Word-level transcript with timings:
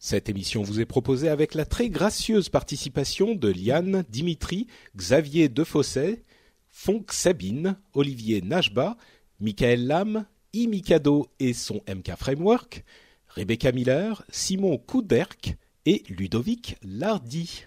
Cette 0.00 0.28
émission 0.28 0.64
vous 0.64 0.80
est 0.80 0.84
proposée 0.84 1.28
avec 1.28 1.54
la 1.54 1.64
très 1.64 1.88
gracieuse 1.88 2.48
participation 2.48 3.36
de 3.36 3.48
Liane, 3.48 4.02
Dimitri, 4.08 4.66
Xavier 4.96 5.48
Defosset, 5.48 6.24
Fonk 6.68 7.12
Sabine, 7.12 7.76
Olivier 7.94 8.42
Najba, 8.42 8.96
Michael 9.38 9.86
Lam, 9.86 10.26
I 10.52 10.66
Mikado 10.66 11.28
et 11.38 11.52
son 11.52 11.80
MK 11.88 12.16
Framework, 12.16 12.84
Rebecca 13.28 13.70
Miller, 13.70 14.24
Simon 14.30 14.78
Couderc 14.78 15.54
et 15.86 16.02
Ludovic 16.08 16.76
Lardy. 16.82 17.66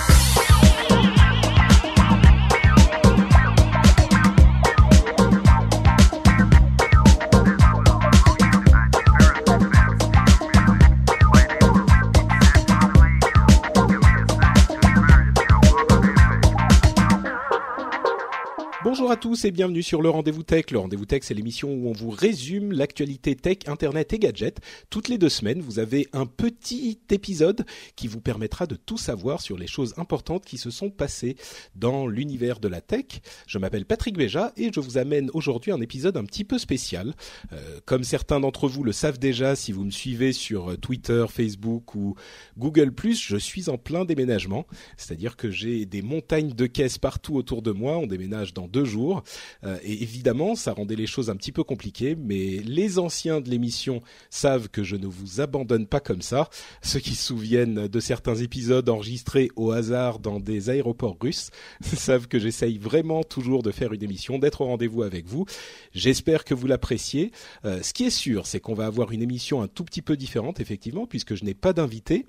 Bonjour 18.91 19.09
à 19.09 19.15
tous 19.15 19.45
et 19.45 19.51
bienvenue 19.51 19.83
sur 19.83 20.01
le 20.01 20.09
Rendez-vous 20.09 20.43
Tech. 20.43 20.65
Le 20.69 20.77
Rendez-vous 20.77 21.05
Tech, 21.05 21.21
c'est 21.23 21.33
l'émission 21.33 21.73
où 21.73 21.87
on 21.87 21.93
vous 21.93 22.09
résume 22.09 22.73
l'actualité 22.73 23.37
tech, 23.37 23.59
internet 23.67 24.11
et 24.11 24.19
gadgets. 24.19 24.59
Toutes 24.89 25.07
les 25.07 25.17
deux 25.17 25.29
semaines, 25.29 25.61
vous 25.61 25.79
avez 25.79 26.09
un 26.11 26.25
petit 26.25 26.99
épisode 27.09 27.65
qui 27.95 28.09
vous 28.09 28.19
permettra 28.19 28.67
de 28.67 28.75
tout 28.75 28.97
savoir 28.97 29.39
sur 29.39 29.57
les 29.57 29.65
choses 29.65 29.93
importantes 29.95 30.43
qui 30.43 30.57
se 30.57 30.71
sont 30.71 30.89
passées 30.89 31.37
dans 31.73 32.05
l'univers 32.05 32.59
de 32.59 32.67
la 32.67 32.81
tech. 32.81 33.21
Je 33.47 33.59
m'appelle 33.59 33.85
Patrick 33.85 34.17
Béja 34.17 34.51
et 34.57 34.71
je 34.73 34.81
vous 34.81 34.97
amène 34.97 35.29
aujourd'hui 35.33 35.71
un 35.71 35.79
épisode 35.79 36.17
un 36.17 36.25
petit 36.25 36.43
peu 36.43 36.57
spécial. 36.57 37.13
Euh, 37.53 37.79
comme 37.85 38.03
certains 38.03 38.41
d'entre 38.41 38.67
vous 38.67 38.83
le 38.83 38.91
savent 38.91 39.19
déjà, 39.19 39.55
si 39.55 39.71
vous 39.71 39.85
me 39.85 39.91
suivez 39.91 40.33
sur 40.33 40.77
Twitter, 40.77 41.23
Facebook 41.29 41.95
ou 41.95 42.15
Google+, 42.57 42.91
je 43.13 43.37
suis 43.37 43.69
en 43.69 43.77
plein 43.77 44.03
déménagement. 44.03 44.67
C'est-à-dire 44.97 45.37
que 45.37 45.49
j'ai 45.49 45.85
des 45.85 46.01
montagnes 46.01 46.51
de 46.51 46.65
caisses 46.65 46.97
partout 46.97 47.35
autour 47.37 47.61
de 47.61 47.71
moi. 47.71 47.97
On 47.97 48.05
déménage 48.05 48.53
dans 48.53 48.67
deux 48.67 48.80
jours. 48.85 49.23
Euh, 49.63 49.77
et 49.83 50.03
évidemment, 50.03 50.55
ça 50.55 50.73
rendait 50.73 50.95
les 50.95 51.07
choses 51.07 51.29
un 51.29 51.35
petit 51.35 51.51
peu 51.51 51.63
compliquées, 51.63 52.15
mais 52.15 52.61
les 52.63 52.99
anciens 52.99 53.41
de 53.41 53.49
l'émission 53.49 54.01
savent 54.29 54.69
que 54.69 54.83
je 54.83 54.95
ne 54.95 55.07
vous 55.07 55.41
abandonne 55.41 55.87
pas 55.87 55.99
comme 55.99 56.21
ça. 56.21 56.49
Ceux 56.81 56.99
qui 56.99 57.15
se 57.15 57.27
souviennent 57.27 57.87
de 57.87 57.99
certains 57.99 58.35
épisodes 58.35 58.87
enregistrés 58.89 59.49
au 59.55 59.71
hasard 59.71 60.19
dans 60.19 60.39
des 60.39 60.69
aéroports 60.69 61.17
russes 61.19 61.49
savent 61.81 62.27
que 62.27 62.39
j'essaye 62.39 62.77
vraiment 62.77 63.23
toujours 63.23 63.63
de 63.63 63.71
faire 63.71 63.93
une 63.93 64.03
émission, 64.03 64.39
d'être 64.39 64.61
au 64.61 64.65
rendez-vous 64.65 65.03
avec 65.03 65.27
vous. 65.27 65.45
J'espère 65.93 66.43
que 66.45 66.53
vous 66.53 66.67
l'appréciez. 66.67 67.31
Euh, 67.65 67.81
ce 67.81 67.93
qui 67.93 68.05
est 68.05 68.09
sûr, 68.09 68.45
c'est 68.45 68.59
qu'on 68.59 68.73
va 68.73 68.85
avoir 68.85 69.11
une 69.11 69.21
émission 69.21 69.61
un 69.61 69.67
tout 69.67 69.83
petit 69.83 70.01
peu 70.01 70.15
différente, 70.17 70.59
effectivement, 70.59 71.05
puisque 71.05 71.35
je 71.35 71.43
n'ai 71.43 71.53
pas 71.53 71.73
d'invité. 71.73 72.25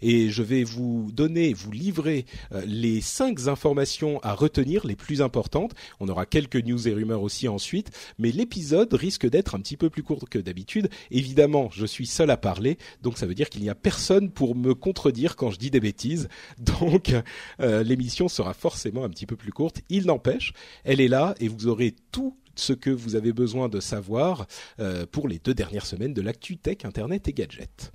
Et 0.00 0.30
je 0.30 0.42
vais 0.42 0.64
vous 0.64 1.10
donner, 1.12 1.52
vous 1.52 1.72
livrer 1.72 2.26
euh, 2.52 2.62
les 2.66 3.00
cinq 3.00 3.32
informations 3.48 4.20
à 4.22 4.34
retenir, 4.34 4.86
les 4.86 4.96
plus 4.96 5.22
importantes. 5.22 5.72
On 6.00 6.08
aura 6.08 6.26
quelques 6.26 6.56
news 6.56 6.88
et 6.88 6.92
rumeurs 6.92 7.22
aussi 7.22 7.48
ensuite, 7.48 7.90
mais 8.18 8.32
l'épisode 8.32 8.92
risque 8.92 9.28
d'être 9.28 9.54
un 9.54 9.60
petit 9.60 9.76
peu 9.76 9.90
plus 9.90 10.02
court 10.02 10.28
que 10.28 10.38
d'habitude. 10.38 10.88
Évidemment, 11.10 11.70
je 11.72 11.86
suis 11.86 12.06
seul 12.06 12.30
à 12.30 12.36
parler, 12.36 12.78
donc 13.02 13.18
ça 13.18 13.26
veut 13.26 13.34
dire 13.34 13.50
qu'il 13.50 13.62
n'y 13.62 13.70
a 13.70 13.74
personne 13.74 14.30
pour 14.30 14.54
me 14.54 14.74
contredire 14.74 15.36
quand 15.36 15.50
je 15.50 15.58
dis 15.58 15.70
des 15.70 15.80
bêtises. 15.80 16.28
Donc 16.58 17.14
euh, 17.60 17.82
l'émission 17.82 18.28
sera 18.28 18.54
forcément 18.54 19.04
un 19.04 19.08
petit 19.08 19.26
peu 19.26 19.36
plus 19.36 19.52
courte. 19.52 19.80
Il 19.88 20.06
n'empêche, 20.06 20.52
elle 20.84 21.00
est 21.00 21.08
là 21.08 21.34
et 21.40 21.48
vous 21.48 21.66
aurez 21.66 21.94
tout 22.10 22.36
ce 22.54 22.72
que 22.72 22.90
vous 22.90 23.16
avez 23.16 23.32
besoin 23.32 23.68
de 23.68 23.80
savoir 23.80 24.46
euh, 24.78 25.06
pour 25.10 25.28
les 25.28 25.38
deux 25.38 25.54
dernières 25.54 25.86
semaines 25.86 26.14
de 26.14 26.22
l'actu 26.22 26.56
tech, 26.56 26.84
internet 26.84 27.28
et 27.28 27.32
gadgets. 27.32 27.92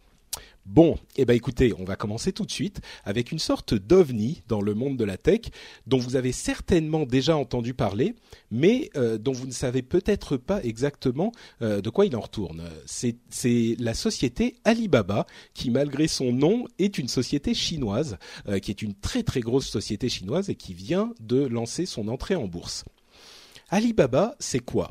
Bon, 0.68 0.98
eh 1.16 1.24
ben 1.24 1.34
écoutez, 1.34 1.74
on 1.80 1.86
va 1.86 1.96
commencer 1.96 2.34
tout 2.34 2.46
de 2.46 2.52
suite 2.52 2.82
avec 3.06 3.32
une 3.32 3.40
sorte 3.40 3.74
d'ovni 3.74 4.44
dans 4.50 4.60
le 4.60 4.74
monde 4.74 4.98
de 4.98 5.06
la 5.06 5.16
tech 5.16 5.44
dont 5.88 5.98
vous 5.98 6.18
avez 6.18 6.34
certainement 6.34 7.06
déjà 7.06 7.38
entendu 7.38 7.74
parler, 7.74 8.16
mais 8.52 8.90
euh, 8.98 9.18
dont 9.18 9.32
vous 9.32 9.48
ne 9.48 9.54
savez 9.54 9.82
peut-être 9.82 10.36
pas 10.36 10.62
exactement 10.62 11.32
euh, 11.62 11.80
de 11.80 11.90
quoi 11.90 12.06
il 12.06 12.18
en 12.18 12.20
retourne. 12.20 12.64
C'est 12.86 13.16
la 13.80 13.94
société 13.94 14.58
Alibaba 14.66 15.26
qui, 15.54 15.70
malgré 15.70 16.10
son 16.10 16.34
nom, 16.34 16.68
est 16.80 16.98
une 16.98 17.08
société 17.08 17.54
chinoise, 17.54 18.18
euh, 18.50 18.60
qui 18.60 18.70
est 18.70 18.82
une 18.82 18.94
très 18.94 19.24
très 19.24 19.40
grosse 19.40 19.70
société 19.70 20.10
chinoise 20.10 20.50
et 20.50 20.56
qui 20.56 20.74
vient 20.74 21.14
de 21.22 21.46
lancer 21.46 21.86
son 21.86 22.10
entrée 22.10 22.36
en 22.36 22.48
bourse. 22.48 22.84
Alibaba, 23.70 24.36
c'est 24.40 24.60
quoi? 24.60 24.90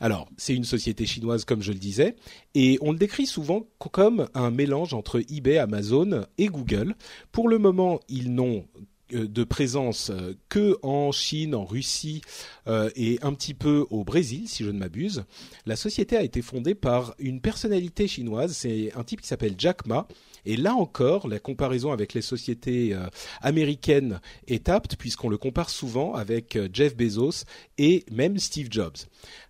Alors, 0.00 0.28
c'est 0.36 0.54
une 0.54 0.64
société 0.64 1.06
chinoise, 1.06 1.44
comme 1.44 1.62
je 1.62 1.72
le 1.72 1.78
disais, 1.78 2.16
et 2.54 2.78
on 2.80 2.92
le 2.92 2.98
décrit 2.98 3.26
souvent 3.26 3.66
comme 3.78 4.28
un 4.34 4.50
mélange 4.50 4.94
entre 4.94 5.22
eBay, 5.30 5.58
Amazon 5.58 6.26
et 6.38 6.46
Google. 6.46 6.94
Pour 7.32 7.48
le 7.48 7.58
moment, 7.58 8.00
ils 8.08 8.34
n'ont 8.34 8.66
de 9.10 9.44
présence 9.44 10.10
euh, 10.10 10.34
que 10.48 10.78
en 10.82 11.12
Chine, 11.12 11.54
en 11.54 11.64
Russie 11.64 12.22
euh, 12.66 12.90
et 12.96 13.18
un 13.22 13.32
petit 13.32 13.54
peu 13.54 13.86
au 13.90 14.04
Brésil, 14.04 14.48
si 14.48 14.64
je 14.64 14.70
ne 14.70 14.78
m'abuse. 14.78 15.24
La 15.64 15.76
société 15.76 16.16
a 16.16 16.22
été 16.22 16.42
fondée 16.42 16.74
par 16.74 17.14
une 17.18 17.40
personnalité 17.40 18.08
chinoise, 18.08 18.56
c'est 18.56 18.92
un 18.94 19.04
type 19.04 19.20
qui 19.20 19.28
s'appelle 19.28 19.54
Jack 19.58 19.86
Ma. 19.86 20.06
Et 20.44 20.56
là 20.56 20.74
encore, 20.74 21.26
la 21.26 21.40
comparaison 21.40 21.90
avec 21.90 22.14
les 22.14 22.22
sociétés 22.22 22.96
américaines 23.40 24.20
est 24.46 24.68
apte 24.68 24.94
puisqu'on 24.94 25.28
le 25.28 25.38
compare 25.38 25.70
souvent 25.70 26.14
avec 26.14 26.56
Jeff 26.72 26.96
Bezos 26.96 27.44
et 27.78 28.04
même 28.12 28.38
Steve 28.38 28.68
Jobs. 28.70 28.96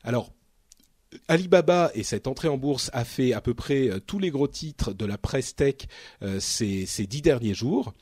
Alors 0.05 0.33
Alibaba 1.29 1.91
et 1.95 2.03
cette 2.03 2.27
entrée 2.27 2.49
en 2.49 2.57
bourse 2.57 2.91
a 2.93 3.05
fait 3.05 3.33
à 3.33 3.41
peu 3.41 3.55
près 3.55 3.89
euh, 3.89 4.01
tous 4.01 4.19
les 4.19 4.31
gros 4.31 4.49
titres 4.49 4.93
de 4.93 5.05
la 5.05 5.19
presse 5.19 5.55
tech 5.55 5.75
euh, 6.23 6.39
ces, 6.41 6.87
dix 7.07 7.23
derniers 7.23 7.55
jours. 7.55 7.95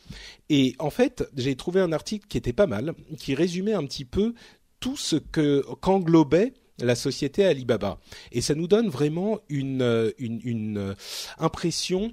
Et 0.48 0.74
en 0.78 0.90
fait, 0.90 1.24
j'ai 1.36 1.56
trouvé 1.56 1.80
un 1.80 1.92
article 1.92 2.26
qui 2.28 2.38
était 2.38 2.52
pas 2.52 2.66
mal, 2.66 2.94
qui 3.18 3.34
résumait 3.34 3.74
un 3.74 3.84
petit 3.84 4.04
peu 4.04 4.34
tout 4.80 4.96
ce 4.96 5.16
que 5.16 5.64
qu'englobait 5.80 6.54
la 6.78 6.94
société 6.94 7.44
Alibaba. 7.44 7.98
Et 8.32 8.40
ça 8.40 8.54
nous 8.54 8.66
donne 8.66 8.88
vraiment 8.88 9.40
une, 9.48 9.82
euh, 9.82 10.10
une, 10.18 10.94
impression, 11.38 12.12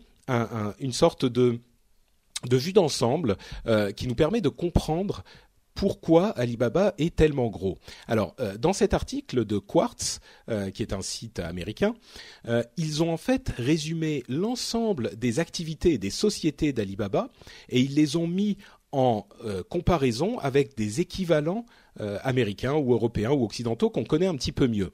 une 0.80 0.94
sorte 0.94 1.26
de 1.26 1.60
de 2.48 2.58
vue 2.58 2.74
d'ensemble 2.74 3.38
qui 3.96 4.08
nous 4.08 4.16
permet 4.16 4.42
de 4.42 4.50
comprendre 4.50 5.24
pourquoi 5.76 6.30
Alibaba 6.30 6.94
est 6.98 7.16
tellement 7.16 7.48
gros. 7.48 7.78
Alors, 8.08 8.36
euh, 8.40 8.58
dans 8.58 8.74
cet 8.74 8.94
article 8.94 9.46
de 9.46 9.58
Quartz, 9.58 10.20
euh, 10.50 10.70
qui 10.70 10.82
est 10.82 10.94
un 10.94 11.02
site 11.02 11.40
américain, 11.40 11.96
euh, 12.48 12.64
ils 12.78 13.04
ont 13.04 13.12
en 13.12 13.18
fait 13.18 13.50
résumé 13.58 14.24
l'ensemble 14.28 15.16
des 15.16 15.40
activités 15.40 15.98
des 15.98 16.10
sociétés 16.10 16.74
d'Alibaba 16.74 17.30
et 17.70 17.80
ils 17.80 17.96
les 17.96 18.16
ont 18.16 18.28
mis 18.28 18.58
en 18.92 19.26
comparaison 19.70 20.38
avec 20.40 20.76
des 20.76 21.00
équivalents 21.00 21.66
américains 21.98 22.74
ou 22.74 22.92
européens 22.92 23.32
ou 23.32 23.46
occidentaux 23.46 23.90
qu'on 23.90 24.04
connaît 24.04 24.28
un 24.28 24.36
petit 24.36 24.52
peu 24.52 24.68
mieux. 24.68 24.92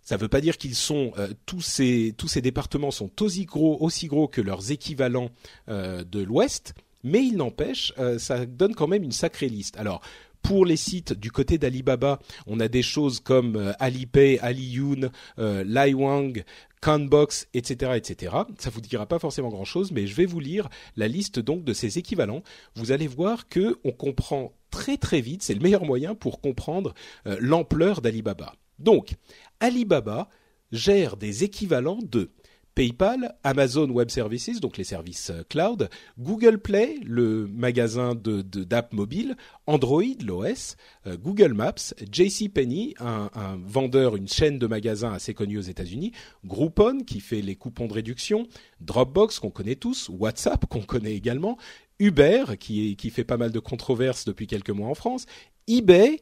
Ça 0.00 0.14
ne 0.14 0.20
veut 0.20 0.28
pas 0.28 0.40
dire 0.40 0.58
qu'ils 0.58 0.76
sont 0.76 1.12
tous 1.44 1.60
ces 1.60 2.14
tous 2.16 2.28
ces 2.28 2.40
départements 2.40 2.92
sont 2.92 3.10
aussi 3.20 3.44
gros 3.44 3.78
aussi 3.80 4.06
gros 4.06 4.28
que 4.28 4.40
leurs 4.40 4.70
équivalents 4.70 5.30
de 5.66 6.22
l'Ouest, 6.22 6.74
mais 7.06 7.24
il 7.24 7.36
n'empêche, 7.36 7.92
euh, 7.98 8.18
ça 8.18 8.44
donne 8.44 8.74
quand 8.74 8.88
même 8.88 9.02
une 9.02 9.12
sacrée 9.12 9.48
liste. 9.48 9.76
Alors, 9.78 10.02
pour 10.46 10.64
les 10.64 10.76
sites 10.76 11.12
du 11.12 11.32
côté 11.32 11.58
d'Alibaba, 11.58 12.20
on 12.46 12.60
a 12.60 12.68
des 12.68 12.82
choses 12.82 13.18
comme 13.18 13.56
euh, 13.56 13.72
Alipay, 13.80 14.38
Aliyun, 14.38 15.10
euh, 15.38 15.64
Laiwang, 15.64 16.44
Canbox, 16.80 17.48
etc., 17.52 17.92
etc. 17.96 18.32
Ça 18.58 18.70
vous 18.70 18.80
dira 18.80 19.06
pas 19.06 19.18
forcément 19.18 19.48
grand 19.48 19.64
chose, 19.64 19.90
mais 19.90 20.06
je 20.06 20.14
vais 20.14 20.24
vous 20.24 20.38
lire 20.38 20.68
la 20.96 21.08
liste 21.08 21.40
donc 21.40 21.64
de 21.64 21.72
ces 21.72 21.98
équivalents. 21.98 22.42
Vous 22.76 22.92
allez 22.92 23.08
voir 23.08 23.48
que 23.48 23.78
on 23.82 23.90
comprend 23.90 24.52
très 24.70 24.96
très 24.96 25.20
vite. 25.20 25.42
C'est 25.42 25.54
le 25.54 25.60
meilleur 25.60 25.84
moyen 25.84 26.14
pour 26.14 26.40
comprendre 26.40 26.94
euh, 27.26 27.36
l'ampleur 27.40 28.00
d'Alibaba. 28.00 28.54
Donc, 28.78 29.14
Alibaba 29.58 30.28
gère 30.70 31.16
des 31.16 31.42
équivalents 31.42 31.98
de 32.02 32.30
PayPal, 32.76 33.34
Amazon 33.42 33.88
Web 33.88 34.10
Services, 34.10 34.60
donc 34.60 34.76
les 34.76 34.84
services 34.84 35.30
euh, 35.30 35.42
cloud, 35.48 35.88
Google 36.18 36.58
Play, 36.58 37.00
le 37.02 37.48
magasin 37.48 38.14
de 38.14 38.42
d'app 38.42 38.92
mobile, 38.92 39.34
Android, 39.66 40.02
l'OS, 40.22 40.76
euh, 41.06 41.16
Google 41.16 41.54
Maps, 41.54 41.94
JCPenney, 42.12 42.94
un, 43.00 43.30
vendeur, 43.64 44.14
une 44.14 44.28
chaîne 44.28 44.58
de 44.58 44.66
magasins 44.66 45.12
assez 45.12 45.32
connue 45.32 45.56
aux 45.56 45.62
États-Unis, 45.62 46.12
Groupon 46.44 47.00
qui 47.00 47.20
fait 47.20 47.40
les 47.40 47.56
coupons 47.56 47.86
de 47.86 47.94
réduction, 47.94 48.46
Dropbox 48.82 49.38
qu'on 49.38 49.50
connaît 49.50 49.76
tous, 49.76 50.10
WhatsApp 50.10 50.66
qu'on 50.66 50.82
connaît 50.82 51.14
également, 51.14 51.56
Uber 51.98 52.44
qui, 52.60 52.94
qui 52.96 53.08
fait 53.08 53.24
pas 53.24 53.38
mal 53.38 53.52
de 53.52 53.58
controverses 53.58 54.26
depuis 54.26 54.46
quelques 54.46 54.70
mois 54.70 54.88
en 54.88 54.94
France, 54.94 55.24
eBay, 55.66 56.20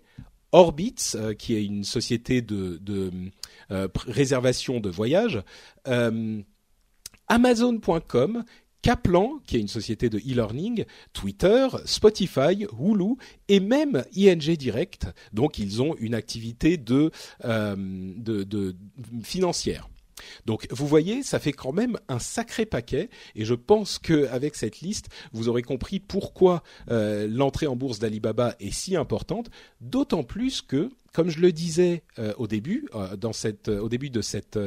Orbitz, 0.55 1.17
euh, 1.17 1.35
qui 1.35 1.57
est 1.57 1.65
une 1.65 1.83
société 1.83 2.41
de, 2.41 2.81
euh, 3.73 3.89
réservation 4.07 4.79
de 4.79 4.89
voyage, 4.89 5.43
euh, 5.89 6.41
Amazon.com, 7.27 8.45
Kaplan, 8.81 9.41
qui 9.47 9.57
est 9.57 9.61
une 9.61 9.69
société 9.69 10.09
de 10.09 10.19
e-learning, 10.19 10.85
Twitter, 11.13 11.67
Spotify, 11.87 12.67
Hulu 12.79 13.17
et 13.49 13.59
même 13.59 14.05
ING 14.17 14.57
Direct. 14.57 15.09
Donc 15.33 15.59
ils 15.59 15.83
ont 15.83 15.97
une 15.99 16.15
activité 16.15 16.77
de 16.77 17.11
financière. 19.23 19.89
Donc 20.47 20.67
vous 20.71 20.87
voyez, 20.87 21.23
ça 21.23 21.39
fait 21.39 21.53
quand 21.53 21.73
même 21.73 21.99
un 22.09 22.19
sacré 22.19 22.67
paquet 22.67 23.09
et 23.35 23.45
je 23.45 23.55
pense 23.55 23.99
qu'avec 23.99 24.55
cette 24.55 24.81
liste, 24.81 25.09
vous 25.33 25.49
aurez 25.49 25.63
compris 25.63 26.01
pourquoi 26.01 26.63
euh, 26.91 27.27
l'entrée 27.29 27.67
en 27.67 27.77
bourse 27.77 27.99
d'Alibaba 27.99 28.55
est 28.61 28.73
si 28.73 28.97
importante, 28.97 29.51
d'autant 29.81 30.23
plus 30.23 30.63
que 30.63 30.91
comme 31.15 31.31
je 31.31 31.39
le 31.39 31.53
disais 31.53 32.03
euh, 32.19 32.35
au 32.37 32.47
début, 32.47 32.87
euh, 32.95 33.17
cette, 33.33 33.69
au 33.69 33.89
début 33.89 34.11
de 34.11 34.21
cette 34.21 34.59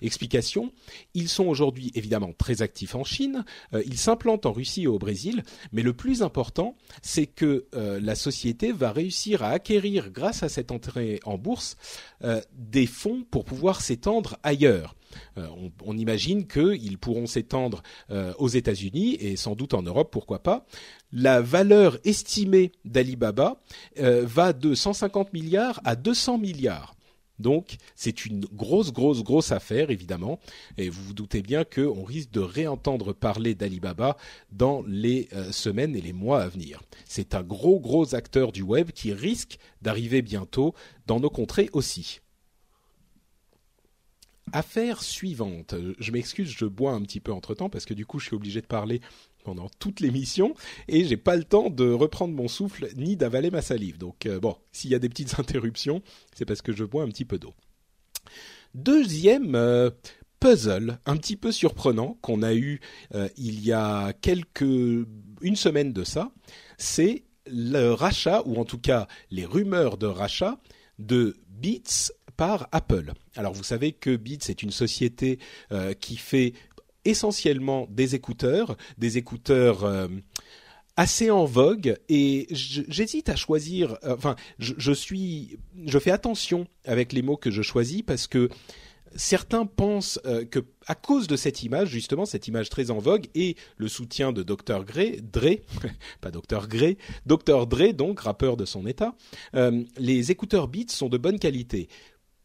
explication, 0.00 0.72
ils 1.14 1.28
sont 1.28 1.44
aujourd'hui 1.44 1.92
évidemment 1.94 2.32
très 2.36 2.62
actifs 2.62 2.96
en 2.96 3.04
Chine, 3.04 3.44
ils 3.72 3.98
s'implantent 3.98 4.46
en 4.46 4.52
Russie 4.52 4.82
et 4.82 4.86
au 4.88 4.98
Brésil, 4.98 5.44
mais 5.70 5.82
le 5.82 5.92
plus 5.92 6.22
important, 6.22 6.76
c'est 7.02 7.26
que 7.26 7.66
la 7.72 8.14
société 8.14 8.72
va 8.72 8.92
réussir 8.92 9.42
à 9.42 9.50
acquérir, 9.50 10.10
grâce 10.10 10.42
à 10.42 10.48
cette 10.48 10.72
entrée 10.72 11.20
en 11.24 11.38
bourse, 11.38 11.76
des 12.52 12.86
fonds 12.86 13.24
pour 13.30 13.44
pouvoir 13.44 13.80
s'étendre 13.80 14.38
ailleurs. 14.42 14.96
Euh, 15.38 15.46
on, 15.84 15.96
imagine 15.96 16.46
qu'ils 16.46 16.98
pourront 16.98 17.26
s'étendre 17.26 17.82
euh, 18.10 18.32
aux 18.38 18.48
États-Unis 18.48 19.16
et 19.20 19.36
sans 19.36 19.54
doute 19.54 19.74
en 19.74 19.82
Europe, 19.82 20.10
pourquoi 20.10 20.42
pas. 20.42 20.66
La 21.12 21.40
valeur 21.40 21.98
estimée 22.04 22.72
d'Alibaba 22.84 23.60
euh, 23.98 24.24
va 24.24 24.52
de 24.52 24.74
150 24.74 25.32
milliards 25.32 25.80
à 25.84 25.96
200 25.96 26.38
milliards. 26.38 26.94
Donc 27.38 27.76
c'est 27.96 28.24
une 28.24 28.44
grosse, 28.44 28.92
grosse, 28.92 29.22
grosse 29.24 29.52
affaire, 29.52 29.90
évidemment. 29.90 30.38
Et 30.78 30.88
vous 30.88 31.02
vous 31.02 31.14
doutez 31.14 31.42
bien 31.42 31.64
qu'on 31.64 32.04
risque 32.04 32.30
de 32.30 32.40
réentendre 32.40 33.12
parler 33.12 33.54
d'Alibaba 33.54 34.16
dans 34.52 34.84
les 34.86 35.28
semaines 35.50 35.96
et 35.96 36.00
les 36.00 36.12
mois 36.12 36.42
à 36.42 36.48
venir. 36.48 36.82
C'est 37.04 37.34
un 37.34 37.42
gros, 37.42 37.80
gros 37.80 38.14
acteur 38.14 38.52
du 38.52 38.62
web 38.62 38.92
qui 38.92 39.12
risque 39.12 39.58
d'arriver 39.80 40.22
bientôt 40.22 40.74
dans 41.06 41.18
nos 41.18 41.30
contrées 41.30 41.68
aussi. 41.72 42.20
Affaire 44.52 45.02
suivante. 45.02 45.74
Je 45.98 46.12
m'excuse, 46.12 46.50
je 46.50 46.66
bois 46.66 46.92
un 46.92 47.02
petit 47.02 47.20
peu 47.20 47.32
entre 47.32 47.54
temps 47.54 47.70
parce 47.70 47.84
que 47.84 47.94
du 47.94 48.04
coup, 48.04 48.18
je 48.18 48.26
suis 48.26 48.36
obligé 48.36 48.60
de 48.60 48.66
parler 48.66 49.00
pendant 49.44 49.68
toute 49.78 50.00
l'émission 50.00 50.54
et 50.88 51.04
j'ai 51.04 51.16
pas 51.16 51.36
le 51.36 51.44
temps 51.44 51.70
de 51.70 51.90
reprendre 51.90 52.34
mon 52.34 52.48
souffle 52.48 52.88
ni 52.96 53.16
d'avaler 53.16 53.50
ma 53.50 53.62
salive. 53.62 53.98
Donc 53.98 54.26
euh, 54.26 54.40
bon, 54.40 54.56
s'il 54.72 54.90
y 54.90 54.94
a 54.94 54.98
des 54.98 55.08
petites 55.08 55.34
interruptions, 55.38 56.02
c'est 56.34 56.44
parce 56.44 56.62
que 56.62 56.72
je 56.72 56.84
bois 56.84 57.04
un 57.04 57.08
petit 57.08 57.24
peu 57.24 57.38
d'eau. 57.38 57.54
Deuxième 58.74 59.54
euh, 59.54 59.90
puzzle 60.40 60.98
un 61.06 61.16
petit 61.16 61.36
peu 61.36 61.52
surprenant 61.52 62.18
qu'on 62.20 62.42
a 62.42 62.54
eu 62.54 62.80
euh, 63.14 63.28
il 63.36 63.64
y 63.64 63.72
a 63.72 64.12
quelques 64.12 64.62
une 64.62 65.56
semaine 65.56 65.92
de 65.92 66.04
ça, 66.04 66.32
c'est 66.78 67.24
le 67.46 67.90
rachat 67.90 68.42
ou 68.46 68.56
en 68.56 68.64
tout 68.64 68.78
cas 68.78 69.08
les 69.30 69.44
rumeurs 69.44 69.98
de 69.98 70.06
rachat 70.06 70.60
de 70.98 71.36
Beats 71.48 72.12
par 72.36 72.68
Apple. 72.72 73.12
Alors 73.36 73.52
vous 73.52 73.64
savez 73.64 73.92
que 73.92 74.16
Beats 74.16 74.48
est 74.48 74.62
une 74.62 74.70
société 74.70 75.38
euh, 75.70 75.94
qui 75.94 76.16
fait 76.16 76.52
essentiellement 77.04 77.86
des 77.90 78.14
écouteurs, 78.14 78.76
des 78.98 79.18
écouteurs 79.18 79.84
euh, 79.84 80.08
assez 80.96 81.30
en 81.30 81.44
vogue 81.44 81.96
et 82.08 82.46
j'hésite 82.50 83.28
à 83.28 83.36
choisir. 83.36 83.96
Euh, 84.04 84.14
enfin, 84.16 84.36
je, 84.58 84.92
fais 85.98 86.10
attention 86.10 86.66
avec 86.84 87.12
les 87.12 87.22
mots 87.22 87.36
que 87.36 87.50
je 87.50 87.62
choisis 87.62 88.02
parce 88.02 88.26
que 88.26 88.48
certains 89.14 89.66
pensent 89.66 90.18
que 90.50 90.60
à 90.86 90.94
cause 90.94 91.26
de 91.26 91.36
cette 91.36 91.62
image, 91.62 91.88
justement, 91.88 92.24
cette 92.24 92.48
image 92.48 92.70
très 92.70 92.90
en 92.90 92.98
vogue 92.98 93.26
et 93.34 93.56
le 93.76 93.88
soutien 93.88 94.32
de 94.32 94.42
Dr. 94.42 94.84
Gray, 94.84 95.20
Dre, 95.20 95.58
pas 96.22 96.30
Dr. 96.30 96.66
Gray, 96.66 96.96
Dr. 97.26 97.66
Dre, 97.66 97.92
donc 97.92 98.20
rappeur 98.20 98.56
de 98.56 98.64
son 98.64 98.86
état, 98.86 99.14
les 99.98 100.30
écouteurs 100.30 100.68
Beats 100.68 100.88
sont 100.88 101.10
de 101.10 101.18
bonne 101.18 101.38
qualité. 101.38 101.88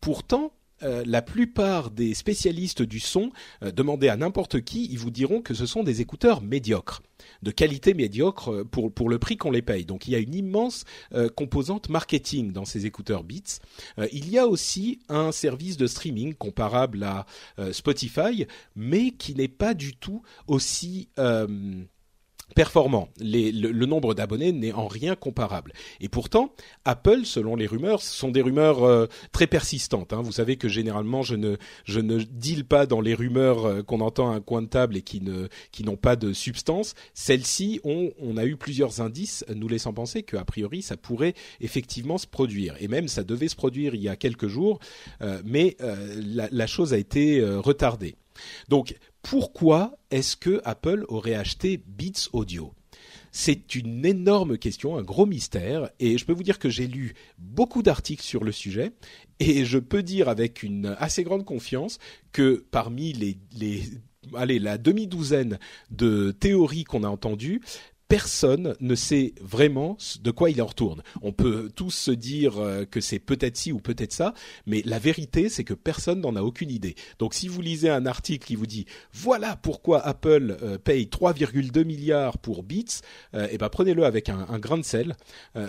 Pourtant, 0.01 0.53
euh, 0.83 1.03
la 1.07 1.23
plupart 1.23 1.89
des 1.89 2.13
spécialistes 2.13 2.83
du 2.83 2.99
son, 2.99 3.31
euh, 3.63 3.71
demandez 3.71 4.09
à 4.09 4.15
n'importe 4.15 4.61
qui, 4.61 4.87
ils 4.91 4.99
vous 4.99 5.09
diront 5.09 5.41
que 5.41 5.55
ce 5.55 5.65
sont 5.65 5.83
des 5.83 6.01
écouteurs 6.01 6.41
médiocres, 6.41 7.01
de 7.41 7.49
qualité 7.49 7.95
médiocre 7.95 8.53
euh, 8.53 8.63
pour, 8.63 8.91
pour 8.91 9.09
le 9.09 9.17
prix 9.17 9.37
qu'on 9.37 9.49
les 9.49 9.63
paye. 9.63 9.85
Donc 9.85 10.07
il 10.07 10.11
y 10.11 10.15
a 10.15 10.19
une 10.19 10.35
immense 10.35 10.85
composante 11.35 11.89
marketing 11.89 12.51
dans 12.51 12.65
ces 12.65 12.85
écouteurs 12.85 13.23
Beats. 13.23 13.59
il 14.11 14.29
y 14.29 14.37
a 14.37 14.47
aussi 14.47 14.99
un 15.09 15.31
service 15.31 15.77
de 15.77 15.87
streaming 15.87 16.33
comparable 16.33 17.03
à 17.03 17.25
Spotify, 17.71 18.45
mais 18.75 19.11
qui 19.11 19.33
n'est 19.35 19.47
pas 19.47 19.73
du 19.73 19.95
tout 19.95 20.21
aussi 20.47 21.09
performant. 22.55 23.09
le, 23.19 23.85
nombre 23.85 24.13
d'abonnés 24.13 24.51
n'est 24.51 24.73
en 24.73 24.87
rien 24.87 25.15
comparable. 25.15 25.73
Et 26.01 26.09
pourtant, 26.09 26.53
Apple, 26.85 27.21
selon 27.23 27.55
les 27.55 27.67
rumeurs, 27.67 28.01
sont 28.01 28.31
des 28.31 28.41
rumeurs 28.41 28.83
euh, 28.83 29.05
très 29.31 29.47
persistantes. 29.47 30.13
Hein. 30.13 30.21
Vous 30.21 30.31
savez 30.31 30.57
que 30.57 30.67
généralement, 30.67 31.21
je 31.21 31.35
ne 31.35 31.57
je 31.85 31.99
ne 31.99 32.17
deal 32.17 32.65
pas 32.65 32.85
dans 32.85 33.01
les 33.01 33.13
rumeurs 33.13 33.65
euh, 33.65 33.83
qu'on 33.83 34.01
entend 34.01 34.31
à 34.31 34.35
un 34.35 34.41
coin 34.41 34.61
de 34.61 34.67
table 34.67 34.97
et 34.97 35.01
qui 35.01 35.21
ne 35.21 35.47
qui 35.71 35.83
n'ont 35.83 35.97
pas 35.97 36.15
de 36.15 36.33
substance. 36.33 36.95
Celles-ci 37.13 37.79
ont 37.83 38.11
on 38.19 38.37
a 38.37 38.45
eu 38.45 38.57
plusieurs 38.57 39.01
indices 39.01 39.45
nous 39.53 39.67
laissant 39.67 39.93
penser 39.93 40.23
qu'a 40.23 40.43
priori 40.43 40.81
ça 40.81 40.97
pourrait 40.97 41.33
effectivement 41.61 42.17
se 42.17 42.27
produire. 42.27 42.75
Et 42.79 42.87
même 42.87 43.07
ça 43.07 43.23
devait 43.23 43.47
se 43.47 43.55
produire 43.55 43.95
il 43.95 44.01
y 44.01 44.09
a 44.09 44.15
quelques 44.15 44.47
jours, 44.47 44.79
euh, 45.21 45.41
mais 45.45 45.77
la, 45.79 46.67
chose 46.67 46.93
a 46.93 46.97
été 46.97 47.43
retardée. 47.43 48.15
Donc 48.69 48.95
pourquoi 49.21 49.97
est-ce 50.11 50.35
que 50.35 50.61
Apple 50.63 51.05
aurait 51.07 51.35
acheté 51.35 51.81
Beats 51.85 52.29
Audio? 52.33 52.73
C'est 53.31 53.75
une 53.75 54.05
énorme 54.05 54.57
question, 54.57 54.97
un 54.97 55.03
gros 55.03 55.25
mystère, 55.25 55.89
et 55.99 56.17
je 56.17 56.25
peux 56.25 56.33
vous 56.33 56.43
dire 56.43 56.59
que 56.59 56.69
j'ai 56.69 56.87
lu 56.87 57.13
beaucoup 57.37 57.83
d'articles 57.83 58.23
sur 58.23 58.43
le 58.43 58.51
sujet, 58.51 58.93
et 59.39 59.65
je 59.65 59.77
peux 59.77 60.01
dire 60.01 60.29
avec 60.29 60.63
une 60.63 60.95
assez 60.97 61.23
grande 61.23 61.45
confiance 61.45 61.99
que 62.31 62.65
parmi 62.71 63.13
les, 63.13 63.37
les 63.55 63.83
allez, 64.33 64.59
la 64.59 64.77
demi-douzaine 64.77 65.59
de 65.91 66.31
théories 66.31 66.83
qu'on 66.83 67.03
a 67.03 67.09
entendues, 67.09 67.61
personne 68.07 68.75
ne 68.79 68.95
sait 68.95 69.33
vraiment 69.41 69.97
de 70.21 70.31
quoi 70.31 70.49
il 70.49 70.61
en 70.61 70.65
retourne. 70.65 71.01
On 71.21 71.33
peut 71.33 71.69
tous 71.75 71.91
se 71.91 72.11
dire 72.11 72.57
euh, 72.57 72.85
que 72.85 73.01
c'est 73.01 73.19
peut-être 73.19 73.57
ci 73.57 73.71
ou 73.71 73.79
peut-être 73.79 74.13
ça, 74.13 74.33
mais 74.65 74.81
la 74.85 74.99
vérité, 74.99 75.49
c'est 75.49 75.63
que 75.63 75.73
personne 75.73 76.21
n'en 76.21 76.35
a 76.35 76.41
aucune 76.41 76.71
idée. 76.71 76.95
Donc 77.19 77.33
si 77.33 77.47
vous 77.47 77.61
lisez 77.61 77.89
un 77.89 78.05
article 78.05 78.45
qui 78.45 78.55
vous 78.55 78.65
dit 78.65 78.85
voilà 79.11 79.55
pourquoi 79.57 80.05
Apple 80.05 80.57
euh, 80.61 80.77
paye 80.77 81.05
3,2 81.05 81.83
milliards 81.83 82.37
pour 82.37 82.63
Beats, 82.63 83.01
euh, 83.33 83.47
eh 83.51 83.57
ben 83.57 83.69
prenez-le 83.69 84.05
avec 84.05 84.29
un, 84.29 84.59
grain 84.59 84.77
de 84.77 84.83
sel, 84.83 85.15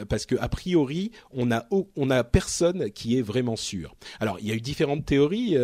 parce 0.08 0.24
que 0.24 0.34
a 0.36 0.48
priori, 0.48 1.10
on 1.32 1.50
a 1.50 1.66
on 1.70 2.10
a 2.10 2.24
personne 2.24 2.90
qui 2.90 3.18
est 3.18 3.22
vraiment 3.22 3.56
sûr. 3.56 3.96
Alors 4.20 4.38
il 4.40 4.46
y 4.46 4.52
a 4.52 4.54
eu 4.54 4.60
différentes 4.60 5.04
théories, 5.04 5.56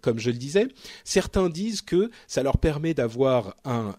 comme 0.00 0.18
je 0.18 0.30
le 0.30 0.36
disais. 0.36 0.68
Certains 1.04 1.48
disent 1.48 1.82
que 1.82 2.10
ça 2.26 2.42
leur 2.42 2.58
permet 2.58 2.94
d'avoir 2.94 3.56
un 3.64 3.94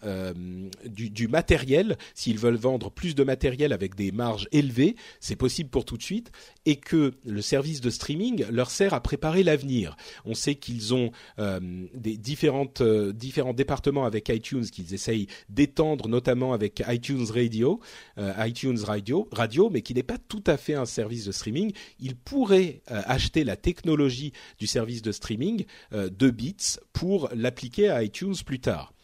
du 0.86 1.27
matériel 1.27 1.98
s'ils 2.15 2.39
veulent 2.39 2.55
vendre 2.55 2.89
plus 2.89 3.13
de 3.13 3.24
matériel 3.24 3.72
avec 3.74 3.93
des 3.93 4.12
marges 4.12 4.48
élevées, 4.51 4.95
c'est 5.19 5.36
possible 5.36 5.69
pour 5.69 5.86
tout 5.86 5.98
de 5.98 6.03
suite, 6.03 6.31
et 6.65 6.77
que 6.77 7.13
le 7.25 7.41
service 7.41 7.81
de 7.81 7.91
streaming 7.91 8.45
leur 8.50 8.72
sert 8.72 8.93
à 8.93 9.01
préparer 9.01 9.43
l'avenir. 9.43 9.95
On 10.25 10.34
sait 10.34 10.55
qu'ils 10.55 10.93
ont 10.93 11.12
euh, 11.38 11.60
des 11.93 12.17
euh, 12.43 13.12
différents 13.13 13.53
départements 13.53 14.05
avec 14.05 14.29
iTunes 14.29 14.65
qu'ils 14.65 14.93
essayent 14.93 15.27
d'étendre, 15.50 16.07
notamment 16.07 16.53
avec 16.53 16.84
iTunes 16.88 17.25
Radio, 17.29 17.79
euh, 18.17 18.34
iTunes 18.39 18.79
Radio, 18.79 19.27
Radio, 19.31 19.69
mais 19.69 19.81
qui 19.81 19.93
n'est 19.93 20.03
pas 20.03 20.17
tout 20.17 20.43
à 20.48 20.57
fait 20.57 20.74
un 20.74 20.86
service 20.86 21.25
de 21.25 21.31
streaming. 21.31 21.74
Ils 22.00 22.15
pourraient 22.15 22.81
acheter 22.88 23.43
la 23.43 23.57
technologie 23.57 24.31
du 24.57 24.67
service 24.67 25.01
de 25.01 25.12
streaming 25.12 25.65
de 25.91 26.29
Beats 26.29 26.79
pour 26.93 27.29
l'appliquer 27.36 27.89
à 27.89 28.03
iTunes 28.03 28.36
plus 28.45 28.60
tard. 28.60 28.94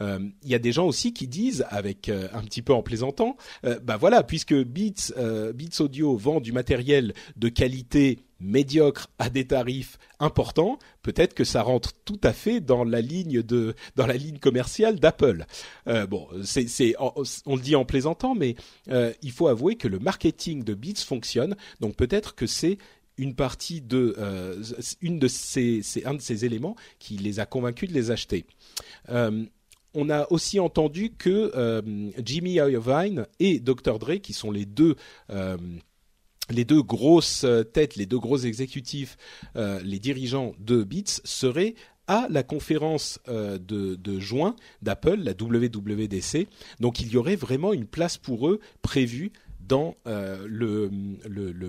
Euh, 0.00 0.18
il 0.42 0.50
y 0.50 0.54
a 0.54 0.58
des 0.58 0.72
gens 0.72 0.86
aussi 0.86 1.12
qui 1.12 1.26
disent, 1.26 1.64
avec 1.70 2.08
euh, 2.08 2.28
un 2.32 2.42
petit 2.42 2.62
peu 2.62 2.72
en 2.72 2.82
plaisantant, 2.82 3.36
euh, 3.64 3.78
bah 3.80 3.96
voilà, 3.96 4.22
puisque 4.22 4.54
Beats, 4.54 5.12
Beats 5.54 5.80
Audio 5.80 6.16
vend 6.16 6.40
du 6.40 6.52
matériel 6.52 7.14
de 7.36 7.48
qualité 7.48 8.20
médiocre 8.40 9.08
à 9.18 9.30
des 9.30 9.46
tarifs 9.46 9.98
importants, 10.20 10.78
peut-être 11.02 11.34
que 11.34 11.42
ça 11.42 11.62
rentre 11.62 11.92
tout 12.04 12.20
à 12.22 12.32
fait 12.32 12.60
dans 12.60 12.84
la 12.84 13.00
ligne 13.00 13.42
de 13.42 13.74
dans 13.96 14.06
la 14.06 14.16
ligne 14.16 14.38
commerciale 14.38 15.00
d'Apple. 15.00 15.44
Bon, 16.08 16.28
c'est 16.44 16.94
on 16.98 17.56
le 17.56 17.62
dit 17.62 17.74
en 17.74 17.84
plaisantant, 17.84 18.36
mais 18.36 18.54
il 19.22 19.32
faut 19.32 19.48
avouer 19.48 19.74
que 19.74 19.88
le 19.88 19.98
marketing 19.98 20.62
de 20.62 20.74
Beats 20.74 21.04
fonctionne. 21.04 21.56
Donc 21.80 21.96
peut-être 21.96 22.36
que 22.36 22.46
c'est 22.46 22.78
une 23.16 23.34
partie 23.34 23.80
de 23.80 24.14
une 25.00 25.18
de 25.18 25.26
ces 25.26 25.80
c'est 25.82 26.06
un 26.06 26.14
de 26.14 26.22
ces 26.22 26.44
éléments 26.44 26.76
qui 27.00 27.16
les 27.16 27.40
a 27.40 27.46
convaincus 27.46 27.88
de 27.88 27.94
les 27.94 28.12
acheter. 28.12 28.46
Euh, 29.98 30.04
on 30.04 30.10
a 30.10 30.26
aussi 30.30 30.60
entendu 30.60 31.10
que 31.10 31.52
euh, 31.54 31.82
Jimmy 32.24 32.52
Iovine 32.54 33.26
et 33.40 33.60
Dr 33.60 33.98
Dre, 33.98 34.20
qui 34.20 34.32
sont 34.32 34.50
les 34.50 34.64
deux 34.64 34.96
deux 36.50 36.82
grosses 36.82 37.44
têtes, 37.72 37.96
les 37.96 38.06
deux 38.06 38.18
gros 38.18 38.38
exécutifs, 38.38 39.16
les 39.54 39.98
dirigeants 39.98 40.54
de 40.58 40.82
Beats 40.82 41.20
seraient 41.24 41.74
à 42.06 42.26
la 42.30 42.42
conférence 42.42 43.20
de, 43.26 44.18
juin 44.18 44.56
d'Apple, 44.80 45.16
la 45.16 45.32
WWDC. 45.32 46.46
Donc 46.80 47.00
il 47.00 47.08
y 47.08 47.16
aurait 47.16 47.36
vraiment 47.36 47.72
une 47.72 47.86
place 47.86 48.16
pour 48.16 48.48
eux 48.48 48.60
prévue 48.82 49.32
dans 49.68 49.94
euh, 50.06 50.46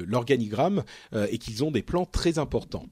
l'organigramme 0.07 0.83
euh, 1.13 1.27
et 1.29 1.37
qu'ils 1.37 1.63
ont 1.63 1.71
des 1.71 1.83
plans 1.83 2.05
très 2.05 2.39
importants. 2.39 2.87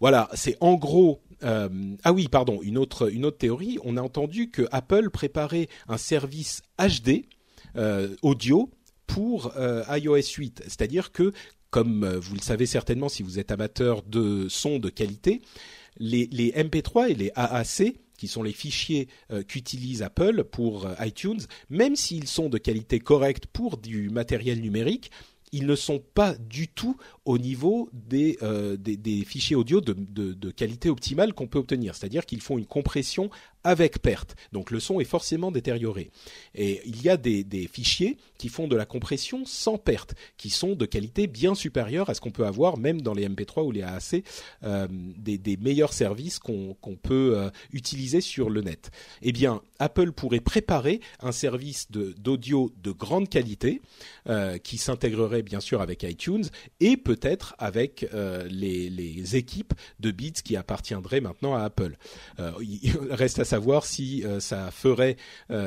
Voilà, 0.00 0.28
c'est 0.34 0.56
en 0.60 0.74
gros. 0.74 1.20
Euh, 1.42 1.68
ah 2.04 2.12
oui, 2.12 2.28
pardon, 2.28 2.60
une 2.62 2.78
autre 2.78 3.10
théorie. 3.30 3.78
On 3.84 3.96
a 3.96 4.02
entendu 4.02 4.50
que 4.50 4.66
Apple 4.70 5.10
préparait 5.10 5.68
un 5.88 5.98
service 5.98 6.62
HD 6.78 7.24
audio 8.22 8.70
pour 9.06 9.52
iOS 9.88 10.36
8, 10.36 10.62
c'est-à-dire 10.64 11.10
que 11.10 11.32
comme 11.70 12.06
vous 12.06 12.34
le 12.34 12.40
savez 12.40 12.66
certainement 12.66 13.08
si 13.08 13.22
vous 13.22 13.38
êtes 13.38 13.50
amateur 13.50 14.02
de 14.02 14.46
son 14.50 14.78
de 14.78 14.90
qualité, 14.90 15.40
les, 15.96 16.28
les 16.30 16.52
MP3 16.52 17.10
et 17.10 17.14
les 17.14 17.32
AAC 17.34 17.94
qui 18.22 18.28
sont 18.28 18.44
les 18.44 18.52
fichiers 18.52 19.08
euh, 19.32 19.42
qu'utilise 19.42 20.04
Apple 20.04 20.44
pour 20.44 20.86
euh, 20.86 20.94
iTunes, 21.00 21.40
même 21.70 21.96
s'ils 21.96 22.28
sont 22.28 22.48
de 22.48 22.56
qualité 22.56 23.00
correcte 23.00 23.46
pour 23.46 23.78
du 23.78 24.10
matériel 24.10 24.60
numérique, 24.60 25.10
ils 25.50 25.66
ne 25.66 25.74
sont 25.74 25.98
pas 25.98 26.36
du 26.36 26.68
tout 26.68 26.96
au 27.24 27.38
niveau 27.38 27.88
des, 27.92 28.36
euh, 28.42 28.76
des, 28.76 29.24
fichiers 29.24 29.54
audio 29.54 29.80
de, 29.80 30.50
qualité 30.50 30.90
optimale 30.90 31.32
qu'on 31.34 31.46
peut 31.46 31.58
obtenir. 31.58 31.94
C'est-à-dire 31.94 32.26
qu'ils 32.26 32.40
font 32.40 32.58
une 32.58 32.66
compression 32.66 33.30
avec 33.64 34.02
perte. 34.02 34.34
Donc 34.50 34.72
le 34.72 34.80
son 34.80 34.98
est 34.98 35.04
forcément 35.04 35.52
détérioré. 35.52 36.10
Et 36.56 36.80
il 36.84 37.00
y 37.02 37.08
a 37.08 37.16
des, 37.16 37.44
des, 37.44 37.68
fichiers 37.68 38.16
qui 38.38 38.48
font 38.48 38.66
de 38.66 38.74
la 38.74 38.86
compression 38.86 39.44
sans 39.44 39.78
perte, 39.78 40.14
qui 40.36 40.50
sont 40.50 40.74
de 40.74 40.84
qualité 40.84 41.28
bien 41.28 41.54
supérieure 41.54 42.10
à 42.10 42.14
ce 42.14 42.20
qu'on 42.20 42.32
peut 42.32 42.44
avoir 42.44 42.76
même 42.76 43.00
dans 43.00 43.14
les 43.14 43.28
MP3 43.28 43.64
ou 43.64 43.70
les 43.70 43.82
AAC, 43.82 44.24
euh, 44.64 44.88
des, 44.90 45.38
des, 45.38 45.56
meilleurs 45.56 45.92
services 45.92 46.40
qu'on 46.40 46.76
peut 47.00 47.34
euh, 47.36 47.50
utiliser 47.72 48.20
sur 48.20 48.50
le 48.50 48.62
net. 48.62 48.90
Eh 49.22 49.30
bien, 49.30 49.62
Apple 49.78 50.10
pourrait 50.10 50.40
préparer 50.40 51.00
un 51.20 51.32
service 51.32 51.88
d'audio 51.90 52.72
de, 52.82 52.90
grande 52.90 53.28
qualité 53.28 53.80
qui 54.62 54.78
s'intégrerait 54.78 55.42
bien 55.42 55.60
sûr 55.60 55.80
avec 55.80 56.02
iTunes 56.04 56.44
et 56.80 56.96
peut-être 57.12 57.54
avec 57.58 58.08
euh, 58.14 58.48
les, 58.48 59.36
équipes 59.36 59.74
de 60.00 60.10
Beats 60.10 60.42
qui 60.44 60.56
appartiendraient 60.56 61.20
maintenant 61.20 61.54
à 61.54 61.62
Apple. 61.62 61.96
Euh, 62.40 62.52
il 62.60 62.96
reste 63.10 63.38
à 63.38 63.44
savoir 63.44 63.84
si 63.84 64.24
euh, 64.24 64.40
ça 64.40 64.70
ferait 64.70 65.16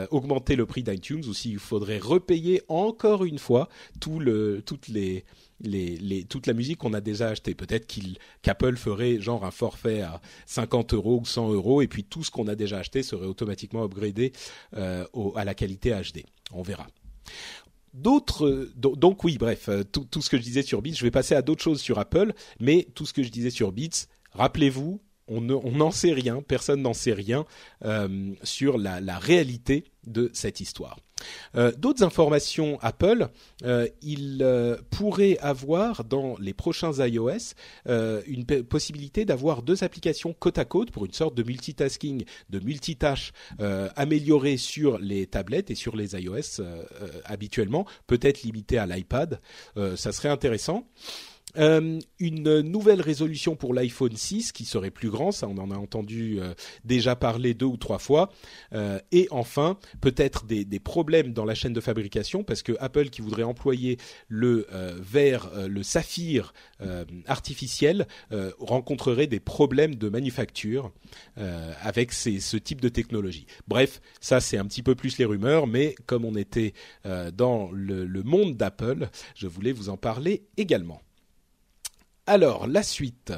augmenter 0.10 0.56
le 0.56 0.66
prix 0.66 0.84
d'iTunes 0.84 1.24
ou 1.26 1.34
s'il 1.34 1.60
faudrait 1.60 2.00
repayer 2.00 2.62
encore 2.68 3.24
une 3.26 3.38
fois 3.38 3.70
tout 4.00 4.20
le, 4.20 4.62
toutes 4.66 4.88
les, 4.88 5.24
les, 5.62 6.24
toute 6.26 6.48
la 6.48 6.54
musique 6.54 6.80
qu'on 6.80 6.94
a 6.94 7.02
déjà 7.02 7.30
achetée. 7.30 7.54
Peut-être 7.54 7.88
qu'Apple 8.42 8.76
ferait 8.76 9.20
genre 9.22 9.46
un 9.46 9.52
forfait 9.52 10.02
à 10.02 10.22
50 10.48 10.94
euros 10.94 11.20
ou 11.22 11.26
100 11.26 11.54
euros 11.54 11.82
et 11.82 11.88
puis 11.88 12.04
tout 12.04 12.24
ce 12.24 12.32
qu'on 12.32 12.48
a 12.48 12.56
déjà 12.56 12.80
acheté 12.80 13.04
serait 13.04 13.28
automatiquement 13.28 13.84
upgradé 13.84 14.34
euh, 14.76 15.06
à 15.36 15.46
la 15.46 15.54
qualité 15.54 15.92
HD. 15.92 16.24
On 16.52 16.62
verra. 16.62 16.88
D'autres, 17.96 18.70
donc 18.76 19.24
oui, 19.24 19.38
bref, 19.38 19.70
tout, 19.94 20.04
tout, 20.04 20.22
ce 20.22 20.30
que 20.30 20.38
je 20.38 20.42
disais 20.42 20.64
sur 20.64 20.82
Beats, 20.82 20.96
je 20.96 21.04
vais 21.04 21.12
passer 21.12 21.34
à 21.34 21.42
d'autres 21.42 21.64
choses 21.64 21.80
sur 21.80 21.98
Apple, 21.98 22.34
mais 22.60 22.88
tout 22.94 23.06
ce 23.06 23.14
que 23.14 23.24
je 23.24 23.30
disais 23.30 23.50
sur 23.50 23.72
Beats, 23.72 24.08
rappelez-vous, 24.34 25.00
on 25.28 25.42
n'en 25.42 25.92
sait 25.92 26.14
rien, 26.14 26.42
personne 26.42 26.82
n'en 26.82 26.94
sait 26.94 27.14
rien 27.14 27.46
euh, 27.84 28.34
sur 28.44 28.78
la, 28.78 29.18
réalité 29.18 29.86
de 30.06 30.30
cette 30.34 30.60
histoire. 30.60 31.00
Euh, 31.56 31.72
d'autres 31.72 32.04
informations 32.04 32.78
Apple, 32.82 33.30
euh, 33.64 33.88
il 34.02 34.46
pourrait 34.92 35.38
avoir 35.40 36.04
dans 36.04 36.38
les 36.40 36.54
prochains 36.54 36.92
iOS 37.06 37.56
une 38.28 38.46
possibilité 38.46 39.26
d'avoir 39.26 39.64
deux 39.64 39.84
applications 39.84 40.34
côte 40.34 40.60
à 40.60 40.66
côte 40.66 40.92
pour 40.92 41.06
une 41.06 41.14
sorte 41.14 41.36
de 41.36 41.44
multitasking, 41.44 42.26
de 42.50 42.60
multitâche 42.60 43.32
améliorée 43.96 44.58
sur 44.58 45.00
les 45.00 45.26
tablettes 45.26 45.72
et 45.72 45.76
sur 45.76 45.96
les 45.96 46.14
iOS 46.16 46.62
habituellement, 47.24 47.86
peut-être 48.08 48.44
limité 48.44 48.78
à 48.78 48.86
l'iPad. 48.86 49.40
ça 49.96 50.12
serait 50.12 50.30
intéressant. 50.30 50.88
Euh, 51.58 52.00
une 52.20 52.62
nouvelle 52.62 53.02
résolution 53.02 53.56
pour 53.56 53.74
l'iPhone 53.74 54.16
6 54.16 54.52
qui 54.52 54.66
serait 54.66 54.92
plus 54.92 55.10
grand, 55.10 55.32
ça 55.32 55.48
on 55.48 55.58
en 55.58 55.72
a 55.72 55.76
entendu 55.76 56.40
euh, 56.40 56.54
déjà 56.84 57.16
parler 57.16 57.54
deux 57.54 57.66
ou 57.66 57.78
trois 57.78 58.00
fois. 58.00 58.30
Euh, 58.74 59.00
et 59.12 59.28
enfin, 59.32 59.78
peut-être 60.02 60.46
des, 60.46 60.66
des, 60.66 60.80
problèmes 60.80 61.34
dans 61.34 61.46
la 61.46 61.56
chaîne 61.56 61.74
de 61.74 61.82
fabrication 61.82 62.44
parce 62.44 62.62
que 62.62 62.74
Apple 62.80 63.10
qui 63.10 63.22
voudrait 63.22 63.44
employer 63.44 63.98
le 64.28 64.68
verre, 65.00 65.50
le 65.68 65.84
saphir 65.84 66.54
artificiel 67.28 68.08
rencontrerait 68.60 69.28
des 69.28 69.40
problèmes 69.40 69.96
de 69.96 70.10
manufacture 70.10 70.92
avec 71.82 72.14
ce 72.14 72.58
type 72.58 72.82
de 72.82 72.90
technologie. 72.90 73.48
Bref, 73.68 74.02
ça 74.22 74.40
c'est 74.40 74.58
un 74.58 74.66
petit 74.66 74.84
peu 74.84 74.96
plus 74.96 75.18
les 75.18 75.26
rumeurs, 75.26 75.68
mais 75.68 75.96
comme 76.06 76.26
on 76.26 76.36
était 76.36 76.74
dans 77.34 77.72
le 77.72 78.24
monde 78.24 78.56
d'Apple, 78.56 79.10
je 79.36 79.48
voulais 79.48 79.72
vous 79.72 79.90
en 79.90 79.98
parler 79.98 80.44
également. 80.58 81.02
Alors, 82.28 82.68
la 82.68 82.84
suite. 82.84 83.34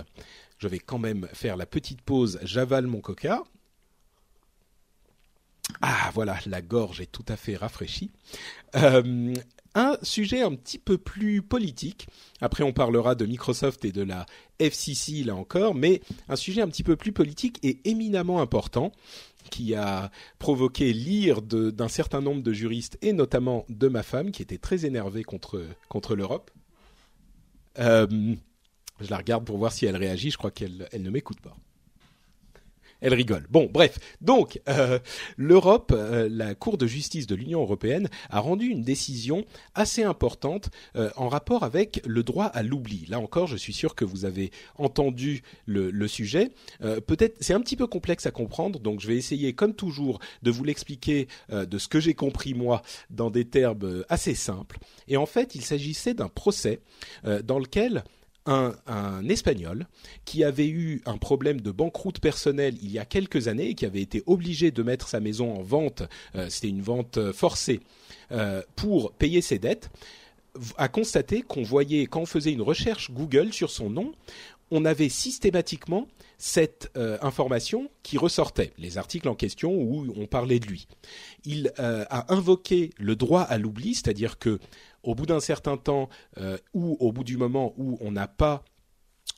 Je 0.58 0.68
vais 0.68 0.80
quand 0.80 0.98
même 0.98 1.28
faire 1.34 1.58
la 1.58 1.66
petite 1.66 2.02
pause. 2.02 2.40
J'avale 2.42 2.88
mon 2.88 3.02
coca. 3.02 3.44
Ah, 5.82 6.10
voilà, 6.14 6.40
la 6.46 6.62
gorge 6.62 7.02
est 7.02 7.12
tout 7.12 7.26
à 7.28 7.36
fait 7.36 7.56
rafraîchie. 7.56 8.12
Euh, 8.76 9.34
un 9.76 9.98
sujet 10.02 10.42
un 10.42 10.56
petit 10.56 10.80
peu 10.80 10.98
plus 10.98 11.42
politique. 11.42 12.08
Après, 12.42 12.64
on 12.64 12.74
parlera 12.74 13.14
de 13.14 13.26
Microsoft 13.26 13.86
et 13.86 13.92
de 13.92 14.02
la 14.02 14.26
FCC 14.60 15.24
là 15.24 15.36
encore, 15.36 15.76
mais 15.76 16.02
un 16.30 16.36
sujet 16.36 16.62
un 16.62 16.68
petit 16.68 16.84
peu 16.84 16.96
plus 16.96 17.12
politique 17.12 17.60
et 17.64 17.80
éminemment 17.90 18.42
important 18.42 18.92
qui 19.52 19.76
a 19.76 20.12
provoqué 20.40 20.92
l'ire 20.94 21.42
d'un 21.42 21.88
certain 21.88 22.22
nombre 22.22 22.42
de 22.42 22.54
juristes 22.54 22.98
et 23.02 23.14
notamment 23.14 23.66
de 23.70 23.88
ma 23.88 24.04
femme 24.04 24.32
qui 24.32 24.42
était 24.42 24.58
très 24.58 24.86
énervée 24.86 25.24
contre 25.24 25.64
contre 25.90 26.16
l'Europe. 26.16 26.52
Euh, 27.80 28.36
je 29.00 29.10
la 29.10 29.18
regarde 29.18 29.46
pour 29.46 29.58
voir 29.58 29.72
si 29.72 29.86
elle 29.86 29.98
réagit. 29.98 30.32
Je 30.32 30.38
crois 30.38 30.52
qu'elle 30.52 30.88
elle 30.92 31.04
ne 31.04 31.10
m'écoute 31.10 31.42
pas. 31.42 31.56
Elle 33.00 33.14
rigole. 33.14 33.46
Bon, 33.50 33.70
bref. 33.72 34.00
Donc, 34.22 34.60
euh, 34.68 35.00
l'Europe, 35.38 35.94
euh, 35.96 36.28
la 36.32 36.56
Cour 36.56 36.78
de 36.78 36.88
justice 36.88 37.28
de 37.28 37.36
l'Union 37.36 37.62
européenne, 37.62 38.10
a 38.30 38.40
rendu 38.40 38.68
une 38.68 38.82
décision 38.82 39.46
assez 39.76 40.04
importante 40.04 40.70
euh, 40.96 41.12
en 41.16 41.30
rapport 41.30 41.64
avec 41.64 42.02
le 42.06 42.24
droit 42.24 42.46
à 42.46 42.64
l'oubli. 42.64 43.06
Là 43.08 43.20
encore, 43.20 43.46
je 43.46 43.56
suis 43.56 43.74
sûr 43.74 43.94
que 43.94 44.04
vous 44.04 44.26
avez 44.26 44.52
entendu 44.78 45.44
le, 45.66 45.92
le 45.92 46.08
sujet. 46.08 46.50
Peut-être, 46.80 47.38
c'est 47.40 47.54
un 47.54 47.62
petit 47.62 47.76
peu 47.76 47.88
complexe 47.88 48.26
à 48.26 48.32
comprendre, 48.32 48.80
donc 48.80 49.00
je 49.00 49.08
vais 49.08 49.16
essayer, 49.16 49.54
comme 49.54 49.74
toujours, 49.74 50.20
de 50.44 50.52
vous 50.52 50.64
l'expliquer 50.64 51.28
de 51.50 51.78
ce 51.78 51.88
que 51.88 52.00
j'ai 52.00 52.14
compris 52.14 52.54
moi 52.54 52.82
dans 53.10 53.30
des 53.30 53.46
termes 53.46 54.04
assez 54.10 54.36
simples. 54.36 54.78
Et 55.08 55.18
en 55.18 55.26
fait, 55.26 55.56
il 55.56 55.64
s'agissait 55.64 56.14
d'un 56.14 56.30
procès 56.30 56.82
dans 57.44 57.60
lequel 57.60 58.04
un, 58.48 59.28
Espagnol 59.30 59.88
qui 60.26 60.44
avait 60.44 60.68
eu 60.68 61.02
un 61.06 61.18
problème 61.18 61.62
de 61.62 61.72
banqueroute 61.72 62.20
personnelle 62.20 62.76
il 62.82 62.92
y 62.92 63.00
a 63.00 63.06
quelques 63.06 63.48
années 63.48 63.70
et 63.70 63.76
qui 63.76 63.86
avait 63.86 64.02
été 64.02 64.24
obligé 64.26 64.72
de 64.72 64.84
mettre 64.84 65.08
sa 65.08 65.20
maison 65.20 65.54
en 65.54 65.62
vente, 65.62 66.04
euh, 66.36 66.48
c'était 66.50 66.70
une 66.70 66.82
vente 66.82 67.18
euh, 67.18 67.34
forcée, 67.34 67.82
euh, 68.32 68.62
pour 68.76 69.12
payer 69.14 69.42
ses 69.42 69.60
dettes, 69.60 69.90
a 70.78 70.88
constaté 70.88 71.42
qu'on 71.42 71.62
voyait, 71.62 72.08
quand 72.08 72.22
on 72.22 72.26
faisait 72.26 72.52
une 72.52 72.62
recherche 72.62 73.12
Google 73.12 73.54
sur 73.54 73.70
son 73.70 73.90
nom, 73.90 74.14
on 74.72 74.86
avait 74.86 75.10
systématiquement 75.10 76.08
cette 76.38 76.92
information 77.22 77.90
qui 78.04 78.18
ressortait, 78.18 78.74
les 78.78 78.98
articles 78.98 79.30
en 79.30 79.36
question 79.36 79.74
où 79.74 80.14
on 80.18 80.26
parlait 80.26 80.60
de 80.60 80.66
lui. 80.66 80.88
Il 81.46 81.72
a 81.78 82.34
invoqué 82.34 82.90
le 82.98 83.16
droit 83.16 83.42
à 83.42 83.58
l'oubli, 83.58 83.96
c'est-à-dire 83.96 84.38
que 84.38 84.60
au 85.04 85.16
bout 85.16 85.26
d'un 85.26 85.40
certain 85.40 85.78
temps 85.78 86.10
euh, 86.38 86.58
ou 86.74 86.98
au 87.00 87.12
bout 87.12 87.24
du 87.24 87.38
moment 87.38 87.74
où 87.78 87.98
on 88.02 88.12
n'a 88.12 88.28
pas 88.28 88.64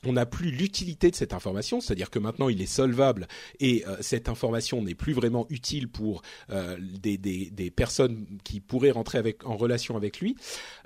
on 0.06 0.14
n'a 0.14 0.26
plus 0.26 0.50
l'utilité 0.50 1.10
de 1.10 1.16
cette 1.16 1.34
information, 1.34 1.80
c'est-à-dire 1.80 2.10
que 2.10 2.18
maintenant 2.18 2.48
il 2.48 2.62
est 2.62 2.66
solvable 2.66 3.28
et 3.58 3.84
euh, 3.86 3.96
cette 4.00 4.28
information 4.28 4.82
n'est 4.82 4.94
plus 4.94 5.12
vraiment 5.12 5.46
utile 5.50 5.88
pour 5.88 6.22
euh, 6.50 6.76
des, 6.80 7.72
personnes 7.74 8.26
qui 8.44 8.60
pourraient 8.60 8.90
rentrer 8.90 9.18
avec, 9.18 9.46
en 9.46 9.56
relation 9.56 9.96
avec 9.96 10.20
lui. 10.20 10.36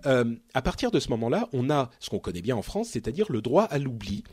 Euh, 0.06 0.34
à 0.54 0.62
partir 0.62 0.90
de 0.90 1.00
ce 1.00 1.08
moment-là, 1.10 1.48
on 1.52 1.70
a 1.70 1.90
ce 2.00 2.10
qu'on 2.10 2.18
connaît 2.18 2.42
bien 2.42 2.56
en 2.56 2.62
France, 2.62 2.90
c'est-à-dire 2.90 3.26
le 3.30 3.40
droit 3.40 3.64
à 3.64 3.78
l'oubli. 3.78 4.24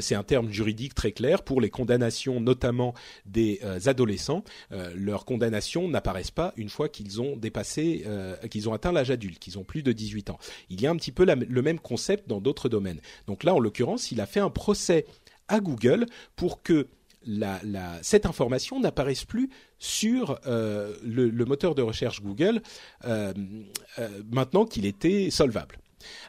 c'est 0.00 0.14
un 0.14 0.22
terme 0.22 0.50
juridique 0.50 0.94
très 0.94 1.12
clair 1.12 1.42
pour 1.42 1.60
les 1.60 1.70
condamnations, 1.70 2.40
notamment 2.40 2.94
des 3.26 3.60
adolescents. 3.86 4.42
leurs 4.94 5.24
condamnations 5.24 5.88
n'apparaissent 5.88 6.30
pas 6.30 6.52
une 6.56 6.68
fois 6.68 6.88
qu'ils 6.88 7.20
ont 7.20 7.36
dépassé, 7.36 8.04
qu'ils 8.50 8.68
ont 8.68 8.72
atteint 8.72 8.92
l'âge 8.92 9.10
adulte, 9.10 9.38
qu'ils 9.38 9.58
ont 9.58 9.64
plus 9.64 9.82
de 9.82 9.92
18 9.92 10.30
ans. 10.30 10.38
Il 10.70 10.80
y 10.80 10.86
a 10.86 10.90
un 10.90 10.96
petit 10.96 11.12
peu 11.12 11.24
le 11.24 11.62
même 11.62 11.78
concept 11.78 12.28
dans 12.28 12.40
d'autres 12.40 12.68
domaines. 12.68 13.00
Donc 13.26 13.44
là, 13.44 13.54
en 13.54 13.60
l'occurrence, 13.60 14.10
il 14.12 14.20
a 14.20 14.26
fait 14.26 14.40
un 14.40 14.50
procès 14.50 15.06
à 15.48 15.60
Google 15.60 16.06
pour 16.36 16.62
que 16.62 16.88
cette 18.02 18.26
information 18.26 18.80
n'apparaisse 18.80 19.24
plus 19.24 19.50
sur 19.78 20.38
euh, 20.46 20.94
le, 21.02 21.44
moteur 21.44 21.74
de 21.74 21.82
recherche 21.82 22.22
Google 22.22 22.62
euh, 23.04 23.32
euh, 23.98 24.22
maintenant 24.30 24.64
qu'il 24.64 24.86
était 24.86 25.30
solvable. 25.30 25.78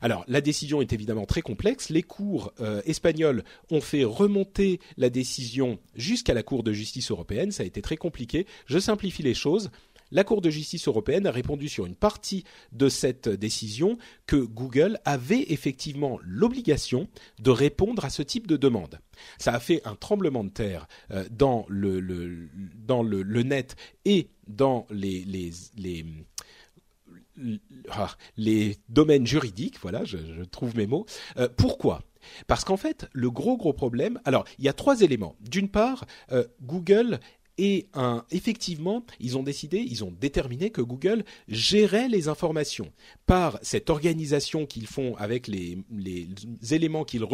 Alors, 0.01 0.25
la 0.27 0.41
décision 0.41 0.81
est 0.81 0.93
évidemment 0.93 1.25
très 1.25 1.41
complexe. 1.41 1.89
Les 1.89 2.01
cours 2.01 2.51
espagnols 2.85 3.43
ont 3.69 3.81
fait 3.81 4.03
remonter 4.03 4.79
la 4.97 5.11
décision 5.11 5.77
jusqu'à 5.95 6.33
la 6.33 6.41
Cour 6.41 6.63
de 6.63 6.73
justice 6.73 7.11
européenne. 7.11 7.51
Ça 7.51 7.61
a 7.61 7.67
été 7.67 7.79
très 7.81 7.95
compliqué. 7.95 8.47
Je 8.65 8.79
simplifie 8.79 9.21
les 9.21 9.35
choses 9.35 9.69
la 10.11 10.23
Cour 10.23 10.41
de 10.41 10.49
justice 10.49 10.87
européenne 10.87 11.27
a 11.27 11.31
répondu 11.31 11.69
sur 11.69 11.85
une 11.85 11.95
partie 11.95 12.43
de 12.71 12.89
cette 12.89 13.29
décision 13.29 13.97
que 14.25 14.37
Google 14.37 14.99
avait 15.05 15.45
effectivement 15.49 16.19
l'obligation 16.23 17.07
de 17.39 17.51
répondre 17.51 18.05
à 18.05 18.09
ce 18.09 18.21
type 18.21 18.47
de 18.47 18.57
demande. 18.57 18.99
Ça 19.37 19.53
a 19.53 19.59
fait 19.59 19.81
un 19.85 19.95
tremblement 19.95 20.43
de 20.43 20.49
terre 20.49 20.87
euh, 21.11 21.25
dans, 21.31 21.65
le, 21.69 22.49
dans 22.75 23.03
le, 23.03 23.43
net 23.43 23.75
et 24.05 24.29
dans 24.47 24.87
les, 24.89 25.23
les, 25.25 26.05
ah, 27.89 28.15
les 28.37 28.77
domaines 28.89 29.27
juridiques, 29.27 29.79
voilà, 29.81 30.03
je, 30.03 30.17
trouve 30.45 30.75
mes 30.75 30.87
mots. 30.87 31.05
Euh, 31.37 31.47
pourquoi? 31.55 32.03
Parce 32.47 32.63
qu'en 32.63 32.77
fait, 32.77 33.07
le 33.13 33.31
gros 33.31 33.57
gros 33.57 33.73
problème, 33.73 34.19
alors 34.25 34.45
il 34.57 34.65
y 34.65 34.69
a 34.69 34.73
trois 34.73 35.01
éléments. 35.01 35.35
D'une 35.39 35.69
part, 35.69 36.05
euh, 36.31 36.45
Google 36.61 37.19
et 37.61 37.87
effectivement, 38.31 39.03
ils 39.19 39.37
ont 39.37 39.43
décidé, 39.43 39.79
ils 39.79 40.05
ont 40.05 40.13
déterminé 40.17 40.69
que 40.69 40.81
Google 40.81 41.25
gérait 41.49 42.07
les 42.07 42.29
informations 42.29 42.89
par 43.25 43.59
cette 43.61 43.89
organisation 43.89 44.65
qu'ils 44.65 44.87
font 44.87 45.15
avec 45.17 45.47
les, 45.47 45.77
éléments 46.71 47.03
qu'ils 47.03 47.25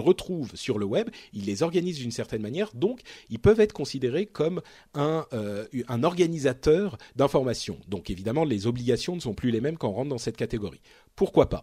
retrouvent 0.00 0.50
sur 0.56 0.80
le 0.80 0.84
web. 0.84 1.10
Ils 1.32 1.44
les 1.44 1.62
organisent 1.62 2.00
d'une 2.00 2.10
certaine 2.10 2.42
manière, 2.42 2.72
donc 2.74 3.02
ils 3.30 3.38
peuvent 3.38 3.60
être 3.60 3.72
considérés 3.72 4.26
comme 4.26 4.62
un, 4.94 5.24
euh, 5.32 5.64
organisateur 6.02 6.98
d'informations. 7.14 7.78
Donc 7.86 8.10
évidemment, 8.10 8.44
les 8.44 8.66
obligations 8.66 9.14
ne 9.14 9.20
sont 9.20 9.34
plus 9.34 9.52
les 9.52 9.60
mêmes 9.60 9.78
quand 9.78 9.90
on 9.90 9.92
rentre 9.92 10.10
dans 10.10 10.18
cette 10.18 10.36
catégorie. 10.36 10.80
Pourquoi 11.14 11.48
pas? 11.48 11.62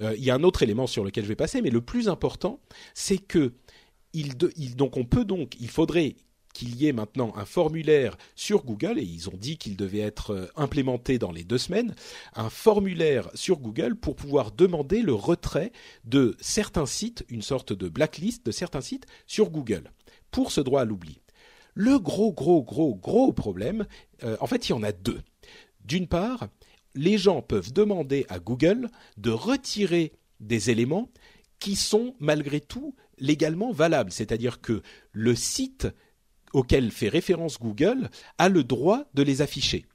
Euh, 0.00 0.14
Il 0.16 0.22
y 0.22 0.30
a 0.30 0.34
un 0.36 0.44
autre 0.44 0.62
élément 0.62 0.86
sur 0.86 1.02
lequel 1.02 1.24
je 1.24 1.28
vais 1.28 1.34
passer, 1.34 1.60
mais 1.60 1.70
le 1.70 1.80
plus 1.80 2.08
important, 2.08 2.60
c'est 2.94 3.18
que 3.18 3.52
donc 4.76 4.96
on 4.96 5.04
peut 5.04 5.24
donc, 5.24 5.56
il 5.60 5.68
faudrait 5.68 6.16
qu'il 6.54 6.74
y 6.76 6.86
ait 6.86 6.92
maintenant 6.92 7.32
un 7.36 7.44
formulaire 7.44 8.16
sur 8.34 8.64
Google, 8.64 8.98
et 8.98 9.04
ils 9.04 9.28
ont 9.28 9.36
dit 9.36 9.58
qu'il 9.58 9.76
devait 9.76 9.98
être 9.98 10.32
euh, 10.32 10.46
implémenté 10.56 11.18
dans 11.18 11.32
les 11.32 11.44
deux 11.44 11.58
semaines, 11.58 11.94
un 12.34 12.50
formulaire 12.50 13.30
sur 13.34 13.58
Google 13.58 13.96
pour 13.96 14.16
pouvoir 14.16 14.50
demander 14.52 15.02
le 15.02 15.14
retrait 15.14 15.72
de 16.04 16.36
certains 16.40 16.86
sites, 16.86 17.24
une 17.28 17.42
sorte 17.42 17.72
de 17.72 17.88
blacklist 17.88 18.44
de 18.46 18.50
certains 18.50 18.80
sites 18.80 19.06
sur 19.26 19.50
Google, 19.50 19.90
pour 20.30 20.52
ce 20.52 20.60
droit 20.60 20.82
à 20.82 20.84
l'oubli. 20.84 21.20
Le 21.74 21.98
gros, 21.98 22.32
gros, 22.32 22.62
gros, 22.62 22.94
gros 22.94 23.32
problème, 23.32 23.86
euh, 24.24 24.36
en 24.40 24.46
fait, 24.46 24.68
il 24.68 24.72
y 24.72 24.74
en 24.74 24.82
a 24.82 24.92
deux. 24.92 25.20
D'une 25.84 26.08
part, 26.08 26.48
les 26.94 27.18
gens 27.18 27.40
peuvent 27.40 27.72
demander 27.72 28.26
à 28.28 28.40
Google 28.40 28.90
de 29.16 29.30
retirer 29.30 30.12
des 30.40 30.70
éléments 30.70 31.08
qui 31.58 31.76
sont 31.76 32.14
malgré 32.18 32.60
tout 32.60 32.94
légalement 33.18 33.72
valables. 33.72 34.12
C'est-à-dire 34.12 34.60
que 34.60 34.82
le 35.12 35.34
site 35.34 35.88
auquel 36.52 36.90
fait 36.90 37.08
référence 37.08 37.58
Google 37.58 38.10
a 38.38 38.48
le 38.48 38.64
droit 38.64 39.04
de 39.14 39.22
les 39.22 39.42
afficher. 39.42 39.86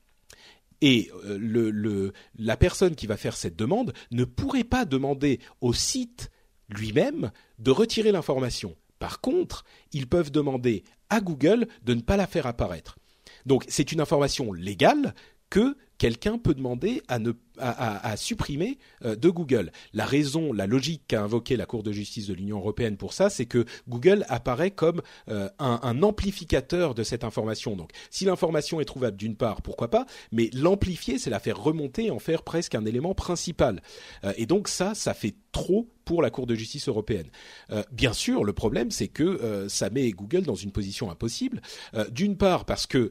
Et 0.81 1.09
euh, 1.25 2.11
la 2.37 2.57
personne 2.57 2.95
qui 2.95 3.07
va 3.07 3.15
faire 3.15 3.37
cette 3.37 3.55
demande 3.55 3.93
ne 4.11 4.25
pourrait 4.25 4.65
pas 4.65 4.85
demander 4.85 5.39
au 5.61 5.73
site 5.73 6.29
lui-même 6.69 7.31
de 7.59 7.71
retirer 7.71 8.11
l'information. 8.11 8.75
Par 8.99 9.21
contre, 9.21 9.63
ils 9.91 10.07
peuvent 10.07 10.31
demander 10.31 10.83
à 11.09 11.21
Google 11.21 11.67
de 11.83 11.93
ne 11.93 12.01
pas 12.01 12.17
la 12.17 12.27
faire 12.27 12.47
apparaître. 12.47 12.97
Donc 13.45 13.65
c'est 13.67 13.91
une 13.91 14.01
information 14.01 14.51
légale 14.51 15.13
que 15.49 15.77
quelqu'un 16.03 16.37
peut 16.37 16.53
demander 16.53 17.01
à, 17.07 18.17
supprimer 18.17 18.77
euh, 19.05 19.15
de 19.15 19.29
Google. 19.29 19.71
La 19.93 20.05
raison, 20.05 20.51
la 20.51 20.67
logique 20.67 21.03
qu'a 21.07 21.23
invoqué 21.23 21.55
la 21.55 21.65
Cour 21.65 21.81
de 21.81 21.93
justice 21.93 22.27
de 22.27 22.33
l'Union 22.33 22.57
européenne 22.57 22.97
pour 22.97 23.13
ça, 23.13 23.29
c'est 23.29 23.45
que 23.45 23.63
Google 23.87 24.25
apparaît 24.27 24.71
comme 24.71 25.01
euh, 25.29 25.47
un, 25.59 26.03
amplificateur 26.03 26.93
de 26.93 27.03
cette 27.03 27.23
information. 27.23 27.77
Donc, 27.77 27.91
si 28.09 28.25
l'information 28.25 28.81
est 28.81 28.85
trouvable 28.85 29.15
d'une 29.15 29.37
part, 29.37 29.61
pourquoi 29.61 29.89
pas, 29.89 30.05
mais 30.33 30.49
l'amplifier, 30.53 31.17
c'est 31.17 31.29
la 31.29 31.39
faire 31.39 31.57
remonter 31.57 32.11
en 32.11 32.19
faire 32.19 32.43
presque 32.43 32.75
un 32.75 32.83
élément 32.83 33.15
principal. 33.15 33.81
Euh, 34.25 34.33
et 34.35 34.45
donc 34.45 34.67
ça, 34.67 34.95
ça 34.95 35.13
fait 35.13 35.35
trop 35.53 35.89
pour 36.03 36.21
la 36.21 36.31
Cour 36.31 36.47
de 36.47 36.55
justice 36.55 36.89
européenne. 36.89 37.27
bien 37.93 38.11
sûr, 38.11 38.43
le 38.43 38.51
problème, 38.51 38.91
c'est 38.91 39.07
que 39.07 39.67
ça 39.69 39.89
met 39.89 40.11
Google 40.11 40.41
dans 40.41 40.55
une 40.55 40.73
position 40.73 41.09
impossible. 41.09 41.61
d'une 42.11 42.35
part, 42.35 42.65
parce 42.65 42.87
que 42.87 43.09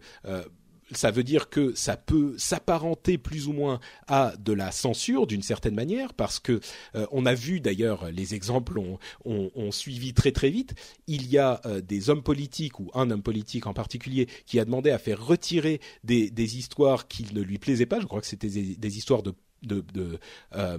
ça 0.97 1.11
veut 1.11 1.25
dire 1.25 1.49
que 1.49 1.75
ça 1.75 1.97
peut 1.97 2.35
s'apparenter 2.39 3.19
plus 3.19 3.49
ou 3.49 3.53
moins 3.53 3.81
à 4.07 4.35
de 4.39 4.53
la 4.53 4.71
censure 4.73 5.27
d'une 5.27 5.43
certaine 5.43 5.75
manière, 5.75 6.15
parce 6.15 6.39
que 6.39 6.61
euh, 6.95 7.07
on 7.11 7.27
a 7.27 7.35
vu 7.35 7.61
d'ailleurs 7.61 8.11
les 8.11 8.35
exemples 8.35 8.79
ont, 8.79 8.99
ont, 9.25 9.71
suivi 9.73 10.13
très 10.13 10.33
très 10.33 10.51
vite. 10.51 10.75
Il 11.07 11.31
y 11.31 11.39
a 11.39 11.61
euh, 11.67 11.81
des 11.81 12.11
hommes 12.11 12.23
politiques 12.23 12.79
ou 12.81 12.91
un 12.95 13.11
homme 13.11 13.23
politique 13.23 13.67
en 13.67 13.75
particulier 13.75 14.29
qui 14.47 14.61
a 14.61 14.65
demandé 14.65 14.91
à 14.91 14.99
faire 14.99 15.25
retirer 15.25 15.81
des, 16.05 16.31
des 16.31 16.59
histoires 16.59 17.09
qui 17.09 17.27
ne 17.33 17.41
lui 17.41 17.59
plaisaient 17.59 17.87
pas. 17.87 18.01
Je 18.01 18.07
crois 18.07 18.21
que 18.21 18.27
c'était 18.27 18.49
des 18.49 18.99
histoires 18.99 19.23
de 19.23 19.35
de, 19.63 19.85
euh, 20.55 20.79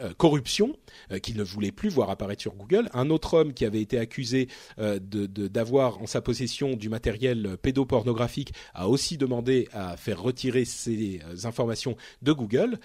euh, 0.00 0.12
corruption 0.16 0.76
euh, 1.10 1.18
qu'il 1.18 1.36
ne 1.36 1.42
voulait 1.42 1.72
plus 1.72 1.88
voir 1.88 2.10
apparaître 2.10 2.42
sur 2.42 2.54
Google. 2.54 2.88
Un 2.92 3.10
autre 3.10 3.34
homme 3.34 3.52
qui 3.52 3.64
avait 3.64 3.80
été 3.80 3.98
accusé 3.98 4.48
d'avoir 4.78 6.00
en 6.00 6.06
sa 6.06 6.20
possession 6.20 6.74
du 6.74 6.88
matériel 6.88 7.56
pédopornographique 7.60 8.52
a 8.74 8.88
aussi 8.88 9.16
demandé 9.16 9.68
à 9.72 9.96
faire 9.96 10.20
retirer 10.20 10.64
ces 10.64 11.20
informations 11.44 11.96
de 12.22 12.32
Google. 12.32 12.78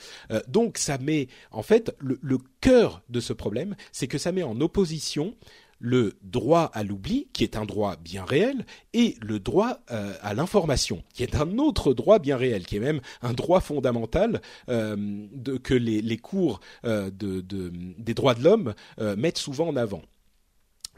donc 0.47 0.77
ça 0.77 0.97
met 0.97 1.27
en 1.51 1.63
fait 1.63 1.95
le, 1.99 2.19
le 2.21 2.37
cœur 2.61 3.01
de 3.09 3.19
ce 3.19 3.33
problème, 3.33 3.75
c'est 3.91 4.07
que 4.07 4.17
ça 4.17 4.31
met 4.31 4.43
en 4.43 4.59
opposition 4.61 5.35
le 5.79 6.17
droit 6.21 6.71
à 6.73 6.83
l'oubli, 6.83 7.27
qui 7.33 7.43
est 7.43 7.55
un 7.55 7.65
droit 7.65 7.95
bien 7.97 8.25
réel, 8.25 8.65
et 8.93 9.15
le 9.21 9.39
droit 9.39 9.79
euh, 9.91 10.13
à 10.21 10.33
l'information, 10.33 11.03
qui 11.13 11.23
est 11.23 11.35
un 11.35 11.57
autre 11.57 11.93
droit 11.93 12.19
bien 12.19 12.37
réel, 12.37 12.65
qui 12.65 12.77
est 12.77 12.81
même 12.81 13.01
un 13.21 13.33
droit 13.33 13.61
fondamental 13.61 14.41
euh, 14.69 15.27
que 15.63 15.73
les, 15.73 16.17
cours 16.17 16.59
euh, 16.85 17.11
des 17.11 18.13
droits 18.13 18.33
de 18.33 18.43
l'homme 18.43 18.73
mettent 19.17 19.37
souvent 19.37 19.67
en 19.67 19.75
avant. 19.75 20.01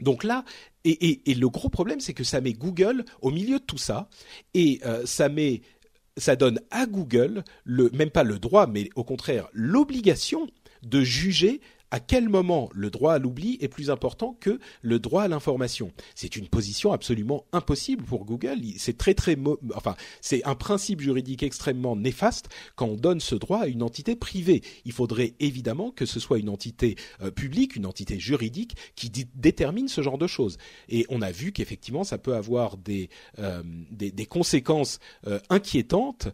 Donc 0.00 0.24
là, 0.24 0.44
et, 0.84 1.20
le 1.26 1.48
gros 1.48 1.68
problème, 1.68 2.00
c'est 2.00 2.14
que 2.14 2.24
ça 2.24 2.40
met 2.40 2.54
Google 2.54 3.04
au 3.20 3.30
milieu 3.30 3.58
de 3.58 3.64
tout 3.64 3.78
ça, 3.78 4.08
et 4.54 4.80
ça 5.04 5.28
met 5.28 5.62
ça 6.16 6.36
donne 6.36 6.60
à 6.70 6.86
Google 6.86 7.44
le 7.64 7.88
même 7.90 8.10
pas 8.10 8.24
le 8.24 8.38
droit, 8.38 8.66
mais 8.66 8.90
au 8.94 9.04
contraire 9.04 9.48
l'obligation 9.52 10.46
de 10.82 11.02
juger 11.02 11.60
à 11.90 12.00
quel 12.00 12.28
moment 12.28 12.70
le 12.72 12.90
droit 12.90 13.14
à 13.14 13.18
l'oubli 13.18 13.58
est 13.60 13.68
plus 13.68 13.90
important 13.90 14.36
que 14.40 14.58
le 14.82 14.98
droit 14.98 15.24
à 15.24 15.28
l'information 15.28 15.92
C'est 16.14 16.36
une 16.36 16.48
position 16.48 16.92
absolument 16.92 17.44
impossible 17.52 18.04
pour 18.04 18.24
Google. 18.24 18.58
C'est 18.78 18.96
très 18.96 19.14
très, 19.14 19.36
enfin, 19.74 19.96
c'est 20.20 20.44
un 20.44 20.54
principe 20.54 21.00
juridique 21.00 21.42
extrêmement 21.42 21.96
néfaste 21.96 22.48
quand 22.76 22.86
on 22.86 22.96
donne 22.96 23.20
ce 23.20 23.34
droit 23.34 23.60
à 23.60 23.66
une 23.66 23.82
entité 23.82 24.16
privée. 24.16 24.62
Il 24.84 24.92
faudrait 24.92 25.34
évidemment 25.40 25.90
que 25.90 26.06
ce 26.06 26.20
soit 26.20 26.38
une 26.38 26.48
entité 26.48 26.96
euh, 27.22 27.30
publique, 27.30 27.76
une 27.76 27.86
entité 27.86 28.18
juridique 28.18 28.76
qui 28.94 29.10
détermine 29.34 29.88
ce 29.88 30.02
genre 30.02 30.18
de 30.18 30.26
choses. 30.26 30.58
Et 30.88 31.06
on 31.08 31.22
a 31.22 31.30
vu 31.30 31.52
qu'effectivement, 31.52 32.04
ça 32.04 32.18
peut 32.18 32.34
avoir 32.34 32.76
des 32.76 33.08
euh, 33.38 33.62
des, 33.90 34.26
conséquences 34.26 34.98
euh, 35.26 35.40
inquiétantes 35.48 36.28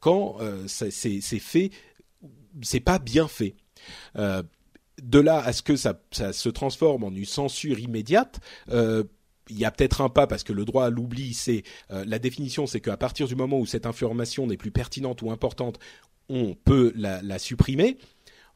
quand 0.00 0.38
c'est 0.66 0.90
fait, 1.40 1.70
c'est 2.62 2.80
pas 2.80 2.98
bien 2.98 3.26
fait 3.28 3.56
de 5.02 5.18
là 5.18 5.38
à 5.38 5.52
ce 5.52 5.62
que 5.62 5.76
ça, 5.76 5.98
se 6.10 6.48
transforme 6.48 7.04
en 7.04 7.10
une 7.10 7.24
censure 7.24 7.78
immédiate, 7.78 8.40
euh, 8.70 9.04
il 9.50 9.58
y 9.58 9.64
a 9.64 9.70
peut-être 9.70 10.00
un 10.00 10.08
pas 10.08 10.26
parce 10.26 10.42
que 10.42 10.52
le 10.52 10.64
droit 10.64 10.86
à 10.86 10.90
l'oubli, 10.90 11.34
c'est 11.34 11.64
euh, 11.90 12.04
la 12.06 12.18
définition, 12.18 12.66
c'est 12.66 12.80
qu'à 12.80 12.96
partir 12.96 13.26
du 13.26 13.34
moment 13.34 13.58
où 13.58 13.66
cette 13.66 13.86
information 13.86 14.46
n'est 14.46 14.56
plus 14.56 14.70
pertinente 14.70 15.20
ou 15.22 15.30
importante, 15.30 15.78
on 16.28 16.54
peut 16.54 16.92
la, 16.96 17.38
supprimer. 17.38 17.98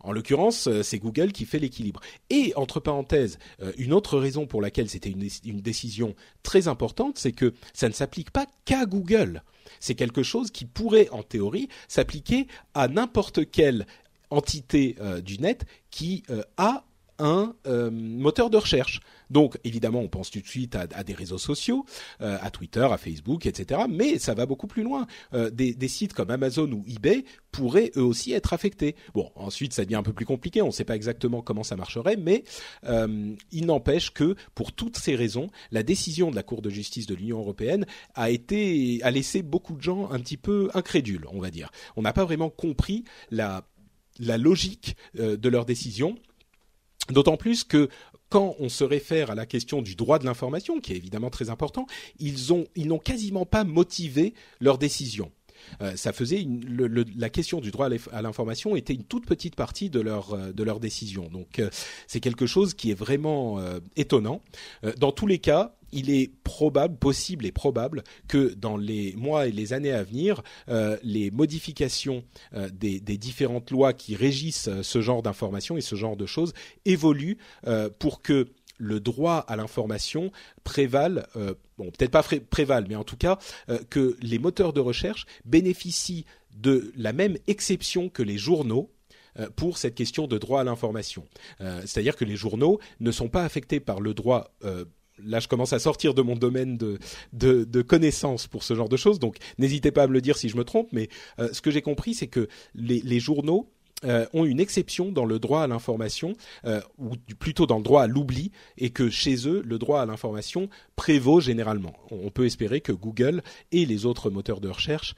En 0.01 0.13
l'occurrence, 0.13 0.69
c'est 0.83 0.99
Google 0.99 1.33
qui 1.33 1.45
fait 1.45 1.59
l'équilibre. 1.59 2.01
Et 2.31 2.55
entre 2.57 2.81
parenthèses, 2.81 3.39
une 3.77 3.93
autre 3.93 4.17
raison 4.17 4.47
pour 4.47 4.63
laquelle 4.63 4.89
c'était 4.89 5.11
une, 5.11 5.29
une, 5.45 5.61
décision 5.61 6.15
très 6.43 6.69
importante, 6.69 7.19
c'est 7.19 7.33
que 7.33 7.53
ça 7.75 7.89
ne 7.89 7.93
s'applique 7.93 8.31
pas 8.31 8.47
qu'à 8.65 8.87
Google. 8.87 9.43
C'est 9.81 9.95
quelque 9.95 10.23
chose 10.23 10.51
qui 10.51 10.65
pourrait, 10.65 11.09
en 11.11 11.23
théorie, 11.23 11.69
s'appliquer 11.89 12.47
à 12.75 12.89
n'importe 12.89 13.51
quelle 13.51 13.87
entité 14.31 14.97
du 15.23 15.39
net 15.39 15.65
qui 15.91 16.23
a 16.57 16.85
un 17.19 17.55
moteur 17.91 18.51
de 18.51 18.57
recherche. 18.57 19.01
Donc 19.31 19.59
évidemment, 19.65 20.01
on 20.01 20.09
pense 20.09 20.31
tout 20.31 20.41
de 20.41 20.47
suite 20.47 20.77
à, 20.77 20.87
des 20.87 21.15
réseaux 21.15 21.39
sociaux, 21.39 21.85
euh, 22.21 22.39
à 22.41 22.51
Twitter, 22.51 22.87
à 22.91 22.97
Facebook, 22.97 23.47
etc. 23.47 23.83
Mais 23.89 24.19
ça 24.19 24.35
va 24.35 24.47
beaucoup 24.47 24.67
plus 24.67 24.83
loin. 24.83 25.07
Euh, 25.35 25.51
des, 25.51 25.89
sites 25.89 26.13
comme 26.13 26.31
Amazon 26.31 26.71
ou 26.71 26.85
eBay 26.87 27.25
pourraient 27.51 27.91
eux 27.97 28.03
aussi 28.03 28.33
être 28.33 28.53
affectés. 28.53 28.95
Bon, 29.15 29.31
ensuite, 29.35 29.73
ça 29.73 29.85
devient 29.85 29.97
un 29.97 30.03
peu 30.03 30.13
plus 30.13 30.27
compliqué. 30.27 30.63
On 30.63 30.67
ne 30.67 30.73
sait 30.73 30.85
pas 30.85 30.97
exactement 30.97 31.43
comment 31.43 31.63
ça 31.63 31.77
marcherait, 31.77 32.17
mais 32.17 32.45
euh, 32.85 33.35
il 33.53 33.67
n'empêche 33.67 34.13
que 34.13 34.35
pour 34.55 34.73
toutes 34.73 34.99
ces 34.99 35.15
raisons, 35.15 35.49
la 35.71 35.83
décision 35.83 36.31
de 36.31 36.37
la 36.37 36.43
Cour 36.43 36.63
de 36.63 36.71
justice 36.71 37.07
de 37.07 37.15
l'Union 37.15 37.39
européenne 37.39 37.87
a 38.15 38.31
été 38.31 39.01
a 39.03 39.11
laissé 39.11 39.43
beaucoup 39.43 39.75
de 39.75 39.83
gens 39.83 40.11
un 40.11 40.19
petit 40.21 40.37
peu 40.37 40.71
incrédules, 40.75 41.27
on 41.33 41.41
va 41.41 41.51
dire. 41.51 41.71
On 41.97 42.03
n'a 42.03 42.13
pas 42.13 42.25
vraiment 42.25 42.51
compris 42.51 43.05
la 43.31 43.65
la 44.19 44.39
logique 44.39 44.97
de 45.15 45.49
leur 45.49 45.65
décision. 45.65 46.17
D'autant 47.11 47.37
plus 47.37 47.65
que 47.65 47.89
quand 48.29 48.57
on 48.59 48.69
se 48.69 48.85
réfère 48.85 49.31
à 49.31 49.35
la 49.35 49.47
question 49.47 49.81
du 49.81 49.95
droit 49.95 50.19
de 50.19 50.25
l'information, 50.25 50.81
qui 50.81 50.93
est 50.93 50.97
évidemment 50.97 51.31
très 51.31 51.51
important, 51.51 51.87
ils 52.19 52.53
ils 52.77 52.89
n'ont 52.89 52.99
quasiment 52.99 53.47
pas 53.47 53.65
motivé 53.65 54.35
leur 54.61 54.79
décision. 54.79 55.33
Euh, 55.83 55.97
ça 55.97 56.13
faisait 56.13 56.47
la 57.17 57.31
question 57.31 57.61
du 57.61 57.71
droit 57.71 57.89
à 58.13 58.23
l'information 58.23 58.77
était 58.77 58.95
une 58.95 59.05
toute 59.05 59.27
petite 59.27 59.57
partie 59.57 59.91
de 59.91 60.01
leur 60.01 60.33
euh, 60.35 60.53
de 60.53 60.79
décision. 60.79 61.29
Donc 61.29 61.59
euh, 61.59 61.71
c'est 62.07 62.21
quelque 62.21 62.47
chose 62.47 62.75
qui 62.75 62.91
est 62.91 62.99
vraiment 62.99 63.59
étonnant. 63.97 64.43
dans 64.99 65.13
tous 65.13 65.27
les 65.27 65.39
cas, 65.39 65.75
il 65.93 66.11
est 66.11 66.31
probable, 66.43 66.97
possible 66.97 67.47
et 67.47 67.53
probable 67.53 68.03
que 68.27 68.55
dans 68.55 68.77
les 68.77 69.15
mois 69.17 69.47
et 69.47 69.53
les 69.53 69.73
années 69.73 69.93
à 69.93 70.03
venir, 70.03 70.43
les 71.03 71.31
modifications 71.31 72.25
des, 72.73 73.01
des, 73.01 73.19
différentes 73.19 73.71
lois 73.71 73.93
qui 73.93 74.15
régissent 74.17 74.71
ce 74.83 75.01
genre 75.01 75.23
d'informations 75.23 75.77
et 75.77 75.81
ce 75.81 75.97
genre 75.97 76.17
de 76.17 76.27
choses 76.27 76.53
évoluent 76.85 77.39
pour 77.99 78.23
que 78.23 78.49
le 78.79 79.01
droit 79.01 79.45
à 79.49 79.57
l'information 79.57 80.33
prévale, 80.65 81.27
euh, 81.37 81.55
bon 81.77 81.91
peut-être 81.91 82.11
pas 82.11 82.25
prévale, 82.51 82.87
mais 82.89 82.95
en 82.95 83.05
tout 83.05 83.17
cas 83.17 83.39
euh, 83.69 83.79
que 83.91 84.17
les 84.23 84.39
moteurs 84.39 84.73
de 84.73 84.81
recherche 84.81 85.27
bénéficient 85.45 86.25
de 86.57 86.93
la 86.97 87.13
même 87.13 87.37
exception 87.47 88.09
que 88.09 88.23
les 88.23 88.39
journaux 88.39 88.91
euh, 89.39 89.49
pour 89.55 89.79
cette 89.79 89.95
question 89.95 90.27
de 90.27 90.39
droit 90.39 90.61
à 90.61 90.65
l'information. 90.65 91.25
C'est-à-dire 91.59 92.17
que 92.17 92.25
les 92.25 92.37
journaux 92.37 92.79
ne 93.01 93.11
sont 93.11 93.29
pas 93.29 93.45
affectés 93.45 93.81
par 93.81 94.01
le 94.01 94.15
droit 94.15 94.53
là 95.25 95.41
je 95.41 95.49
commence 95.49 95.73
à 95.73 95.79
sortir 95.79 96.15
de 96.15 96.23
mon 96.23 96.37
domaine 96.37 96.77
de, 96.77 97.83
connaissances 97.83 98.47
pour 98.47 98.63
ce 98.63 98.75
genre 98.75 98.89
de 98.89 98.97
choses, 98.97 99.19
donc 99.19 99.37
n'hésitez 99.59 99.91
pas 99.91 100.05
à 100.05 100.07
me 100.07 100.13
le 100.13 100.21
dire 100.21 100.37
si 100.37 100.49
je 100.49 100.57
me 100.57 100.65
trompe, 100.65 100.89
mais 100.93 101.09
ce 101.39 101.61
que 101.61 101.71
j'ai 101.71 101.83
compris, 101.83 102.15
c'est 102.15 102.27
que 102.27 102.49
les, 102.75 103.21
journaux 103.21 103.69
euh, 104.05 104.27
ont 104.33 104.45
une 104.45 104.61
exception 104.61 105.11
dans 105.11 105.25
le 105.25 105.41
droit 105.41 105.63
à 105.63 105.67
l'information, 105.67 106.35
euh, 106.65 106.81
ou 106.99 107.17
plutôt 107.39 107.67
dans 107.67 107.79
le 107.79 107.83
droit 107.83 108.03
à 108.03 108.07
l'oubli, 108.07 108.53
et 108.77 108.91
que 108.91 109.11
chez 109.11 109.49
eux, 109.49 109.61
le 109.65 109.77
droit 109.77 110.01
à 110.01 110.07
l'information 110.07 110.69
prévaut 110.95 111.41
généralement. 111.41 111.95
On 112.13 112.31
peut 112.31 112.47
espérer 112.47 112.81
que 112.81 112.93
Google 112.93 113.43
et 113.73 113.87
les 113.87 114.07
autres 114.07 114.31
moteurs 114.31 114.61
de 114.61 114.69
recherche 114.69 115.17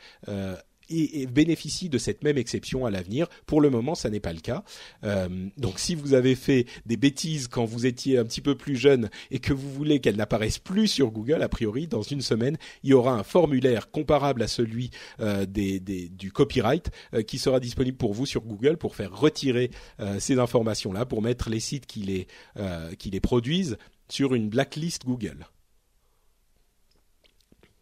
et, 0.91 1.27
bénéficie 1.27 1.89
de 1.89 1.99
cette 1.99 2.25
même 2.25 2.39
exception 2.39 2.87
à 2.87 2.91
l'avenir. 2.91 3.29
Pour 3.47 3.61
le 3.61 3.71
moment, 3.71 3.95
ça 3.95 4.11
n'est 4.11 4.21
pas 4.21 4.33
le 4.33 4.41
cas. 4.41 4.65
Euh, 5.05 5.29
donc, 5.57 5.79
si 5.79 5.95
vous 5.95 6.15
avez 6.15 6.35
fait 6.35 6.67
des 6.87 6.97
bêtises 6.97 7.49
quand 7.49 7.65
vous 7.65 7.87
étiez 7.87 8.19
un 8.19 8.25
petit 8.25 8.41
peu 8.41 8.55
plus 8.55 8.77
jeune 8.77 9.11
et 9.31 9.39
que 9.39 9.53
vous 9.53 9.71
voulez 9.73 10.01
qu'elles 10.01 10.17
n'apparaissent 10.17 10.59
plus 10.59 10.89
sur 10.89 11.11
Google, 11.11 11.43
a 11.43 11.49
priori, 11.49 11.87
dans 11.87 12.03
une 12.03 12.21
semaine, 12.21 12.57
il 12.83 12.91
y 12.91 12.95
aura 12.95 13.13
un 13.13 13.23
formulaire 13.23 13.91
comparable 13.91 14.43
à 14.43 14.49
celui 14.49 14.91
euh, 15.21 15.47
du 15.47 16.33
copyright 16.33 16.91
euh, 17.15 17.23
qui 17.23 17.39
sera 17.39 17.61
disponible 17.61 17.97
pour 17.97 18.15
vous 18.15 18.27
sur 18.27 18.43
Google 18.43 18.77
pour 18.77 18.97
faire 18.97 19.17
retirer 19.17 19.71
ces 20.19 20.39
informations-là, 20.39 21.05
pour 21.05 21.23
mettre 21.23 21.51
les 21.51 21.61
sites 21.61 21.87
qui 21.87 22.03
les 22.03 23.21
produisent 23.21 23.77
sur 24.09 24.35
une 24.35 24.49
blacklist 24.49 25.05
Google. 25.05 25.47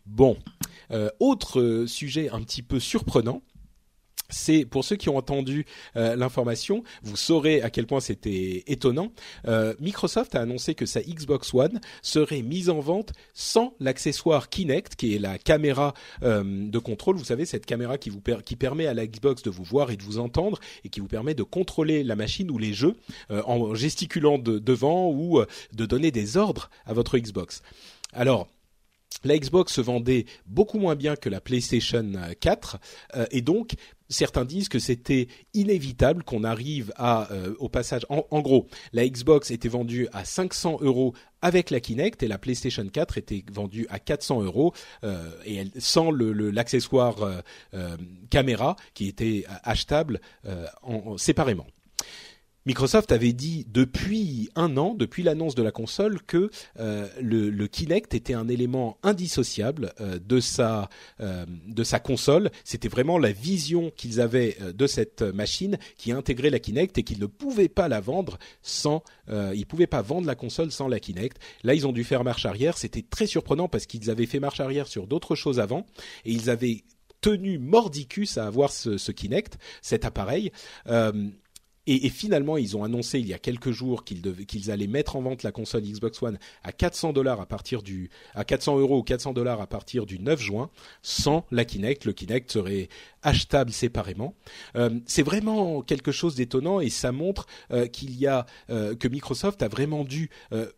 Bon, 0.08 0.38
euh, 0.90 1.10
autre 1.20 1.84
sujet 1.86 2.30
un 2.30 2.40
petit 2.40 2.62
peu 2.62 2.80
surprenant. 2.80 3.42
C'est 4.30 4.64
pour 4.64 4.84
ceux 4.84 4.96
qui 4.96 5.08
ont 5.08 5.16
entendu 5.16 5.64
euh, 5.96 6.16
l'information, 6.16 6.82
vous 7.02 7.16
saurez 7.16 7.62
à 7.62 7.70
quel 7.70 7.86
point 7.86 8.00
c'était 8.00 8.64
étonnant. 8.66 9.12
Euh, 9.46 9.74
Microsoft 9.80 10.34
a 10.34 10.40
annoncé 10.40 10.74
que 10.74 10.86
sa 10.86 11.00
Xbox 11.00 11.52
One 11.54 11.80
serait 12.02 12.42
mise 12.42 12.68
en 12.68 12.80
vente 12.80 13.12
sans 13.32 13.74
l'accessoire 13.80 14.48
Kinect, 14.48 14.96
qui 14.96 15.14
est 15.14 15.18
la 15.18 15.38
caméra 15.38 15.94
de 16.22 16.78
contrôle. 16.78 17.16
Vous 17.16 17.24
savez 17.24 17.44
cette 17.44 17.64
caméra 17.66 17.96
qui 17.96 18.10
vous 18.10 18.22
qui 18.44 18.56
permet 18.56 18.86
à 18.86 18.94
la 18.94 19.06
Xbox 19.06 19.42
de 19.42 19.50
vous 19.50 19.64
voir 19.64 19.90
et 19.90 19.96
de 19.96 20.02
vous 20.02 20.18
entendre 20.18 20.58
et 20.84 20.88
qui 20.88 21.00
vous 21.00 21.08
permet 21.08 21.34
de 21.34 21.42
contrôler 21.42 22.02
la 22.02 22.16
machine 22.16 22.50
ou 22.50 22.58
les 22.58 22.72
jeux 22.72 22.96
en 23.30 23.74
gesticulant 23.74 24.38
devant 24.38 25.10
ou 25.10 25.42
de 25.72 25.86
donner 25.86 26.10
des 26.10 26.36
ordres 26.36 26.70
à 26.86 26.92
votre 26.92 27.16
Xbox. 27.18 27.62
Alors 28.12 28.48
la 29.24 29.36
Xbox 29.38 29.72
se 29.72 29.80
vendait 29.80 30.26
beaucoup 30.46 30.78
moins 30.78 30.94
bien 30.94 31.16
que 31.16 31.28
la 31.28 31.40
PlayStation 31.40 32.12
4 32.40 32.78
euh, 33.16 33.26
et 33.30 33.42
donc 33.42 33.72
certains 34.08 34.44
disent 34.44 34.68
que 34.68 34.78
c'était 34.78 35.28
inévitable 35.54 36.22
qu'on 36.22 36.44
arrive 36.44 36.92
à 36.96 37.30
euh, 37.32 37.54
au 37.58 37.68
passage 37.68 38.06
en, 38.08 38.40
gros 38.40 38.68
la 38.92 39.06
Xbox 39.08 39.50
était 39.50 39.68
vendue 39.68 40.08
à 40.12 40.24
500 40.24 40.78
euros 40.80 41.14
avec 41.42 41.70
la 41.70 41.80
Kinect 41.80 42.22
et 42.22 42.28
la 42.28 42.38
PlayStation 42.38 42.86
4 42.86 43.18
était 43.18 43.44
vendue 43.52 43.86
à 43.90 43.98
400 43.98 44.42
euros 44.42 44.72
euh, 45.04 45.30
et 45.44 45.64
sans 45.78 46.10
l'accessoire 46.10 47.16
caméra 48.30 48.76
qui 48.94 49.08
était 49.08 49.44
achetable 49.62 50.20
séparément. 51.16 51.66
Microsoft 52.68 53.12
avait 53.12 53.32
dit 53.32 53.64
depuis 53.72 54.50
un 54.54 54.76
an, 54.76 54.92
depuis 54.92 55.22
l'annonce 55.22 55.54
de 55.54 55.62
la 55.62 55.70
console, 55.70 56.20
que 56.20 56.50
euh, 56.78 57.08
le, 57.18 57.66
Kinect 57.66 58.12
était 58.12 58.34
un 58.34 58.46
élément 58.46 58.98
indissociable 59.02 59.94
euh, 60.02 60.18
de 60.18 60.38
sa 60.38 60.90
euh, 61.20 61.46
de 61.66 61.82
sa 61.82 61.98
console. 61.98 62.50
C'était 62.64 62.88
vraiment 62.88 63.16
la 63.16 63.32
vision 63.32 63.90
qu'ils 63.96 64.20
avaient 64.20 64.58
de 64.74 64.86
cette 64.86 65.22
machine 65.22 65.78
qui 65.96 66.12
intégrait 66.12 66.50
la 66.50 66.58
Kinect 66.58 66.98
et 66.98 67.04
qu'ils 67.04 67.20
ne 67.20 67.26
pouvaient 67.26 67.70
pas 67.70 67.88
la 67.88 68.00
vendre 68.00 68.38
sans. 68.60 69.02
ils 69.30 69.64
pouvaient 69.64 69.86
pas 69.86 70.02
vendre 70.02 70.26
la 70.26 70.34
console 70.34 70.70
sans 70.70 70.88
la 70.88 71.00
Kinect. 71.00 71.38
Là, 71.62 71.72
ils 71.72 71.86
ont 71.86 71.92
dû 71.92 72.04
faire 72.04 72.22
marche 72.22 72.44
arrière. 72.44 72.76
C'était 72.76 73.00
très 73.00 73.26
surprenant 73.26 73.68
parce 73.68 73.86
qu'ils 73.86 74.10
avaient 74.10 74.26
fait 74.26 74.40
marche 74.40 74.60
arrière 74.60 74.88
sur 74.88 75.06
d'autres 75.06 75.36
choses 75.36 75.58
avant 75.58 75.86
et 76.26 76.32
ils 76.32 76.50
avaient 76.50 76.84
tenu 77.22 77.58
mordicus 77.58 78.36
à 78.36 78.46
avoir 78.46 78.70
ce 78.70 79.10
Kinect, 79.10 79.56
cet 79.80 80.04
appareil. 80.04 80.52
Et, 81.90 82.10
finalement, 82.10 82.58
ils 82.58 82.76
ont 82.76 82.84
annoncé 82.84 83.18
il 83.18 83.26
y 83.26 83.32
a 83.32 83.38
quelques 83.38 83.70
jours 83.70 84.04
qu'ils 84.04 84.70
allaient 84.70 84.86
mettre 84.86 85.16
en 85.16 85.22
vente 85.22 85.42
la 85.42 85.52
console 85.52 85.84
Xbox 85.84 86.22
One 86.22 86.38
à 86.62 86.70
400 86.70 87.14
dollars 87.14 87.40
à 87.40 87.46
partir 87.46 87.82
du 87.82 88.10
à 88.34 88.44
400 88.44 88.78
euros 88.78 88.98
ou 88.98 89.02
400 89.02 89.32
dollars 89.32 89.62
à 89.62 89.66
partir 89.66 90.04
du 90.04 90.18
9 90.18 90.38
juin, 90.38 90.68
sans 91.00 91.46
la 91.50 91.64
Kinect. 91.64 92.04
Le 92.04 92.12
Kinect 92.12 92.52
serait 92.52 92.90
achetable 93.22 93.72
séparément. 93.72 94.34
Euh, 94.76 94.90
c'est 95.06 95.22
vraiment 95.22 95.82
quelque 95.82 96.12
chose 96.12 96.34
d'étonnant 96.34 96.80
et 96.80 96.90
ça 96.90 97.10
montre 97.10 97.46
euh, 97.70 97.86
qu'il 97.86 98.14
y 98.18 98.26
a 98.26 98.46
euh, 98.70 98.94
que 98.94 99.08
Microsoft 99.08 99.62
a 99.62 99.68
vraiment 99.68 100.04
dû 100.04 100.30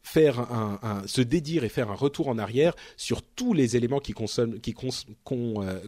faire 0.03 0.39
un, 0.41 1.03
se 1.07 1.21
dédire 1.21 1.65
et 1.65 1.69
faire 1.69 1.91
un 1.91 1.95
retour 1.95 2.29
en 2.29 2.39
arrière 2.39 2.75
sur 2.97 3.23
tous 3.23 3.53
les 3.53 3.77
éléments 3.77 4.01
qui, 4.01 4.15
qui 4.63 4.75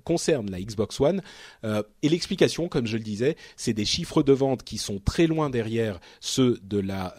concernent 0.05 0.51
la 0.51 0.61
Xbox 0.61 1.01
One. 1.01 1.23
et 1.65 2.09
l'explication, 2.09 2.69
comme 2.69 2.87
je 2.87 2.97
le 2.97 3.03
disais, 3.03 3.37
c'est 3.57 3.73
des 3.73 3.85
chiffres 3.85 4.23
de 4.23 4.33
vente 4.33 4.63
qui 4.63 4.79
sont 4.79 4.99
loin 5.19 5.51
derrière 5.51 6.01
ceux 6.21 6.59
de 6.63 6.79
la 6.79 7.15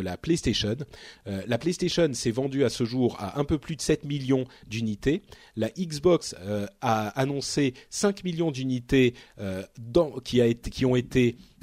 la 0.00 0.16
PlayStation. 0.16 0.76
la 1.26 1.58
PlayStation 1.58 2.12
s'est 2.12 2.30
vendue 2.30 2.64
à 2.64 2.68
ce 2.68 2.84
jour 2.84 3.16
à 3.18 3.38
un 3.38 3.44
peu 3.44 3.58
plus 3.58 3.76
de 3.76 3.80
7 3.80 4.04
millions 4.04 4.44
d'unités. 4.66 5.22
La 5.56 5.70
Xbox 5.70 6.34
a 6.80 7.08
annoncé 7.08 7.74
5 7.90 8.24
millions 8.24 8.50
d'unités 8.50 9.14
euh, 9.40 9.62
qui, 10.24 10.84
ont 10.84 10.96
été 10.96 11.36
euh, 11.36 11.53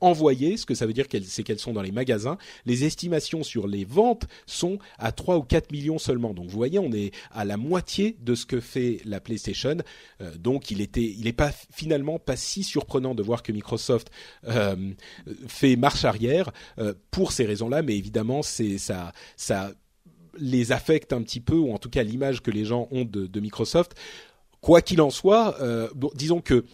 envoyées, 0.00 0.56
ce 0.56 0.66
que 0.66 0.74
ça 0.74 0.86
veut 0.86 0.92
dire 0.92 1.06
c'est 1.24 1.42
qu'elles 1.42 1.58
sont 1.58 1.72
dans 1.72 1.82
les 1.82 1.92
magasins. 1.92 2.38
Les 2.66 2.84
estimations 2.84 3.42
sur 3.42 3.66
les 3.66 3.84
ventes 3.84 4.26
sont 4.46 4.78
à 4.98 5.12
3 5.12 5.36
ou 5.36 5.42
4 5.42 5.72
millions 5.72 5.98
seulement. 5.98 6.34
Donc 6.34 6.46
vous 6.46 6.56
voyez, 6.56 6.78
on 6.78 6.92
est 6.92 7.12
à 7.30 7.44
la 7.44 7.56
moitié 7.56 8.16
de 8.20 8.34
ce 8.34 8.46
que 8.46 8.60
fait 8.60 9.00
la 9.04 9.20
PlayStation. 9.20 9.78
Euh, 10.20 10.36
donc 10.36 10.70
il 10.70 10.78
n'est 10.78 11.32
pas 11.32 11.52
finalement 11.72 12.18
pas 12.18 12.36
si 12.36 12.62
surprenant 12.62 13.14
de 13.14 13.22
voir 13.22 13.42
que 13.42 13.52
Microsoft 13.52 14.10
fait 15.46 15.76
marche 15.76 16.04
arrière 16.04 16.50
pour 17.10 17.32
ces 17.32 17.44
raisons-là, 17.44 17.82
mais 17.82 17.96
évidemment 17.96 18.42
ça, 18.42 19.12
les 20.38 20.72
affecte 20.72 21.12
un 21.12 21.22
petit 21.22 21.40
peu, 21.40 21.56
ou 21.56 21.72
en 21.72 21.78
tout 21.78 21.90
cas 21.90 22.02
l'image 22.02 22.42
que 22.42 22.50
les 22.50 22.64
gens 22.64 22.88
ont 22.90 23.04
de, 23.04 23.40
Microsoft. 23.40 23.94
Quoi 24.60 24.82
qu'il 24.82 25.00
en 25.00 25.10
soit, 25.10 25.56
euh, 25.60 25.88
disons 26.14 26.40
que 26.40 26.64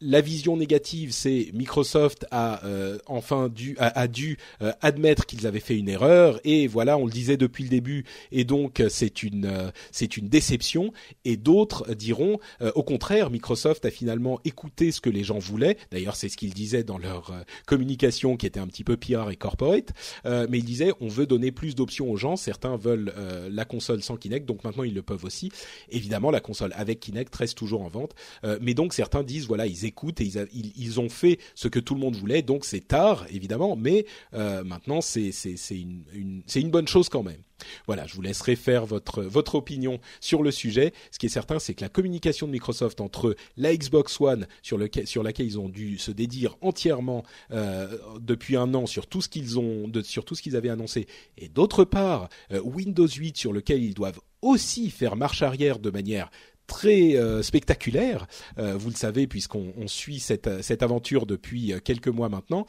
la 0.00 0.20
vision 0.20 0.56
négative, 0.56 1.12
c'est 1.12 1.50
Microsoft 1.54 2.26
a 2.30 2.64
euh, 2.66 2.98
enfin 3.06 3.48
dû 3.48 3.76
a, 3.78 4.08
dû 4.08 4.36
euh, 4.60 4.72
admettre 4.82 5.24
qu'ils 5.24 5.46
avaient 5.46 5.60
fait 5.60 5.76
une 5.76 5.88
erreur. 5.88 6.38
Et 6.44 6.66
voilà, 6.66 6.98
on 6.98 7.06
le 7.06 7.12
disait 7.12 7.36
depuis 7.36 7.64
le 7.64 7.70
début. 7.70 8.04
Et 8.30 8.44
donc 8.44 8.82
c'est 8.90 9.22
une 9.22 9.46
euh, 9.46 9.70
c'est 9.92 10.16
une 10.16 10.28
déception. 10.28 10.92
Et 11.24 11.36
d'autres 11.36 11.94
diront 11.94 12.38
au 12.74 12.82
contraire, 12.82 13.30
Microsoft 13.30 13.84
a 13.84 13.90
finalement 13.90 14.40
écouté 14.44 14.92
ce 14.92 15.00
que 15.00 15.10
les 15.10 15.24
gens 15.24 15.38
voulaient. 15.38 15.76
D'ailleurs, 15.90 16.16
c'est 16.16 16.28
ce 16.28 16.36
qu'ils 16.36 16.54
disaient 16.54 16.84
dans 16.84 16.98
leur 16.98 17.32
communication 17.66 18.36
qui 18.36 18.46
était 18.46 18.60
un 18.60 18.66
petit 18.66 18.84
peu 18.84 18.96
PR 18.96 19.30
et 19.30 19.36
corporate, 19.36 19.92
mais 20.24 20.58
ils 20.58 20.64
disaient 20.64 20.92
on 21.00 21.08
veut 21.08 21.26
donner 21.26 21.52
plus 21.52 21.74
d'options 21.74 22.10
aux 22.10 22.16
gens, 22.16 22.36
certains 22.36 22.76
veulent 22.76 23.12
la 23.50 23.64
console 23.64 24.02
sans 24.02 24.16
Kinect, 24.16 24.46
donc 24.46 24.64
maintenant 24.64 24.84
ils 24.84 24.94
le 24.94 25.02
peuvent 25.02 25.24
aussi. 25.24 25.50
Évidemment, 25.90 26.30
la 26.30 26.40
console 26.40 26.72
avec 26.76 27.00
Kinect 27.00 27.34
reste 27.34 27.56
toujours 27.56 27.82
en 27.82 27.88
vente, 27.88 28.14
mais 28.60 28.74
donc 28.74 28.94
certains 28.94 29.22
disent 29.22 29.46
voilà, 29.46 29.66
ils 29.66 29.85
écoutent 29.86 30.20
et 30.20 30.30
ils, 30.52 31.00
ont 31.00 31.08
fait 31.08 31.38
ce 31.54 31.68
que 31.68 31.78
tout 31.78 31.94
le 31.94 32.00
monde 32.00 32.16
voulait. 32.16 32.42
Donc 32.42 32.64
c'est 32.64 32.86
tard, 32.86 33.26
évidemment, 33.30 33.76
mais 33.76 34.06
euh, 34.34 34.64
maintenant 34.64 35.00
c'est 35.00 35.30
une, 35.70 36.70
bonne 36.70 36.88
chose 36.88 37.08
quand 37.08 37.22
même. 37.22 37.40
Voilà, 37.86 38.06
je 38.06 38.14
vous 38.14 38.20
laisserai 38.20 38.54
faire 38.54 38.84
votre 38.84 39.54
opinion 39.54 39.98
sur 40.20 40.42
le 40.42 40.50
sujet. 40.50 40.92
Ce 41.10 41.18
qui 41.18 41.26
est 41.26 41.30
certain, 41.30 41.58
c'est 41.58 41.74
que 41.74 41.80
la 41.80 41.88
communication 41.88 42.46
de 42.46 42.52
Microsoft 42.52 43.00
entre 43.00 43.34
la 43.56 43.74
Xbox 43.74 44.20
One 44.20 44.46
sur, 44.62 44.76
laquelle 44.78 45.46
ils 45.46 45.58
ont 45.58 45.68
dû 45.68 45.98
se 45.98 46.10
dédire 46.10 46.56
entièrement 46.60 47.24
euh, 47.52 47.96
depuis 48.20 48.56
un 48.56 48.74
an 48.74 48.86
sur 48.86 49.06
tout 49.06 49.22
ce 49.22 49.28
qu'ils 49.28 49.58
ont 49.58 49.88
de, 49.88 50.02
sur 50.02 50.24
tout 50.24 50.34
ce 50.34 50.42
qu'ils 50.42 50.56
avaient 50.56 50.68
annoncé, 50.68 51.06
et 51.38 51.48
d'autre 51.48 51.84
part 51.84 52.28
euh, 52.52 52.60
Windows 52.60 53.08
8 53.08 53.36
sur 53.36 53.52
lequel 53.52 53.82
ils 53.82 53.94
doivent 53.94 54.20
aussi 54.42 54.90
faire 54.90 55.16
marche 55.16 55.42
arrière 55.42 55.78
de 55.78 55.90
manière 55.90 56.30
très 56.66 57.16
euh, 57.16 57.42
spectaculaire. 57.42 58.26
Euh, 58.58 58.76
vous 58.76 58.90
le 58.90 58.96
savez 58.96 59.26
puisqu'on 59.26 59.72
on 59.76 59.88
suit 59.88 60.20
cette, 60.20 60.62
cette 60.62 60.82
aventure 60.82 61.26
depuis 61.26 61.72
euh, 61.72 61.78
quelques 61.82 62.08
mois 62.08 62.28
maintenant. 62.28 62.66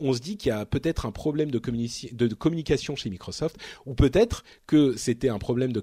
on 0.00 0.12
se 0.12 0.20
dit 0.20 0.36
qu'il 0.36 0.50
y 0.50 0.52
a 0.52 0.64
peut-être 0.64 1.06
un 1.06 1.10
problème 1.10 1.50
de 1.50 1.58
communication 2.34 2.96
chez 2.96 3.10
Microsoft 3.10 3.56
ou 3.86 3.94
peut-être 3.94 4.44
que 4.66 4.96
c'était 4.96 5.28
un 5.28 5.38
problème 5.38 5.72
de 5.72 5.82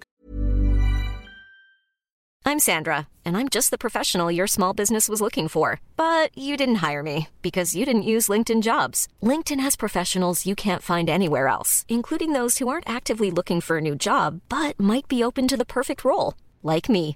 I'm 2.44 2.58
Sandra, 2.58 3.08
and 3.24 3.38
I'm 3.38 3.50
just 3.50 3.70
the 3.70 3.78
professional 3.78 4.32
your 4.32 4.48
small 4.48 4.74
business 4.74 5.08
was 5.08 5.22
looking 5.22 5.48
for. 5.48 5.80
But 5.96 6.36
you 6.36 6.58
didn't 6.58 6.82
hire 6.82 7.04
me 7.04 7.28
because 7.42 7.76
you 7.76 7.86
didn't 7.86 8.12
use 8.14 8.30
LinkedIn 8.30 8.62
jobs. 8.64 9.08
LinkedIn 9.22 9.60
has 9.60 9.76
professionals 9.76 10.46
you 10.46 10.56
can't 10.56 10.82
find 10.82 11.10
anywhere 11.10 11.48
else, 11.48 11.86
including 11.88 12.34
those 12.34 12.58
who 12.58 12.68
aren't 12.68 12.90
actively 12.90 13.30
looking 13.30 13.62
for 13.62 13.78
a 13.78 13.82
new 13.82 13.96
job 13.96 14.42
but 14.50 14.80
might 14.80 15.08
be 15.08 15.24
open 15.24 15.48
to 15.48 15.58
the 15.58 15.74
perfect 15.78 16.04
role, 16.04 16.34
like 16.64 16.90
me. 16.90 17.16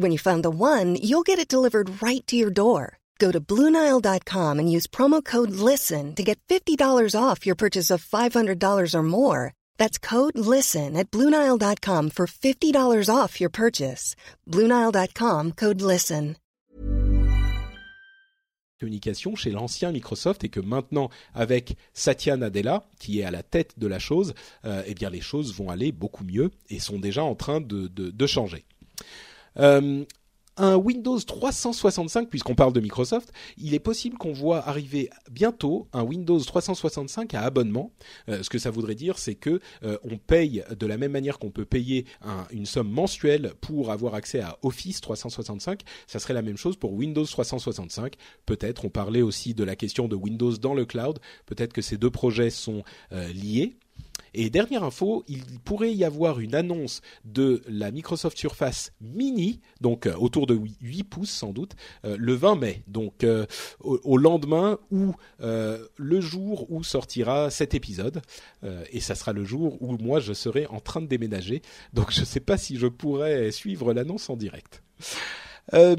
When 0.00 0.12
you 0.12 0.18
find 0.18 0.44
the 0.44 0.48
one, 0.48 0.94
you'll 1.02 1.26
get 1.26 1.40
it 1.40 1.48
delivered 1.48 2.00
right 2.00 2.24
to 2.28 2.36
your 2.36 2.52
door. 2.52 2.98
Go 3.18 3.32
to 3.32 3.40
Bluenile.com 3.40 4.60
and 4.60 4.70
use 4.70 4.86
promo 4.86 5.24
code 5.24 5.50
LISTEN 5.50 6.14
to 6.14 6.22
get 6.22 6.38
$50 6.46 6.78
off 7.20 7.44
your 7.44 7.56
purchase 7.56 7.90
of 7.90 8.04
$500 8.04 8.94
or 8.94 9.02
more. 9.02 9.54
That's 9.76 9.98
code 9.98 10.38
LISTEN 10.38 10.96
at 10.96 11.10
Bluenile.com 11.10 12.10
for 12.10 12.26
$50 12.28 13.10
off 13.12 13.40
your 13.40 13.50
purchase. 13.50 14.14
Bluenile.com 14.46 15.52
code 15.56 15.82
LISTEN. 15.82 16.36
Communication 18.78 19.34
chez 19.34 19.50
l'ancien 19.50 19.90
Microsoft 19.90 20.44
et 20.44 20.48
que 20.48 20.60
maintenant, 20.60 21.10
avec 21.34 21.74
Satya 21.92 22.36
Nadella, 22.36 22.84
qui 23.00 23.18
est 23.18 23.24
à 23.24 23.32
la 23.32 23.42
tête 23.42 23.76
de 23.80 23.88
la 23.88 23.98
chose, 23.98 24.34
euh, 24.64 24.84
eh 24.86 24.94
bien 24.94 25.10
les 25.10 25.20
choses 25.20 25.52
vont 25.54 25.70
aller 25.70 25.90
beaucoup 25.90 26.22
mieux 26.22 26.52
et 26.70 26.78
sont 26.78 27.00
déjà 27.00 27.24
en 27.24 27.34
train 27.34 27.60
de, 27.60 27.88
de, 27.88 28.10
de 28.10 28.26
changer. 28.28 28.64
Euh, 29.60 30.04
un 30.60 30.74
Windows 30.74 31.20
365, 31.20 32.28
puisqu'on 32.28 32.56
parle 32.56 32.72
de 32.72 32.80
Microsoft, 32.80 33.32
il 33.58 33.74
est 33.74 33.78
possible 33.78 34.18
qu'on 34.18 34.32
voit 34.32 34.68
arriver 34.68 35.08
bientôt 35.30 35.86
un 35.92 36.02
Windows 36.02 36.40
365 36.40 37.32
à 37.34 37.42
abonnement. 37.42 37.92
Euh, 38.28 38.42
ce 38.42 38.50
que 38.50 38.58
ça 38.58 38.72
voudrait 38.72 38.96
dire, 38.96 39.20
c'est 39.20 39.36
que 39.36 39.60
euh, 39.84 39.98
on 40.02 40.16
paye 40.16 40.64
de 40.76 40.86
la 40.86 40.98
même 40.98 41.12
manière 41.12 41.38
qu'on 41.38 41.52
peut 41.52 41.64
payer 41.64 42.06
une 42.50 42.66
somme 42.66 42.90
mensuelle 42.90 43.52
pour 43.60 43.92
avoir 43.92 44.16
accès 44.16 44.40
à 44.40 44.58
Office 44.62 45.00
365. 45.00 45.82
Ça 46.08 46.18
serait 46.18 46.34
la 46.34 46.42
même 46.42 46.56
chose 46.56 46.76
pour 46.76 46.92
Windows 46.92 47.24
365. 47.24 48.14
Peut-être, 48.44 48.84
on 48.84 48.90
parlait 48.90 49.22
aussi 49.22 49.54
de 49.54 49.62
la 49.62 49.76
question 49.76 50.08
de 50.08 50.16
Windows 50.16 50.56
dans 50.56 50.74
le 50.74 50.86
cloud. 50.86 51.20
Peut-être 51.46 51.72
que 51.72 51.82
ces 51.82 51.98
deux 51.98 52.10
projets 52.10 52.50
sont 52.50 52.82
liés. 53.12 53.76
Et 54.34 54.50
dernière 54.50 54.84
info, 54.84 55.24
il 55.28 55.44
pourrait 55.64 55.94
y 55.94 56.04
avoir 56.04 56.40
une 56.40 56.54
annonce 56.54 57.00
de 57.24 57.62
la 57.68 57.90
Microsoft 57.90 58.38
Surface 58.38 58.92
Mini, 59.00 59.60
donc 59.80 60.06
euh, 60.06 60.14
autour 60.16 60.46
de 60.46 60.58
8 60.80 61.04
pouces 61.04 61.30
sans 61.30 61.52
doute, 61.52 61.74
euh, 62.04 62.16
le 62.18 62.34
20 62.34 62.56
mai, 62.56 62.82
donc 62.86 63.24
euh, 63.24 63.46
au, 63.80 64.16
lendemain 64.16 64.78
ou 64.90 65.14
le 65.40 66.20
jour 66.20 66.70
où 66.70 66.82
sortira 66.82 67.50
cet 67.50 67.74
épisode. 67.74 68.20
et 68.90 69.00
ça 69.00 69.14
sera 69.14 69.32
le 69.32 69.44
jour 69.44 69.80
où 69.80 69.96
moi 69.98 70.18
je 70.20 70.32
serai 70.32 70.66
en 70.66 70.80
train 70.80 71.00
de 71.00 71.06
déménager. 71.06 71.62
Donc 71.92 72.10
je 72.10 72.20
ne 72.20 72.24
sais 72.24 72.40
pas 72.40 72.58
si 72.58 72.76
je 72.76 72.86
pourrais 72.86 73.52
suivre 73.52 73.92
l'annonce 73.94 74.28
en 74.28 74.36
direct. 74.36 74.82
Ah 75.72 75.94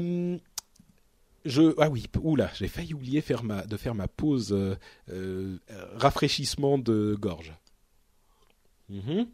oui 1.90 2.06
oula 2.22 2.50
j'ai 2.54 2.68
failli 2.68 2.92
oublier 2.92 3.20
de 3.20 3.76
faire 3.76 3.94
ma 3.94 4.08
pause 4.08 4.54
rafraîchissement 5.96 6.78
de 6.78 7.16
gorge. 7.18 7.54
Mhm. 8.90 9.26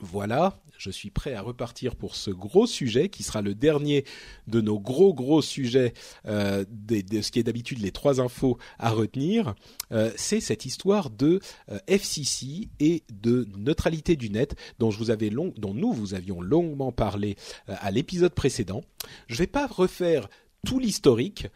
Voilà, 0.00 0.60
je 0.78 0.90
suis 0.90 1.10
prêt 1.10 1.32
à 1.34 1.42
repartir 1.42 1.94
pour 1.94 2.16
ce 2.16 2.30
gros 2.30 2.66
sujet 2.66 3.08
qui 3.08 3.22
sera 3.22 3.40
le 3.40 3.54
dernier 3.54 4.04
de 4.48 4.60
nos 4.60 4.80
gros 4.80 5.14
gros 5.14 5.42
sujets 5.42 5.92
euh, 6.26 6.64
de, 6.68 7.22
ce 7.22 7.30
qui 7.30 7.38
est 7.38 7.44
d'habitude 7.44 7.78
les 7.78 7.92
trois 7.92 8.20
infos 8.20 8.58
à 8.80 8.90
retenir. 8.90 9.54
Euh, 9.92 10.10
c'est 10.16 10.40
cette 10.40 10.66
histoire 10.66 11.08
de 11.08 11.38
euh, 11.70 11.78
FCC 11.86 12.68
et 12.80 13.04
de 13.12 13.46
neutralité 13.56 14.16
du 14.16 14.28
net 14.28 14.56
dont 14.80 14.90
dont 14.90 15.74
nous 15.74 15.92
vous 15.92 16.14
avions 16.14 16.40
longuement 16.40 16.90
parlé 16.90 17.36
à 17.68 17.92
l'épisode 17.92 18.34
précédent. 18.34 18.82
Je 19.28 19.34
ne 19.34 19.38
vais 19.38 19.46
pas 19.46 19.68
refaire 19.68 20.28
tout 20.66 20.80
l'historique. 20.80 21.46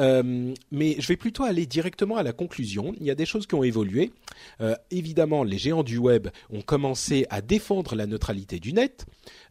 Euh, 0.00 0.54
mais 0.70 0.96
je 0.98 1.06
vais 1.08 1.16
plutôt 1.16 1.44
aller 1.44 1.66
directement 1.66 2.16
à 2.16 2.22
la 2.22 2.32
conclusion. 2.32 2.94
Il 3.00 3.06
y 3.06 3.10
a 3.10 3.14
des 3.14 3.26
choses 3.26 3.46
qui 3.46 3.54
ont 3.54 3.62
évolué. 3.62 4.12
Euh, 4.60 4.74
évidemment, 4.90 5.44
les 5.44 5.58
géants 5.58 5.82
du 5.82 5.98
web 5.98 6.28
ont 6.50 6.62
commencé 6.62 7.26
à 7.30 7.40
défendre 7.40 7.94
la 7.94 8.06
neutralité 8.06 8.58
du 8.58 8.72
net. 8.72 9.06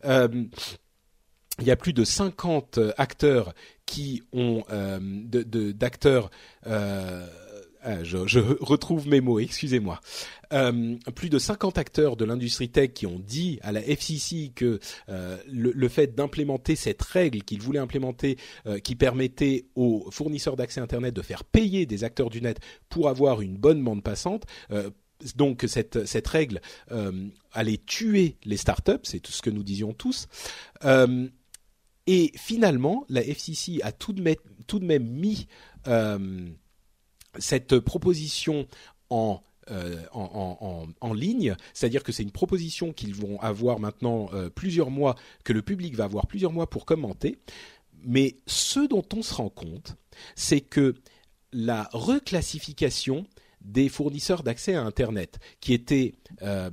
Euh, 0.05 0.27
il 1.59 1.67
y 1.67 1.71
a 1.71 1.75
plus 1.75 1.93
de 1.93 2.03
50 2.03 2.79
acteurs 2.97 3.53
qui 3.85 4.23
ont 4.33 4.63
d'acteurs 4.69 6.31
euh, 7.85 8.03
je, 8.03 8.39
retrouve 8.39 9.07
mes 9.07 9.21
mots, 9.21 9.39
excusez-moi. 9.39 9.99
Euh, 10.53 10.95
plus 11.15 11.29
de 11.29 11.39
50 11.39 11.77
acteurs 11.77 12.15
de 12.15 12.25
l'industrie 12.25 12.69
tech 12.69 12.93
qui 12.93 13.05
ont 13.05 13.19
dit 13.19 13.59
à 13.61 13.71
la 13.71 13.81
FCC 13.81 14.51
que 14.55 14.79
euh, 15.09 15.37
le, 15.51 15.87
fait 15.89 16.15
d'implémenter 16.15 16.75
cette 16.75 17.01
règle 17.01 17.43
qu'ils 17.43 17.61
voulaient 17.61 17.79
implémenter, 17.79 18.37
qui 18.83 18.95
permettait 18.95 19.65
aux 19.75 20.09
fournisseurs 20.11 20.55
d'accès 20.55 20.79
Internet 20.81 21.13
de 21.13 21.21
faire 21.21 21.43
payer 21.43 21.85
des 21.85 22.03
acteurs 22.03 22.29
du 22.29 22.41
net 22.41 22.59
pour 22.89 23.09
avoir 23.09 23.41
une 23.41 23.57
bonne 23.57 23.83
bande 23.83 24.03
passante, 24.03 24.45
donc 25.35 25.65
cette, 25.67 26.05
cette 26.05 26.27
règle 26.27 26.61
allait 27.51 27.79
tuer 27.85 28.37
les 28.43 28.57
startups, 28.57 29.03
c'est 29.03 29.19
tout 29.19 29.31
ce 29.31 29.41
que 29.41 29.49
nous 29.49 29.63
disions 29.63 29.93
tous. 29.93 30.27
et 32.07 32.31
finalement, 32.35 33.05
la 33.09 33.21
FCC 33.21 33.81
a 33.83 33.91
tout 33.91 34.13
de 34.13 34.21
même, 34.21 34.35
tout 34.67 34.79
de 34.79 34.85
même 34.85 35.07
mis 35.07 35.47
cette 37.39 37.79
proposition 37.79 38.67
euh, 39.71 39.95
en 40.11 40.89
en, 40.99 41.13
ligne, 41.13 41.55
c'est-à-dire 41.73 42.03
que 42.03 42.11
c'est 42.11 42.23
une 42.23 42.31
proposition 42.31 42.91
qu'ils 42.91 43.15
vont 43.15 43.39
avoir 43.39 43.79
maintenant 43.79 44.29
euh, 44.33 44.49
plusieurs 44.49 44.89
mois, 44.89 45.15
que 45.45 45.53
le 45.53 45.61
public 45.61 45.95
va 45.95 46.03
avoir 46.03 46.27
plusieurs 46.27 46.51
mois 46.51 46.69
pour 46.69 46.85
commenter. 46.85 47.37
Mais 48.03 48.35
ce 48.45 48.81
dont 48.81 49.05
on 49.15 49.21
se 49.21 49.33
rend 49.33 49.47
compte, 49.47 49.95
c'est 50.35 50.59
que 50.59 50.95
la 51.53 51.89
reclassification 51.93 53.25
des 53.61 53.87
fournisseurs 53.87 54.43
d'accès 54.43 54.73
à 54.73 54.83
Internet, 54.83 55.39
qui 55.61 55.73
était 55.73 56.15
euh, 56.41 56.69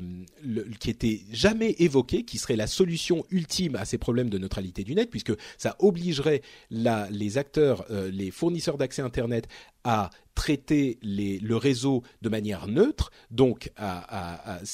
qui 0.80 0.90
était 0.90 1.20
jamais 1.30 1.76
évoqué, 1.78 2.24
qui 2.24 2.38
serait 2.38 2.56
la 2.56 2.66
solution 2.66 3.24
ultime 3.30 3.76
à 3.76 3.84
ces 3.84 3.98
problèmes 3.98 4.30
de 4.30 4.38
neutralité 4.38 4.82
du 4.82 4.96
net, 4.96 5.10
puisque 5.10 5.34
ça 5.58 5.76
obligerait 5.78 6.42
la, 6.70 7.08
les 7.10 7.38
acteurs, 7.38 7.86
les 7.90 8.32
fournisseurs 8.32 8.78
d'accès 8.78 9.02
Internet 9.02 9.46
à 9.84 10.10
traiter 10.40 10.98
le 11.02 11.54
réseau 11.54 12.02
de 12.22 12.30
manière 12.30 12.66
neutre, 12.66 13.12
donc 13.30 13.70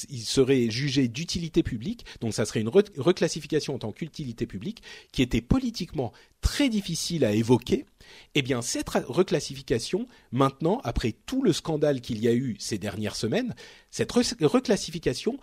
il 0.09 0.23
serait 0.23 0.71
jugé 0.71 1.09
d'utilité 1.09 1.65
publique, 1.65 2.07
donc 2.21 2.35
ça 2.35 2.45
serait 2.45 2.61
une 2.61 2.69
reclassification 2.69 3.75
en 3.75 3.79
tant 3.79 3.91
qu'utilité 3.91 4.47
publique 4.47 4.85
qui 5.11 5.23
était 5.23 5.41
politiquement 5.41 6.13
très 6.41 6.69
difficile 6.69 7.25
à 7.25 7.33
évoquer. 7.33 7.85
Eh 8.37 8.43
bien, 8.43 8.63
cette 8.63 8.91
reclassification, 8.91 10.07
maintenant, 10.31 10.81
après 10.85 11.11
tout 11.11 11.43
le 11.43 11.53
scandale 11.53 12.01
qu'il 12.01 12.23
y 12.23 12.29
a 12.29 12.33
eu 12.33 12.55
ces 12.61 12.79
dernières 12.79 13.17
semaines, 13.17 13.53
cette 13.91 14.13
reclassification 14.13 15.37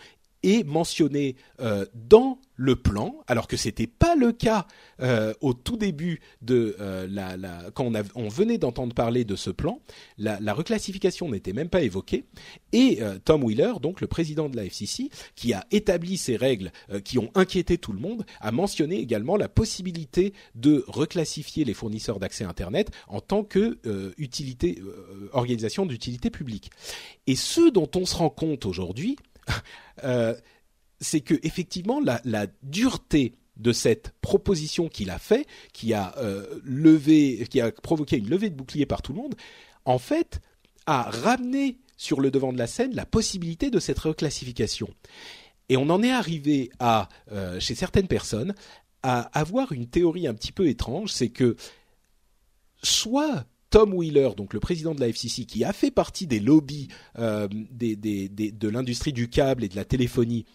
est 0.43 0.63
mentionné 0.65 1.35
euh, 1.61 1.85
dans 1.93 2.39
le 2.55 2.75
plan, 2.75 3.15
alors 3.27 3.47
que 3.47 3.57
c'était 3.57 3.87
pas 3.87 4.15
le 4.15 4.31
cas 4.31 4.67
euh, 5.01 5.33
au 5.41 5.53
tout 5.53 5.75
début 5.75 6.21
de 6.41 6.75
euh, 6.79 7.07
la, 7.09 7.71
quand 7.73 7.91
on, 8.13 8.29
venait 8.29 8.59
d'entendre 8.59 8.93
parler 8.93 9.25
de 9.25 9.35
ce 9.35 9.49
plan, 9.49 9.79
la, 10.19 10.39
la 10.39 10.53
reclassification 10.53 11.29
n'était 11.29 11.53
même 11.53 11.69
pas 11.69 11.81
évoquée. 11.81 12.25
Et 12.73 12.99
Tom 13.25 13.43
Wheeler, 13.43 13.73
donc 13.81 14.01
le 14.01 14.07
président 14.07 14.49
de 14.49 14.55
la 14.55 14.65
FCC, 14.65 15.09
qui 15.35 15.53
a 15.53 15.65
établi 15.71 16.17
ces 16.17 16.35
règles 16.35 16.71
qui 17.03 17.17
ont 17.17 17.31
inquiété 17.35 17.77
tout 17.77 17.93
le 17.93 17.99
monde, 17.99 18.25
a 18.39 18.51
mentionné 18.51 18.99
également 18.99 19.35
la 19.35 19.49
possibilité 19.49 20.33
de 20.55 20.83
reclassifier 20.87 21.65
les 21.65 21.73
fournisseurs 21.73 22.19
d'accès 22.19 22.43
Internet 22.43 22.91
en 23.07 23.21
tant 23.21 23.43
que 23.43 23.79
organisation 25.33 25.85
d'utilité 25.85 26.29
publique. 26.29 26.71
Et 27.27 27.35
ce 27.35 27.69
dont 27.69 27.89
on 27.95 28.05
se 28.05 28.15
rend 28.15 28.29
compte 28.29 28.65
aujourd'hui, 28.65 29.17
euh, 30.03 30.35
c'est 30.99 31.21
que 31.21 31.35
effectivement 31.43 31.99
la, 31.99 32.47
dureté 32.61 33.35
de 33.57 33.71
cette 33.71 34.13
proposition 34.21 34.87
qu'il 34.87 35.09
a 35.09 35.19
fait, 35.19 35.45
qui 35.73 35.93
a 35.93 36.15
euh, 36.17 36.59
levé, 36.63 37.45
qui 37.49 37.61
a 37.61 37.71
provoqué 37.71 38.17
une 38.17 38.29
levée 38.29 38.49
de 38.49 38.55
bouclier 38.55 38.85
par 38.85 39.01
tout 39.01 39.13
le 39.13 39.19
monde, 39.19 39.35
en 39.85 39.99
fait, 39.99 40.41
a 40.85 41.03
ramené 41.03 41.77
sur 41.97 42.19
le 42.19 42.31
devant 42.31 42.51
de 42.51 42.57
la 42.57 42.67
scène 42.67 42.95
la 42.95 43.05
possibilité 43.05 43.69
de 43.69 43.79
cette 43.79 43.99
reclassification. 43.99 44.89
Et 45.69 45.77
on 45.77 45.89
en 45.89 46.03
est 46.03 46.11
arrivé 46.11 46.69
à, 46.79 47.09
euh, 47.31 47.59
chez 47.59 47.75
certaines 47.75 48.07
personnes, 48.07 48.53
à 49.03 49.21
avoir 49.37 49.71
une 49.71 49.87
théorie 49.87 50.27
un 50.27 50.33
petit 50.33 50.51
peu 50.51 50.67
étrange, 50.67 51.11
c'est 51.11 51.29
que 51.29 51.55
soit 52.81 53.45
Tom 53.73 53.91
Wheeler, 53.95 54.29
donc 54.37 54.53
le 54.53 54.59
président 54.59 54.93
de 54.93 54.99
la 54.99 55.07
FCC, 55.07 55.45
qui 55.45 55.63
a 55.63 55.73
fait 55.73 55.89
partie 55.89 56.27
des 56.27 56.39
lobbies 56.39 56.89
euh, 57.17 57.47
de 57.47 58.67
l'industrie 58.69 59.13
du 59.13 59.29
câble 59.29 59.63
et 59.63 59.67
de 59.67 59.75
la 59.75 59.83
téléphonie, 59.83 60.45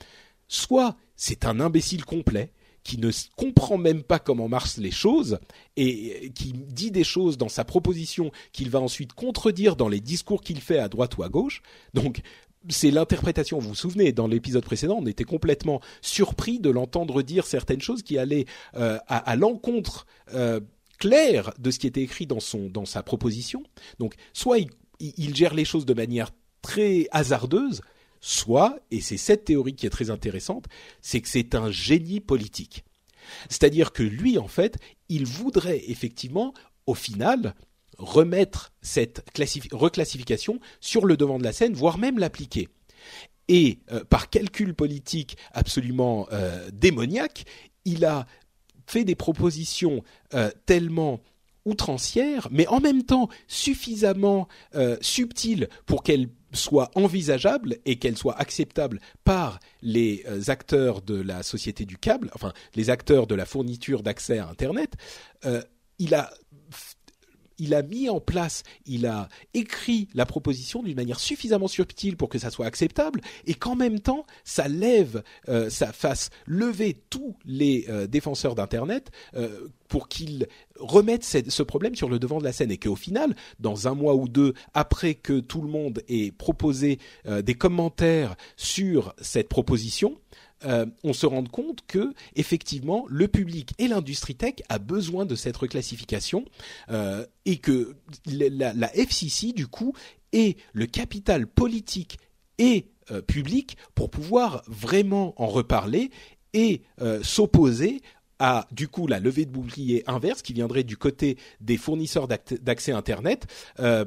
soit 0.46 0.96
c'est 1.16 1.44
un 1.44 1.58
imbécile 1.58 2.04
complet 2.04 2.52
qui 2.84 2.96
ne 2.96 3.10
comprend 3.34 3.76
même 3.76 4.04
pas 4.04 4.20
comment 4.20 4.48
marchent 4.48 4.76
les 4.76 4.92
choses 4.92 5.40
et 5.76 6.30
qui 6.36 6.52
dit 6.52 6.92
des 6.92 7.02
choses 7.02 7.38
dans 7.38 7.48
sa 7.48 7.64
proposition 7.64 8.30
qu'il 8.52 8.70
va 8.70 8.78
ensuite 8.78 9.14
contredire 9.14 9.74
dans 9.74 9.88
les 9.88 10.00
discours 10.00 10.40
qu'il 10.40 10.60
fait 10.60 10.78
à 10.78 10.88
droite 10.88 11.18
ou 11.18 11.24
à 11.24 11.28
gauche. 11.28 11.62
Donc 11.94 12.20
c'est 12.68 12.92
l'interprétation. 12.92 13.58
Vous 13.58 13.70
vous 13.70 13.74
souvenez, 13.74 14.12
dans 14.12 14.28
l'épisode 14.28 14.64
précédent, 14.64 14.98
on 15.00 15.06
était 15.06 15.24
complètement 15.24 15.80
surpris 16.02 16.60
de 16.60 16.70
l'entendre 16.70 17.22
dire 17.22 17.46
certaines 17.46 17.80
choses 17.80 18.04
qui 18.04 18.16
allaient 18.16 18.46
euh, 18.76 18.96
à, 19.08 19.16
à 19.16 19.34
l'encontre 19.34 20.06
euh, 20.34 20.60
clair 20.98 21.52
de 21.58 21.70
ce 21.70 21.78
qui 21.78 21.86
était 21.86 22.02
écrit 22.02 22.26
dans 22.26 22.40
son 22.40 22.68
dans 22.68 22.84
sa 22.84 23.02
proposition. 23.02 23.62
Donc 23.98 24.14
soit 24.32 24.58
il, 25.00 25.34
gère 25.34 25.54
les 25.54 25.64
choses 25.64 25.86
de 25.86 25.94
manière 25.94 26.30
très 26.62 27.06
hasardeuse, 27.12 27.82
soit 28.20 28.78
et 28.90 29.00
c'est 29.00 29.16
cette 29.16 29.44
théorie 29.44 29.74
qui 29.74 29.86
est 29.86 29.90
très 29.90 30.10
intéressante, 30.10 30.66
c'est 31.00 31.20
que 31.20 31.28
c'est 31.28 31.54
un 31.54 31.70
génie 31.70 32.20
politique. 32.20 32.84
C'est-à-dire 33.48 33.92
que 33.92 34.02
lui 34.02 34.38
en 34.38 34.48
fait, 34.48 34.78
il 35.08 35.26
voudrait 35.26 35.82
effectivement 35.88 36.54
au 36.86 36.94
final 36.94 37.54
remettre 37.98 38.72
cette 38.80 39.24
reclassification 39.72 40.60
sur 40.80 41.04
le 41.04 41.16
devant 41.16 41.38
de 41.38 41.44
la 41.44 41.52
scène, 41.52 41.74
voire 41.74 41.98
même 41.98 42.18
l'appliquer. 42.18 42.68
Et 43.48 43.80
euh, 43.92 44.04
par 44.04 44.30
calcul 44.30 44.74
politique 44.74 45.36
absolument 45.52 46.28
euh, 46.32 46.68
démoniaque, 46.72 47.44
il 47.84 48.04
a 48.04 48.26
fait 48.88 49.04
des 49.04 49.14
propositions 49.14 50.02
euh, 50.34 50.50
tellement 50.66 51.20
outrancières, 51.64 52.48
mais 52.50 52.66
en 52.68 52.80
même 52.80 53.02
temps 53.02 53.28
suffisamment 53.46 54.48
euh, 54.74 54.96
subtiles 55.00 55.68
pour 55.86 56.02
qu'elles 56.02 56.30
soient 56.52 56.90
envisageables 56.94 57.76
et 57.84 57.96
qu'elles 57.96 58.16
soient 58.16 58.38
acceptables 58.38 59.00
par 59.24 59.60
les 59.82 60.24
euh, 60.26 60.40
acteurs 60.48 61.02
de 61.02 61.20
la 61.20 61.42
société 61.42 61.84
du 61.84 61.98
câble, 61.98 62.30
enfin 62.34 62.52
les 62.74 62.88
acteurs 62.88 63.26
de 63.26 63.34
la 63.34 63.44
fourniture 63.44 64.02
d'accès 64.02 64.38
à 64.38 64.48
Internet, 64.48 64.94
il 65.98 66.14
a 66.14 66.30
il 67.58 67.74
a 67.74 67.82
mis 67.82 68.08
en 68.08 68.20
place, 68.20 68.62
il 68.86 69.06
a 69.06 69.28
écrit 69.54 70.08
la 70.14 70.26
proposition 70.26 70.82
d'une 70.82 70.96
manière 70.96 71.20
suffisamment 71.20 71.68
subtile 71.68 72.16
pour 72.16 72.28
que 72.28 72.38
ça 72.38 72.50
soit 72.50 72.66
acceptable 72.66 73.20
et 73.46 73.54
qu'en 73.54 73.74
même 73.74 74.00
temps 74.00 74.26
ça 74.44 74.68
lève, 74.68 75.22
euh, 75.48 75.70
ça 75.70 75.92
fasse 75.92 76.30
lever 76.46 76.96
tous 77.10 77.36
les 77.44 77.86
euh, 77.88 78.06
défenseurs 78.06 78.54
d'Internet 78.54 79.10
euh, 79.34 79.68
pour 79.88 80.08
qu'ils 80.08 80.46
remettent 80.78 81.24
ce 81.24 81.62
problème 81.62 81.94
sur 81.94 82.08
le 82.08 82.18
devant 82.18 82.38
de 82.38 82.44
la 82.44 82.52
scène 82.52 82.70
et 82.70 82.76
qu'au 82.76 82.96
final, 82.96 83.34
dans 83.58 83.88
un 83.88 83.94
mois 83.94 84.14
ou 84.14 84.28
deux 84.28 84.54
après 84.74 85.14
que 85.14 85.40
tout 85.40 85.62
le 85.62 85.68
monde 85.68 86.02
ait 86.08 86.30
proposé 86.30 86.98
des 87.26 87.54
commentaires 87.54 88.36
sur 88.56 89.14
cette 89.20 89.48
proposition, 89.48 90.18
euh, 90.64 90.86
on 91.04 91.12
se 91.12 91.26
rend 91.26 91.44
compte 91.44 91.84
que 91.86 92.14
effectivement 92.34 93.04
le 93.08 93.28
public 93.28 93.74
et 93.78 93.86
l'industrie 93.86 94.34
tech 94.34 94.54
a 94.68 94.78
besoin 94.78 95.24
de 95.24 95.36
cette 95.36 95.56
reclassification 95.56 96.44
euh, 96.90 97.24
et 97.44 97.58
que 97.58 97.94
la, 98.26 98.72
la, 98.72 98.96
FCC 98.96 99.52
du 99.52 99.68
coup 99.68 99.94
est 100.32 100.58
le 100.72 100.86
capital 100.86 101.46
politique 101.46 102.18
et 102.58 102.88
euh, 103.12 103.22
public 103.22 103.76
pour 103.94 104.10
pouvoir 104.10 104.64
vraiment 104.66 105.40
en 105.40 105.46
reparler 105.46 106.10
et 106.54 106.82
s'opposer 107.22 108.00
à 108.38 108.66
du 108.72 108.88
coup 108.88 109.06
la 109.06 109.20
levée 109.20 109.44
de 109.44 109.50
bouclier 109.50 110.04
inverse 110.06 110.42
qui 110.42 110.52
viendrait 110.52 110.84
du 110.84 110.96
côté 110.96 111.36
des 111.60 111.76
fournisseurs 111.76 112.28
d'accès 112.28 112.92
Internet 112.92 113.46
euh, 113.80 114.04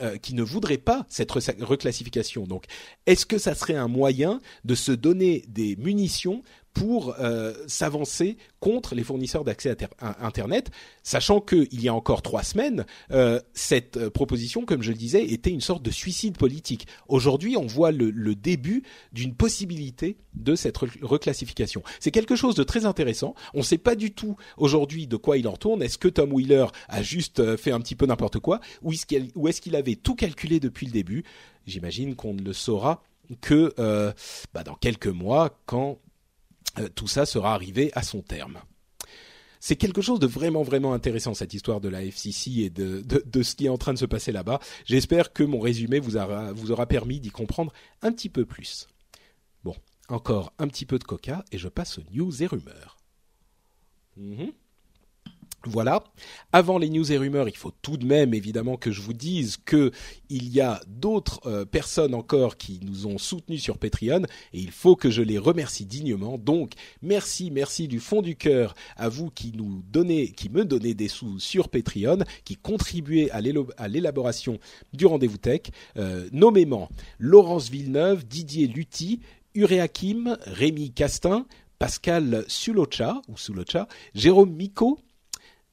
euh, 0.00 0.16
qui 0.18 0.34
ne 0.34 0.42
voudraient 0.42 0.78
pas 0.78 1.06
cette 1.08 1.30
reclassification. 1.30 2.46
Donc, 2.46 2.64
est-ce 3.06 3.26
que 3.26 3.38
ça 3.38 3.54
serait 3.54 3.76
un 3.76 3.88
moyen 3.88 4.40
de 4.64 4.74
se 4.74 4.92
donner 4.92 5.44
des 5.48 5.76
munitions 5.76 6.42
pour 6.78 7.16
euh, 7.18 7.54
s'avancer 7.66 8.36
contre 8.60 8.94
les 8.94 9.02
fournisseurs 9.02 9.42
d'accès 9.42 9.76
à 9.98 10.24
Internet, 10.24 10.70
sachant 11.02 11.40
qu'il 11.40 11.82
y 11.82 11.88
a 11.88 11.94
encore 11.94 12.22
trois 12.22 12.44
semaines, 12.44 12.86
euh, 13.10 13.40
cette 13.52 13.96
euh, 13.96 14.10
proposition, 14.10 14.64
comme 14.64 14.82
je 14.82 14.92
le 14.92 14.96
disais, 14.96 15.24
était 15.24 15.50
une 15.50 15.60
sorte 15.60 15.82
de 15.82 15.90
suicide 15.90 16.38
politique. 16.38 16.86
Aujourd'hui, 17.08 17.56
on 17.56 17.66
voit 17.66 17.90
le, 17.90 18.12
début 18.36 18.84
d'une 19.12 19.34
possibilité 19.34 20.18
de 20.34 20.54
cette 20.54 20.76
reclassification. 20.76 21.82
C'est 21.98 22.12
quelque 22.12 22.36
chose 22.36 22.54
de 22.54 22.62
très 22.62 22.86
intéressant. 22.86 23.34
On 23.54 23.58
ne 23.58 23.64
sait 23.64 23.78
pas 23.78 23.96
du 23.96 24.12
tout 24.12 24.36
aujourd'hui 24.56 25.08
de 25.08 25.16
quoi 25.16 25.36
il 25.36 25.48
en 25.48 25.56
tourne. 25.56 25.82
Est-ce 25.82 25.98
que 25.98 26.06
Tom 26.06 26.32
Wheeler 26.32 26.66
a 26.88 27.02
juste 27.02 27.56
fait 27.56 27.72
un 27.72 27.80
petit 27.80 27.96
peu 27.96 28.06
n'importe 28.06 28.38
quoi, 28.38 28.60
ou 28.82 28.92
est-ce 28.92 29.60
qu'il 29.60 29.76
avait 29.76 29.96
tout 29.96 30.14
calculé 30.14 30.60
depuis 30.60 30.86
le 30.86 30.92
début? 30.92 31.24
J'imagine 31.66 32.14
qu'on 32.14 32.34
ne 32.34 32.42
le 32.42 32.52
saura 32.52 33.02
que 33.40 33.74
bah 34.54 34.62
dans 34.62 34.76
quelques 34.76 35.08
mois 35.08 35.58
quand 35.66 35.98
tout 36.94 37.08
ça 37.08 37.26
sera 37.26 37.54
arrivé 37.54 37.90
à 37.94 38.02
son 38.02 38.22
terme. 38.22 38.60
C'est 39.60 39.76
quelque 39.76 40.02
chose 40.02 40.20
de 40.20 40.26
vraiment 40.26 40.62
vraiment 40.62 40.92
intéressant 40.94 41.34
cette 41.34 41.54
histoire 41.54 41.80
de 41.80 41.88
la 41.88 42.04
FCC 42.04 42.60
et 42.60 42.70
de, 42.70 43.00
de, 43.02 43.42
ce 43.42 43.56
qui 43.56 43.66
est 43.66 43.70
en 43.70 43.78
train 43.78 43.92
de 43.92 43.98
se 43.98 44.06
passer 44.06 44.32
là-bas. 44.32 44.60
J'espère 44.84 45.32
que 45.32 45.42
mon 45.42 45.58
résumé 45.58 45.98
vous 45.98 46.16
aura, 46.16 46.52
vous 46.52 46.70
aura 46.70 46.86
permis 46.86 47.18
d'y 47.20 47.30
comprendre 47.30 47.72
un 48.02 48.12
petit 48.12 48.28
peu 48.28 48.44
plus. 48.44 48.86
Bon, 49.64 49.74
encore 50.08 50.52
un 50.58 50.68
petit 50.68 50.86
peu 50.86 50.98
de 50.98 51.04
coca 51.04 51.44
et 51.50 51.58
je 51.58 51.68
passe 51.68 51.98
aux 51.98 52.04
news 52.12 52.42
et 52.42 52.46
rumeurs. 52.46 52.98
Mhm. 54.16 54.52
Voilà. 55.64 56.04
Avant 56.52 56.78
les 56.78 56.88
news 56.88 57.10
et 57.10 57.18
rumeurs, 57.18 57.48
il 57.48 57.56
faut 57.56 57.72
tout 57.82 57.96
de 57.96 58.06
même 58.06 58.32
évidemment 58.32 58.76
que 58.76 58.92
je 58.92 59.00
vous 59.00 59.12
dise 59.12 59.56
que 59.56 59.90
il 60.30 60.48
y 60.48 60.60
a 60.60 60.80
d'autres 60.86 61.40
euh, 61.46 61.64
personnes 61.64 62.14
encore 62.14 62.56
qui 62.56 62.78
nous 62.82 63.06
ont 63.06 63.18
soutenus 63.18 63.60
sur 63.60 63.76
Patreon 63.76 64.22
et 64.52 64.60
il 64.60 64.70
faut 64.70 64.94
que 64.94 65.10
je 65.10 65.20
les 65.20 65.36
remercie 65.36 65.84
dignement. 65.84 66.38
Donc 66.38 66.74
merci, 67.02 67.50
merci 67.50 67.88
du 67.88 67.98
fond 67.98 68.22
du 68.22 68.36
cœur 68.36 68.74
à 68.96 69.08
vous 69.08 69.30
qui 69.30 69.52
nous 69.52 69.82
donnez, 69.90 70.28
qui 70.28 70.48
me 70.48 70.64
donnez 70.64 70.94
des 70.94 71.08
sous 71.08 71.40
sur 71.40 71.68
Patreon, 71.68 72.18
qui 72.44 72.56
contribuez 72.56 73.30
à 73.32 73.40
l'élaboration 73.88 74.60
du 74.92 75.06
rendez-vous 75.06 75.38
tech, 75.38 75.62
euh, 75.96 76.28
nommément 76.32 76.88
Laurence 77.18 77.68
Villeneuve, 77.68 78.24
Didier 78.24 78.68
Lutti, 78.68 79.20
Uréakim, 79.54 80.38
Rémi 80.46 80.92
Castin, 80.92 81.46
Pascal 81.78 82.44
Sulocha 82.46 83.20
ou 83.28 83.36
Sulocha, 83.36 83.88
Jérôme 84.14 84.52
Miko, 84.52 84.98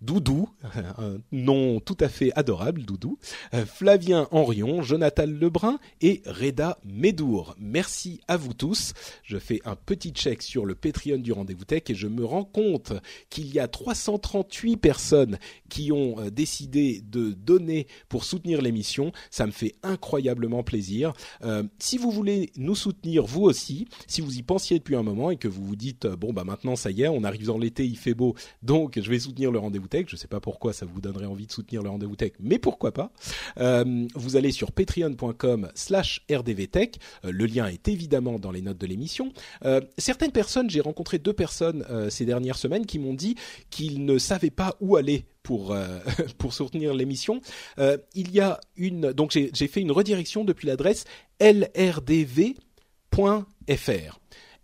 Doudou, 0.06 0.48
un 0.98 1.18
nom 1.32 1.80
tout 1.80 1.98
à 2.00 2.10
fait 2.10 2.32
adorable, 2.36 2.84
Doudou, 2.84 3.18
euh, 3.56 3.66
Flavien 3.66 4.28
Henrion, 4.30 4.84
Jonathan 4.84 5.26
Lebrun 5.26 5.80
et 6.00 6.22
Reda 6.28 6.78
Médour. 6.86 7.56
Merci 7.58 8.22
à 8.28 8.38
vous 8.38 8.54
tous. 8.54 8.94
Je 9.24 9.40
fais 9.40 9.62
un 9.66 9.76
petit 9.76 10.12
check 10.12 10.44
sur 10.44 10.66
le 10.66 10.76
Patreon 10.76 11.18
du 11.18 11.32
Rendez-vous 11.32 11.66
Tech 11.66 11.84
et 11.90 11.96
je 11.96 12.08
me 12.08 12.24
rends 12.24 12.46
compte 12.46 12.94
qu'il 13.32 13.52
y 13.52 13.60
a 13.60 13.68
338 13.68 14.78
personnes 14.78 15.40
qui 15.70 15.92
ont 15.92 16.20
euh, 16.20 16.30
décidé 16.30 17.02
de 17.02 17.32
donner 17.32 17.88
pour 18.08 18.26
soutenir 18.26 18.62
l'émission. 18.62 19.12
Ça 19.32 19.48
me 19.48 19.52
fait 19.52 19.74
incroyablement 19.82 20.62
plaisir. 20.62 21.14
Euh, 21.44 21.64
si 21.80 21.98
vous 21.98 22.12
voulez 22.12 22.52
nous 22.58 22.76
soutenir 22.76 23.26
vous 23.26 23.42
aussi, 23.42 23.88
si 24.06 24.22
vous 24.22 24.38
y 24.38 24.44
pensiez 24.44 24.78
depuis 24.78 24.96
un 24.96 25.04
moment 25.04 25.32
et 25.32 25.38
que 25.38 25.48
vous 25.48 25.66
vous 25.66 25.76
dites 25.76 26.06
bon 26.06 26.32
bah 26.32 26.44
maintenant 26.44 26.76
ça 26.76 26.92
y 26.92 27.02
est, 27.02 27.08
on 27.08 27.24
arrive 27.24 27.48
dans 27.48 27.58
l'été, 27.58 27.86
il 27.86 27.98
fait 27.98 28.14
beau, 28.14 28.36
donc 28.62 29.00
je 29.02 29.10
vais 29.10 29.18
soutenir 29.18 29.52
le 29.52 29.58
Rendez-vous 29.58 29.88
Tech. 29.88 29.95
Je 30.08 30.16
sais 30.16 30.28
pas 30.28 30.40
pourquoi 30.40 30.74
ça 30.74 30.86
vous 30.86 31.00
donnerait 31.00 31.26
envie 31.26 31.48
de 31.48 31.52
soutenir 31.52 31.82
le 31.82 31.90
Rendez-vous 31.90 32.16
Tech, 32.16 32.34
mais 32.40 32.60
pourquoi 32.60 32.92
pas. 32.92 33.12
Euh, 33.60 34.06
vous 34.16 34.36
allez 34.36 34.52
sur 34.52 34.72
patreon.com/slash 34.72 36.26
rdvtech. 36.30 37.00
Euh, 37.24 37.32
le 37.32 37.46
lien 37.46 37.68
est 37.68 37.88
évidemment 37.88 38.40
dans 38.40 38.52
les 38.52 38.62
notes 38.62 38.78
de 38.78 38.88
l'émission. 38.88 39.32
Euh, 39.64 39.82
certaines 39.98 40.32
personnes, 40.32 40.70
j'ai 40.70 40.82
rencontré 40.82 41.20
deux 41.20 41.34
personnes 41.34 41.86
ces 42.10 42.26
dernières 42.26 42.58
semaines 42.58 42.86
qui 42.86 43.00
m'ont 43.00 43.14
dit 43.14 43.36
qu'ils 43.70 44.06
ne 44.06 44.18
savaient 44.18 44.50
pas 44.50 44.76
où 44.82 44.96
aller 44.96 45.26
pour 45.44 45.76
pour 46.38 46.54
soutenir 46.54 46.94
l'émission. 46.94 47.42
il 47.78 48.32
y 48.32 48.40
a 48.40 48.60
une 48.76 49.14
donc 49.14 49.32
j'ai 49.32 49.68
fait 49.68 49.82
une 49.82 49.92
redirection 49.92 50.44
depuis 50.44 50.68
l'adresse 50.68 51.06
lrdv.fr. 51.40 52.56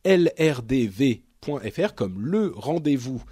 lrdv.fr 0.06 1.94
comme 1.96 2.22
le 2.22 2.52
rendez-vous 2.56 3.24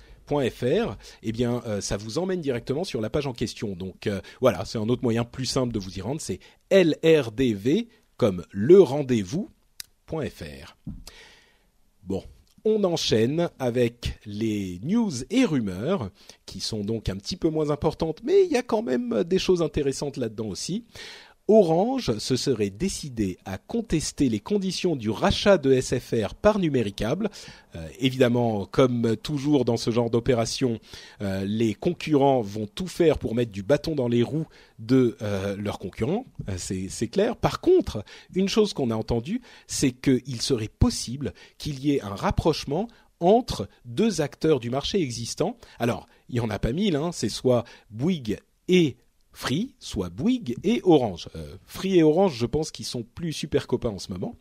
fr, 0.49 0.95
eh 1.23 1.31
bien, 1.31 1.61
euh, 1.65 1.81
ça 1.81 1.97
vous 1.97 2.17
emmène 2.17 2.41
directement 2.41 2.83
sur 2.83 3.01
la 3.01 3.09
page 3.09 3.27
en 3.27 3.33
question. 3.33 3.75
Donc 3.75 4.07
euh, 4.07 4.21
voilà, 4.41 4.65
c'est 4.65 4.77
un 4.77 4.87
autre 4.89 5.03
moyen 5.03 5.25
plus 5.25 5.45
simple 5.45 5.73
de 5.73 5.79
vous 5.79 5.97
y 5.97 6.01
rendre, 6.01 6.21
c'est 6.21 6.39
lrdv 6.71 7.87
comme 8.17 8.45
le 8.51 8.81
rendez-vous.fr. 8.81 10.77
Bon, 12.03 12.23
on 12.65 12.83
enchaîne 12.83 13.49
avec 13.59 14.19
les 14.25 14.79
news 14.83 15.11
et 15.29 15.45
rumeurs, 15.45 16.09
qui 16.45 16.59
sont 16.59 16.83
donc 16.83 17.09
un 17.09 17.15
petit 17.15 17.37
peu 17.37 17.49
moins 17.49 17.69
importantes, 17.69 18.21
mais 18.23 18.45
il 18.45 18.51
y 18.51 18.57
a 18.57 18.63
quand 18.63 18.81
même 18.81 19.23
des 19.23 19.39
choses 19.39 19.61
intéressantes 19.61 20.17
là-dedans 20.17 20.47
aussi. 20.47 20.85
Orange 21.49 22.19
se 22.19 22.35
serait 22.35 22.69
décidé 22.69 23.39
à 23.43 23.57
contester 23.57 24.29
les 24.29 24.39
conditions 24.39 24.95
du 24.95 25.09
rachat 25.09 25.57
de 25.57 25.81
SFR 25.81 26.35
par 26.39 26.59
Numéricable. 26.59 27.31
Euh, 27.75 27.87
évidemment, 27.99 28.67
comme 28.67 29.17
toujours 29.17 29.65
dans 29.65 29.75
ce 29.75 29.89
genre 29.89 30.11
d'opération, 30.11 30.79
euh, 31.21 31.43
les 31.45 31.73
concurrents 31.73 32.41
vont 32.41 32.67
tout 32.67 32.85
faire 32.85 33.17
pour 33.17 33.33
mettre 33.33 33.51
du 33.51 33.63
bâton 33.63 33.95
dans 33.95 34.07
les 34.07 34.21
roues 34.21 34.45
de 34.77 35.17
euh, 35.23 35.57
leurs 35.57 35.79
concurrents, 35.79 36.25
c'est 36.57 37.07
clair. 37.07 37.35
Par 37.35 37.61
contre, 37.61 38.05
une 38.35 38.47
chose 38.47 38.73
qu'on 38.73 38.91
a 38.91 38.95
entendue, 38.95 39.41
c'est 39.65 39.91
qu'il 39.91 40.41
serait 40.43 40.67
possible 40.67 41.33
qu'il 41.57 41.83
y 41.83 41.95
ait 41.95 42.01
un 42.01 42.13
rapprochement 42.13 42.87
entre 43.19 43.67
deux 43.85 44.21
acteurs 44.21 44.59
du 44.59 44.69
marché 44.69 45.01
existant. 45.01 45.57
Alors, 45.79 46.05
il 46.29 46.35
n'y 46.35 46.41
en 46.41 46.51
a 46.51 46.59
pas 46.59 46.73
mille, 46.73 46.95
hein, 46.95 47.09
c'est 47.11 47.27
soit 47.27 47.63
Bouygues 47.89 48.37
et 48.67 48.97
Free, 49.39 49.73
soit 49.79 50.09
Bouygues 50.09 50.57
et 50.65 50.81
Orange. 50.83 51.29
Euh, 51.37 51.55
Free 51.65 51.97
et 51.97 52.03
Orange, 52.03 52.35
je 52.37 52.45
pense 52.45 52.71
qu'ils 52.71 52.83
sont 52.83 53.03
plus 53.03 53.31
super 53.31 53.67
copains 53.67 53.87
en 53.87 53.97
ce 53.97 54.11
moment. 54.11 54.35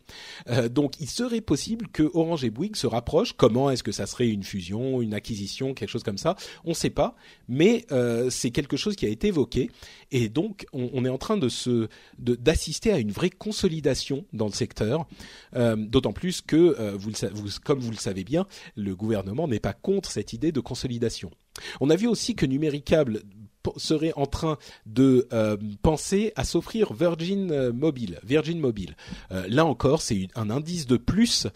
Euh, 0.49 0.67
donc, 0.67 0.99
il 0.99 1.09
serait 1.09 1.39
possible 1.39 1.87
que 1.87 2.11
Orange 2.13 2.43
et 2.43 2.49
Bouygues 2.49 2.75
se 2.75 2.85
rapprochent. 2.85 3.31
Comment 3.31 3.71
est-ce 3.71 3.81
que 3.81 3.93
ça 3.93 4.05
serait 4.05 4.27
une 4.27 4.43
fusion, 4.43 5.01
une 5.01 5.13
acquisition, 5.13 5.73
quelque 5.73 5.87
chose 5.87 6.03
comme 6.03 6.17
ça? 6.17 6.35
On 6.65 6.71
ne 6.71 6.73
sait 6.73 6.89
pas, 6.89 7.15
mais 7.47 7.85
euh, 7.93 8.29
c'est 8.29 8.51
quelque 8.51 8.75
chose 8.75 8.97
qui 8.97 9.05
a 9.05 9.09
été 9.09 9.27
évoqué. 9.27 9.71
Et 10.11 10.27
donc, 10.27 10.65
on, 10.73 11.05
est 11.05 11.09
en 11.09 11.17
train 11.17 11.37
de 11.37 11.47
d'assister 12.17 12.91
à 12.91 12.99
une 12.99 13.11
vraie 13.11 13.29
consolidation 13.29 14.25
dans 14.33 14.47
le 14.47 14.51
secteur. 14.51 15.07
D'autant 15.53 16.11
plus 16.11 16.41
que, 16.41 16.75
comme 17.63 17.79
vous 17.79 17.91
le 17.91 17.97
savez 17.97 18.25
bien, 18.25 18.47
le 18.75 18.97
gouvernement 18.97 19.47
n'est 19.47 19.61
pas 19.61 19.73
contre 19.73 20.11
cette 20.11 20.33
idée 20.33 20.51
de 20.51 20.59
consolidation. 20.59 21.31
On 21.79 21.89
a 21.89 21.95
vu 21.95 22.07
aussi 22.07 22.35
que 22.35 22.45
Numéricable 22.45 23.23
serait 23.77 24.13
en 24.15 24.25
train 24.25 24.57
de 24.85 25.27
euh, 25.33 25.57
penser 25.81 26.33
à 26.35 26.43
s'offrir 26.43 26.93
Virgin 26.93 27.51
euh, 27.51 27.71
Mobile. 27.71 28.19
Virgin 28.23 28.59
Mobile. 28.59 28.95
Euh, 29.31 29.45
là 29.47 29.65
encore, 29.65 30.01
c'est 30.01 30.27
un 30.35 30.49
indice 30.49 30.87
de 30.87 30.97
plus 30.97 31.47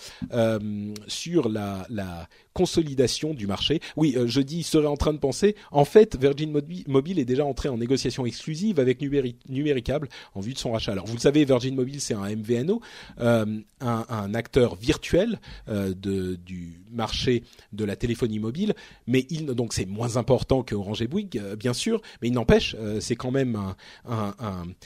sur 1.07 1.49
la, 1.49 1.85
la 1.89 2.27
consolidation 2.53 3.33
du 3.33 3.47
marché. 3.47 3.79
Oui, 3.95 4.15
je 4.25 4.41
dis 4.41 4.63
serait 4.63 4.87
en 4.87 4.97
train 4.97 5.13
de 5.13 5.17
penser. 5.17 5.55
En 5.71 5.85
fait, 5.85 6.17
Virgin 6.19 6.51
Mobile 6.87 7.19
est 7.19 7.25
déjà 7.25 7.45
entré 7.45 7.69
en 7.69 7.77
négociation 7.77 8.25
exclusive 8.25 8.79
avec 8.79 9.01
Numéricable 9.49 10.07
en 10.35 10.39
vue 10.39 10.53
de 10.53 10.59
son 10.59 10.71
rachat. 10.71 10.91
Alors, 10.91 11.05
vous 11.05 11.15
le 11.15 11.19
savez, 11.19 11.45
Virgin 11.45 11.75
Mobile, 11.75 11.99
c'est 11.99 12.13
un 12.13 12.29
MVNO, 12.35 12.81
un, 13.19 13.45
un, 13.81 14.33
acteur 14.33 14.75
virtuel 14.75 15.39
de, 15.67 16.35
du 16.35 16.81
marché 16.91 17.43
de 17.71 17.83
la 17.85 17.95
téléphonie 17.95 18.39
mobile, 18.39 18.73
mais 19.07 19.25
il 19.29 19.45
donc 19.45 19.73
c'est 19.73 19.85
moins 19.85 20.17
important 20.17 20.63
que 20.63 20.75
Orange 20.75 21.01
et 21.01 21.07
Bouygues, 21.07 21.41
bien 21.57 21.73
sûr 21.73 22.01
mais 22.21 22.27
il 22.29 22.33
n'empêche, 22.33 22.75
euh, 22.79 22.99
c'est 22.99 23.15
quand 23.15 23.31
même 23.31 23.59
un, 24.05 24.33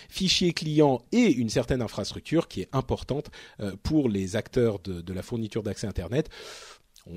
fichier 0.10 0.54
client 0.54 1.02
et 1.12 1.32
une 1.32 1.50
certaine 1.50 1.82
infrastructure 1.82 2.48
qui 2.48 2.62
est 2.62 2.70
importante 2.74 3.30
euh, 3.60 3.74
pour 3.84 4.10
les 4.10 4.36
acteurs 4.36 4.80
de, 4.80 5.14
la 5.14 5.22
fourniture 5.22 5.64
d'accès 5.64 5.88
Internet. 5.88 6.30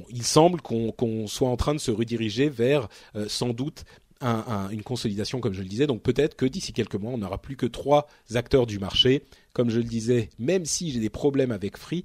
Il 0.08 0.22
semble 0.22 0.60
qu'on 0.60 1.26
soit 1.26 1.48
en 1.48 1.56
train 1.56 1.74
de 1.74 1.80
se 1.80 1.90
rediriger 1.90 2.48
vers 2.48 2.88
euh, 3.16 3.26
sans 3.28 3.50
doute 3.50 3.84
une 4.22 4.82
consolidation, 4.82 5.40
comme 5.40 5.54
je 5.54 5.62
le 5.62 5.68
disais. 5.68 5.86
Donc 5.86 6.02
peut-être 6.02 6.36
que 6.36 6.44
d'ici 6.44 6.74
quelques 6.74 6.96
mois, 6.96 7.10
on 7.10 7.16
n'aura 7.16 7.40
plus 7.40 7.56
que 7.56 7.64
trois 7.64 8.06
acteurs 8.34 8.66
du 8.66 8.78
marché. 8.78 9.22
Comme 9.54 9.70
je 9.70 9.78
le 9.78 9.84
disais, 9.84 10.28
même 10.38 10.66
si 10.66 10.90
j'ai 10.90 11.00
des 11.00 11.08
problèmes 11.08 11.52
avec 11.52 11.78
Free, 11.78 12.04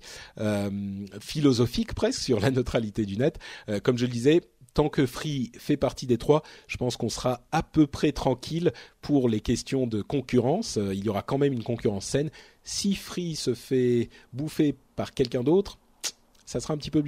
philosophiques 1.19 1.93
presque 1.93 2.21
sur 2.21 2.39
la 2.39 2.51
neutralité 2.51 3.05
du 3.05 3.17
net, 3.17 3.37
comme 3.83 3.97
je 3.97 4.05
le 4.05 4.13
disais, 4.13 4.39
tant 4.75 4.89
que 4.89 5.07
Free 5.07 5.51
fait 5.57 5.77
partie 5.77 6.05
des 6.05 6.19
trois, 6.19 6.43
je 6.67 6.77
pense 6.77 6.97
qu'on 6.97 7.09
sera 7.09 7.41
à 7.51 7.63
peu 7.63 7.87
près 7.87 8.11
tranquille 8.11 8.71
pour 9.01 9.27
les 9.27 9.41
questions 9.41 9.87
de 9.87 10.03
concurrence. 10.03 10.77
Euh, 10.77 10.93
il 10.93 11.03
y 11.03 11.09
aura 11.09 11.23
quand 11.23 11.39
même 11.39 11.53
une 11.53 11.63
concurrence 11.63 12.05
saine. 12.05 12.29
Si 12.63 12.93
Free 12.93 13.35
se 13.35 13.55
fait 13.55 14.09
bouffer 14.33 14.75
par 14.95 15.13
quelqu'un 15.13 15.43
d'autre, 15.43 15.79
ça 16.45 16.59
sera 16.59 16.73
un 16.73 16.77
petit 16.77 16.91
peu 16.91 17.03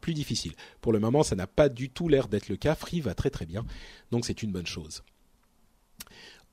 plus 0.00 0.14
difficile. 0.14 0.52
Pour 0.80 0.92
le 0.92 0.98
moment, 0.98 1.22
ça 1.22 1.36
n'a 1.36 1.46
pas 1.46 1.68
du 1.68 1.90
tout 1.90 2.08
l'air 2.08 2.28
d'être 2.28 2.48
le 2.48 2.56
cas. 2.56 2.74
Free 2.74 3.00
va 3.00 3.14
très 3.14 3.30
très 3.30 3.46
bien, 3.46 3.64
donc 4.10 4.24
c'est 4.24 4.42
une 4.42 4.52
bonne 4.52 4.66
chose. 4.66 5.02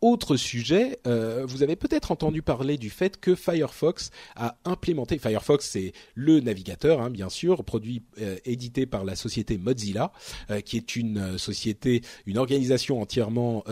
Autre 0.01 0.35
sujet, 0.35 0.99
euh, 1.07 1.45
vous 1.47 1.63
avez 1.63 1.75
peut-être 1.75 2.11
entendu 2.11 2.41
parler 2.41 2.77
du 2.77 2.89
fait 2.89 3.17
que 3.19 3.33
Firefox 3.33 4.11
a 4.35 4.57
implémenté, 4.65 5.17
Firefox 5.17 5.67
c'est 5.67 5.93
le 6.15 6.41
navigateur 6.41 7.01
hein, 7.01 7.09
bien 7.09 7.29
sûr, 7.29 7.63
produit 7.63 8.03
euh, 8.21 8.37
édité 8.43 8.85
par 8.85 9.05
la 9.05 9.15
société 9.15 9.57
Mozilla, 9.57 10.11
euh, 10.51 10.59
qui 10.59 10.75
est 10.77 10.95
une 10.95 11.37
société, 11.37 12.01
une 12.25 12.37
organisation 12.37 13.01
entièrement 13.01 13.63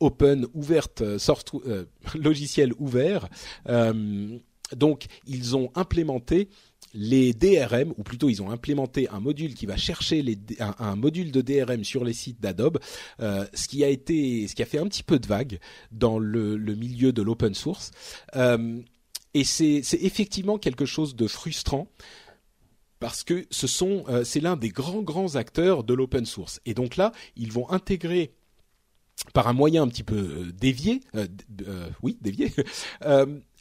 open, 0.00 0.46
ouverte, 0.54 1.02
logiciel 2.14 2.72
ouvert. 2.78 3.28
donc 4.74 5.06
ils 5.26 5.56
ont 5.56 5.70
implémenté 5.74 6.48
les 6.96 7.34
DRM, 7.34 7.92
ou 7.96 8.02
plutôt 8.02 8.28
ils 8.28 8.42
ont 8.42 8.50
implémenté 8.50 9.08
un 9.10 9.20
module 9.20 9.54
qui 9.54 9.66
va 9.66 9.76
chercher 9.76 10.24
un, 10.78 10.96
module 10.96 11.30
de 11.30 11.40
DRM 11.42 11.84
sur 11.84 12.04
les 12.04 12.14
sites 12.14 12.40
d'Adobe, 12.40 12.78
euh, 13.20 13.46
ce 13.54 13.68
qui 13.68 13.84
a 13.84 13.88
été, 13.88 14.48
ce 14.48 14.54
qui 14.54 14.62
a 14.62 14.66
fait 14.66 14.78
un 14.78 14.88
petit 14.88 15.02
peu 15.02 15.18
de 15.18 15.26
vague 15.26 15.60
dans 15.92 16.18
le, 16.18 16.56
milieu 16.56 17.12
de 17.12 17.22
l'open 17.22 17.54
source. 17.54 17.90
Euh, 18.34 18.80
et 19.34 19.44
c'est 19.44 19.82
effectivement 20.00 20.58
quelque 20.58 20.86
chose 20.86 21.14
de 21.14 21.26
frustrant 21.26 21.88
parce 22.98 23.22
que 23.22 23.46
ce 23.50 23.66
sont, 23.66 24.04
euh, 24.08 24.24
c'est 24.24 24.40
l'un 24.40 24.56
des 24.56 24.70
grands 24.70 25.02
grands 25.02 25.36
acteurs 25.36 25.84
de 25.84 25.92
l'open 25.92 26.24
source. 26.24 26.60
Et 26.64 26.72
donc 26.72 26.96
là, 26.96 27.12
ils 27.36 27.52
vont 27.52 27.70
intégrer 27.70 28.32
par 29.34 29.48
un 29.48 29.52
moyen 29.52 29.82
un 29.82 29.88
petit 29.88 30.02
peu 30.02 30.46
dévié, 30.58 31.00
oui 32.02 32.16
dévié, 32.20 32.52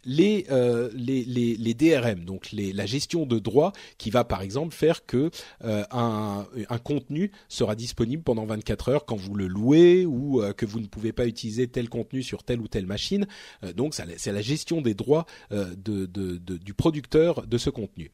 les, 0.05 0.45
euh, 0.51 0.89
DRM, 0.89 2.23
donc 2.23 2.49
la 2.51 2.85
gestion 2.85 3.25
de 3.25 3.39
droits, 3.39 3.73
qui 3.97 4.09
va 4.09 4.23
par 4.23 4.41
exemple 4.41 4.73
faire 4.73 5.05
que 5.05 5.29
euh, 5.63 5.83
un, 5.91 6.45
contenu 6.83 7.31
sera 7.49 7.75
disponible 7.75 8.23
pendant 8.23 8.45
24 8.45 8.89
heures 8.89 9.05
quand 9.05 9.15
vous 9.15 9.33
le 9.33 9.47
louez 9.47 10.05
ou 10.05 10.41
euh, 10.41 10.53
que 10.53 10.65
vous 10.65 10.79
ne 10.79 10.85
pouvez 10.85 11.11
pas 11.11 11.25
utiliser 11.25 11.67
tel 11.67 11.89
contenu 11.89 12.21
sur 12.21 12.43
telle 12.43 12.61
ou 12.61 12.67
telle 12.67 12.85
machine. 12.85 13.27
donc 13.75 13.95
c'est 13.95 14.31
la 14.31 14.41
gestion 14.41 14.81
des 14.81 14.93
droits 14.93 15.25
du 15.51 16.73
producteur 16.73 17.47
de 17.47 17.57
ce 17.57 17.69
contenu. 17.69 18.11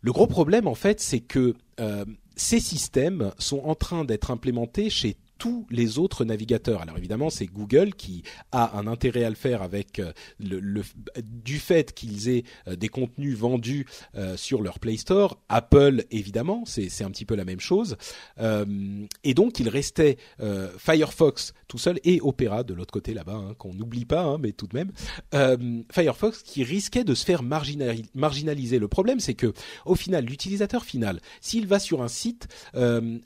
Le 0.00 0.12
gros 0.12 0.26
problème 0.26 0.66
en 0.66 0.74
fait, 0.74 1.00
c'est 1.00 1.20
que 1.20 1.54
ces 2.36 2.60
systèmes 2.60 3.32
sont 3.38 3.60
en 3.64 3.74
train 3.74 4.04
d'être 4.04 4.30
implémentés 4.30 4.90
chez 4.90 5.16
tous 5.38 5.66
les 5.70 5.98
autres 5.98 6.24
navigateurs. 6.24 6.82
Alors 6.82 6.98
évidemment, 6.98 7.30
c'est 7.30 7.46
Google 7.46 7.94
qui 7.94 8.22
a 8.52 8.76
un 8.76 8.86
intérêt 8.86 9.24
à 9.24 9.30
le 9.30 9.36
faire 9.36 9.62
avec 9.62 10.00
euh, 10.00 10.12
le, 10.40 10.82
du 11.22 11.58
fait 11.58 11.94
qu'ils 11.94 12.28
aient 12.28 12.44
euh, 12.66 12.76
des 12.76 12.88
contenus 12.88 13.36
vendus 13.36 13.86
euh, 14.16 14.36
sur 14.36 14.62
leur 14.62 14.78
Play 14.80 14.96
Store. 14.96 15.38
Apple, 15.48 16.04
évidemment, 16.10 16.64
c'est 16.66 17.04
un 17.04 17.10
petit 17.10 17.24
peu 17.24 17.36
la 17.36 17.44
même 17.44 17.60
chose. 17.60 17.96
et 18.38 19.34
donc, 19.34 19.60
il 19.60 19.68
restait 19.68 20.16
Firefox 20.78 21.54
tout 21.68 21.78
seul 21.78 22.00
et 22.04 22.20
Opera 22.20 22.64
de 22.64 22.74
l'autre 22.74 22.92
côté 22.92 23.14
là-bas, 23.14 23.34
hein, 23.34 23.54
qu'on 23.58 23.74
n'oublie 23.74 24.04
pas, 24.04 24.22
hein, 24.22 24.38
mais 24.40 24.52
tout 24.52 24.66
de 24.66 24.76
même. 24.76 25.84
Firefox 25.90 26.42
qui 26.42 26.64
risquait 26.64 27.04
de 27.04 27.14
se 27.14 27.24
faire 27.24 27.42
marginaliser. 27.42 28.78
Le 28.78 28.88
problème, 28.88 29.20
c'est 29.20 29.34
que 29.34 29.52
au 29.84 29.94
final, 29.94 30.24
l'utilisateur 30.24 30.84
final, 30.84 31.20
s'il 31.40 31.66
va 31.66 31.78
sur 31.78 32.02
un 32.02 32.08
site 32.08 32.48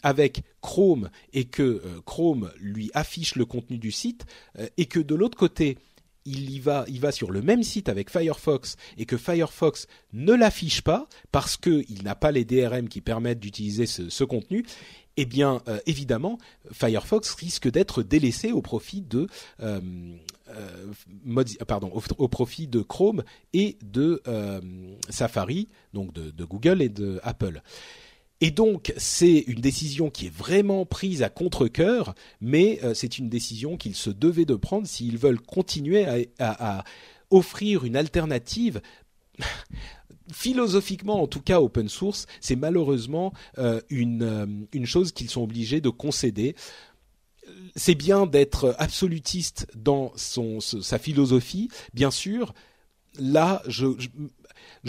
avec 0.03 0.43
Chrome 0.61 1.11
et 1.33 1.45
que 1.45 1.81
Chrome 2.05 2.51
lui 2.59 2.91
affiche 2.95 3.37
le 3.37 3.45
contenu 3.45 3.79
du 3.79 3.91
site 3.91 4.27
euh, 4.59 4.69
et 4.77 4.87
que 4.87 5.01
de 5.01 5.15
l'autre 5.15 5.39
côté 5.39 5.79
il 6.25 6.51
y 6.51 6.61
va, 6.61 6.87
sur 7.11 7.33
le 7.33 7.43
même 7.43 7.65
site 7.65 7.89
avec 7.89 8.09
Firefox 8.09 8.77
et 8.97 9.07
que 9.07 9.17
Firefox 9.17 9.89
ne 10.13 10.33
l'affiche 10.33 10.81
pas 10.83 11.09
parce 11.33 11.57
qu'il 11.57 12.05
n'a 12.05 12.15
pas 12.15 12.31
les 12.31 12.45
DRM 12.45 12.89
qui 12.89 13.01
permettent 13.01 13.41
d'utiliser 13.41 13.87
ce, 13.87 14.23
contenu, 14.23 14.65
eh 15.17 15.25
bien, 15.25 15.61
euh, 15.67 15.81
évidemment, 15.87 16.39
Firefox 16.71 17.35
risque 17.35 17.69
d'être 17.69 18.05
délaissé 18.05 18.53
au 18.53 18.63
profit 18.63 19.03
de 19.03 19.27
euh, 19.61 19.81
Chrome 22.89 23.25
et 23.53 23.79
de 23.83 24.23
Safari, 25.09 25.69
donc 25.93 26.13
de, 26.13 26.31
de, 26.31 26.45
Google 26.45 26.83
et 26.83 26.89
de 26.89 27.19
Apple. 27.25 27.63
Et 28.43 28.51
donc, 28.51 28.93
c'est 28.97 29.39
une 29.47 29.61
décision 29.61 30.11
qui 30.11 30.27
est 30.27 30.35
vraiment 30.35 30.85
prise 30.85 31.23
à 31.23 31.29
contre-cœur, 31.29 32.17
mais 32.41 32.81
euh, 32.83 32.93
c'est 32.93 33.19
une 33.19 33.29
décision 33.29 33.77
qu'ils 33.77 33.95
se 33.95 34.11
devaient 34.11 34.45
de 34.45 34.57
prendre 34.57 34.85
s'ils 34.85 35.17
veulent 35.17 35.41
continuer 35.41 36.27
à, 36.41 36.83
offrir 37.31 37.85
une 37.85 37.95
alternative. 37.95 38.83
Philosophiquement, 40.33 41.23
en 41.23 41.29
tout 41.29 41.41
cas, 41.41 41.61
open 41.61 41.89
source, 41.89 42.27
c'est 42.41 42.57
malheureusement 42.57 43.33
euh, 43.59 43.81
une, 43.91 44.23
euh, 44.25 44.47
une 44.73 44.87
chose 44.87 45.13
qu'ils 45.13 45.31
sont 45.31 45.43
obligés 45.43 45.81
de 45.81 45.89
concéder 45.89 46.57
c'est 47.75 47.95
bien 47.95 48.27
d'être 48.27 48.75
absolutiste 48.79 49.67
dans 49.75 50.13
son, 50.17 50.61
sa 50.61 50.99
philosophie, 50.99 51.69
bien 51.93 52.11
sûr. 52.11 52.55
Là, 53.19 53.63
je 53.67 53.87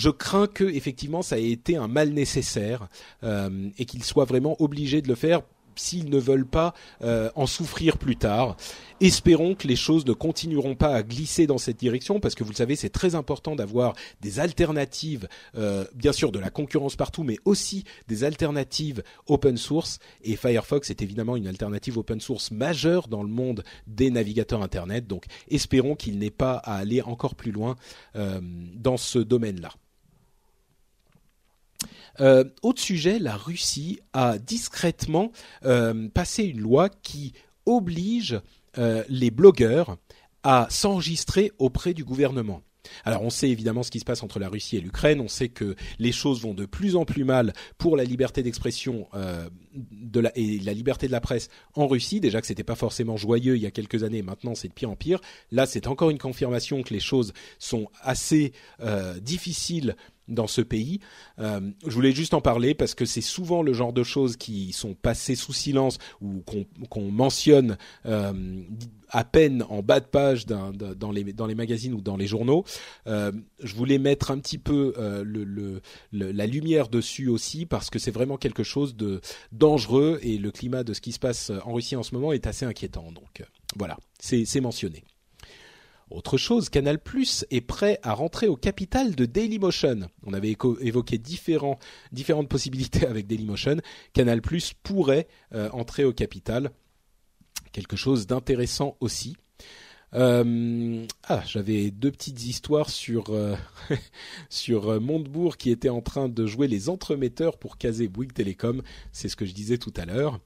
crains 0.10 0.48
que 0.48 0.64
effectivement 0.64 1.22
ça 1.22 1.38
ait 1.38 1.50
été 1.50 1.76
un 1.76 1.88
mal 1.88 2.10
nécessaire 2.10 2.88
euh, 3.24 3.70
et 3.78 3.86
qu'ils 3.86 4.04
soient 4.04 4.26
vraiment 4.26 4.56
obligés 4.62 5.02
de 5.02 5.08
le 5.08 5.16
faire 5.16 5.42
s'ils 5.76 6.10
ne 6.10 6.18
veulent 6.18 6.46
pas 6.46 6.74
euh, 7.04 7.30
en 7.36 7.46
souffrir 7.46 7.98
plus 7.98 8.16
tard. 8.16 8.56
Espérons 9.02 9.56
que 9.56 9.68
les 9.68 9.76
choses 9.76 10.06
ne 10.06 10.14
continueront 10.14 10.76
pas 10.76 10.96
à 10.96 11.04
glisser 11.04 11.48
dans 11.48 11.58
cette 11.58 11.78
direction, 11.78 12.20
parce 12.20 12.36
que 12.36 12.44
vous 12.44 12.52
le 12.52 12.56
savez, 12.56 12.76
c'est 12.76 12.90
très 12.90 13.16
important 13.16 13.56
d'avoir 13.56 13.96
des 14.22 14.40
alternatives, 14.40 15.28
euh, 15.58 15.86
bien 15.94 16.14
sûr 16.14 16.32
de 16.32 16.40
la 16.40 16.50
concurrence 16.50 16.96
partout, 16.96 17.24
mais 17.24 17.38
aussi 17.46 17.84
des 18.08 18.24
alternatives 18.24 19.04
open 19.28 19.58
source. 19.58 20.00
Et 20.24 20.36
Firefox 20.36 20.90
est 20.90 21.02
évidemment 21.02 21.36
une 21.36 21.48
alternative 21.48 21.98
open 21.98 22.22
source 22.22 22.52
majeure 22.52 23.08
dans 23.08 23.24
le 23.24 23.30
monde 23.30 23.64
des 23.88 24.10
navigateurs 24.10 24.62
Internet. 24.62 25.08
Donc 25.08 25.26
espérons 25.50 25.96
qu'il 25.96 26.18
n'ait 26.20 26.30
pas 26.30 26.54
à 26.56 26.76
aller 26.76 27.02
encore 27.02 27.36
plus 27.36 27.52
loin 27.52 27.76
dans 28.14 28.98
ce 28.98 29.20
domaine-là. 29.20 29.72
Euh, 32.20 32.44
autre 32.62 32.82
sujet, 32.82 33.20
la 33.20 33.36
Russie 33.36 34.00
a 34.14 34.38
discrètement 34.38 35.32
euh, 35.66 36.08
passé 36.10 36.44
une 36.44 36.60
loi 36.60 36.90
qui 36.90 37.34
oblige 37.66 38.40
euh, 38.78 39.04
les 39.10 39.32
blogueurs 39.32 39.98
à 40.44 40.68
s'enregistrer 40.70 41.52
auprès 41.58 41.94
du 41.94 42.04
gouvernement. 42.04 42.62
Alors 43.06 43.22
on 43.22 43.30
sait 43.30 43.50
évidemment 43.50 43.82
ce 43.82 43.92
qui 43.92 44.02
se 44.02 44.06
passe 44.06 44.24
entre 44.24 44.40
la 44.40 44.50
Russie 44.50 44.76
et 44.76 44.82
l'Ukraine, 44.82 45.22
on 45.22 45.30
sait 45.30 45.48
que 45.48 45.76
les 46.00 46.12
choses 46.12 46.42
vont 46.42 46.54
de 46.54 46.66
plus 46.66 46.98
en 46.98 47.06
plus 47.06 47.24
mal 47.24 47.54
pour 47.78 47.96
la 47.96 48.04
liberté 48.04 48.44
d'expression 48.44 49.08
et 50.36 50.60
la 50.60 50.74
liberté 50.74 51.08
de 51.08 51.12
la 51.12 51.22
presse 51.22 51.50
en 51.76 51.88
Russie. 51.88 52.20
Déjà 52.20 52.42
que 52.42 52.48
c'était 52.48 52.64
pas 52.64 52.76
forcément 52.76 53.18
joyeux 53.18 53.56
il 53.56 53.62
y 53.62 53.66
a 53.66 53.72
quelques 53.72 54.04
années, 54.04 54.22
maintenant 54.22 54.56
c'est 54.56 54.68
de 54.68 54.74
pire 54.74 54.90
en 54.90 54.96
pire. 54.96 55.20
Là 55.52 55.66
c'est 55.66 55.88
encore 55.88 56.10
une 56.10 56.18
confirmation 56.18 56.84
que 56.84 56.94
les 56.94 57.00
choses 57.00 57.34
sont 57.60 57.90
assez 58.02 58.54
difficiles 59.22 59.96
dans 60.28 60.48
ce 60.48 60.62
pays. 60.62 61.00
Euh, 61.40 61.60
je 61.86 61.92
voulais 61.92 62.12
juste 62.12 62.34
en 62.34 62.42
parler 62.42 62.74
parce 62.74 62.96
que 62.96 63.06
c'est 63.06 63.22
souvent 63.22 63.62
le 63.62 63.74
genre 63.74 63.94
de 63.94 64.04
choses 64.04 64.38
qui 64.38 64.72
sont 64.72 64.94
passées 64.94 65.36
sous 65.36 65.54
silence 65.54 65.98
ou 66.22 66.44
qu'on 66.90 67.12
mentionne 67.12 67.78
euh, 68.06 68.62
à 69.10 69.24
peine 69.24 69.64
en 69.70 69.84
bas 69.84 70.00
de 70.00 70.06
page 70.06 70.46
dans, 70.46 70.72
les, 71.12 71.34
dans 71.34 71.46
les 71.46 71.56
magazines 71.56 71.94
ou 71.94 72.02
dans 72.02 72.18
les 72.18 72.28
journaux. 72.28 72.64
Euh, 73.08 73.32
je 73.62 73.76
voulais 73.76 73.98
mettre 73.98 74.32
un 74.32 74.40
petit 74.40 74.58
peu 74.58 74.94
le, 74.98 75.82
la 76.12 76.46
lumière 76.48 76.88
dessus 76.88 77.28
aussi 77.28 77.66
parce 77.66 77.90
que 77.90 78.00
c'est 78.00 78.12
vraiment 78.12 78.38
quelque 78.38 78.64
chose 78.64 78.96
de 78.96 79.22
dangereux 79.64 80.20
et 80.22 80.38
le 80.38 80.52
climat 80.52 80.84
de 80.84 80.94
ce 80.94 81.00
qui 81.00 81.14
se 81.14 81.20
passe 81.20 81.50
en 81.64 81.72
Russie 81.72 81.96
en 81.96 82.04
ce 82.04 82.14
moment 82.14 82.34
est 82.34 82.48
assez 82.48 82.66
inquiétant. 82.66 83.14
Donc 83.14 83.46
voilà, 83.78 83.98
c'est 84.20 84.60
mentionné. 84.60 85.06
Autre 86.12 86.36
chose, 86.36 86.68
Canal 86.68 87.00
Plus 87.00 87.46
est 87.50 87.62
prêt 87.62 87.98
à 88.04 88.14
rentrer 88.14 88.50
au 88.50 88.58
capital 88.58 89.16
de 89.16 89.26
Dailymotion. 89.26 90.10
On 90.26 90.34
avait 90.34 90.58
évoqué 90.82 91.18
différentes 91.18 92.50
possibilités 92.50 93.08
avec 93.08 93.26
Dailymotion. 93.26 93.78
Canal 94.12 94.42
Plus 94.42 94.74
pourrait 94.74 95.28
euh, 95.54 95.70
entrer 95.72 96.04
au 96.04 96.12
capital. 96.12 96.72
Quelque 97.72 97.96
chose 97.96 98.28
d'intéressant 98.28 98.98
aussi. 99.00 99.38
Euh, 100.14 101.06
ah, 101.28 101.42
j'avais 101.46 101.90
deux 101.92 102.12
petites 102.12 102.46
histoires 102.46 102.90
sur 102.90 103.30
euh, 103.30 103.56
sur 104.50 105.02
Montebourg 105.02 105.58
qui 105.58 105.72
était 105.72 105.90
en 105.90 106.02
train 106.02 106.30
de 106.30 106.46
jouer 106.46 106.68
les 106.68 106.90
entremetteurs 106.90 107.58
pour 107.58 107.78
caser 107.78 108.08
Bouygues 108.08 108.34
Télécom. 108.34 108.82
C'est 109.12 109.30
ce 109.30 109.36
que 109.36 109.46
je 109.46 109.54
disais 109.54 109.78
tout 109.78 109.94
à 109.98 110.06
l'heure. 110.06 110.40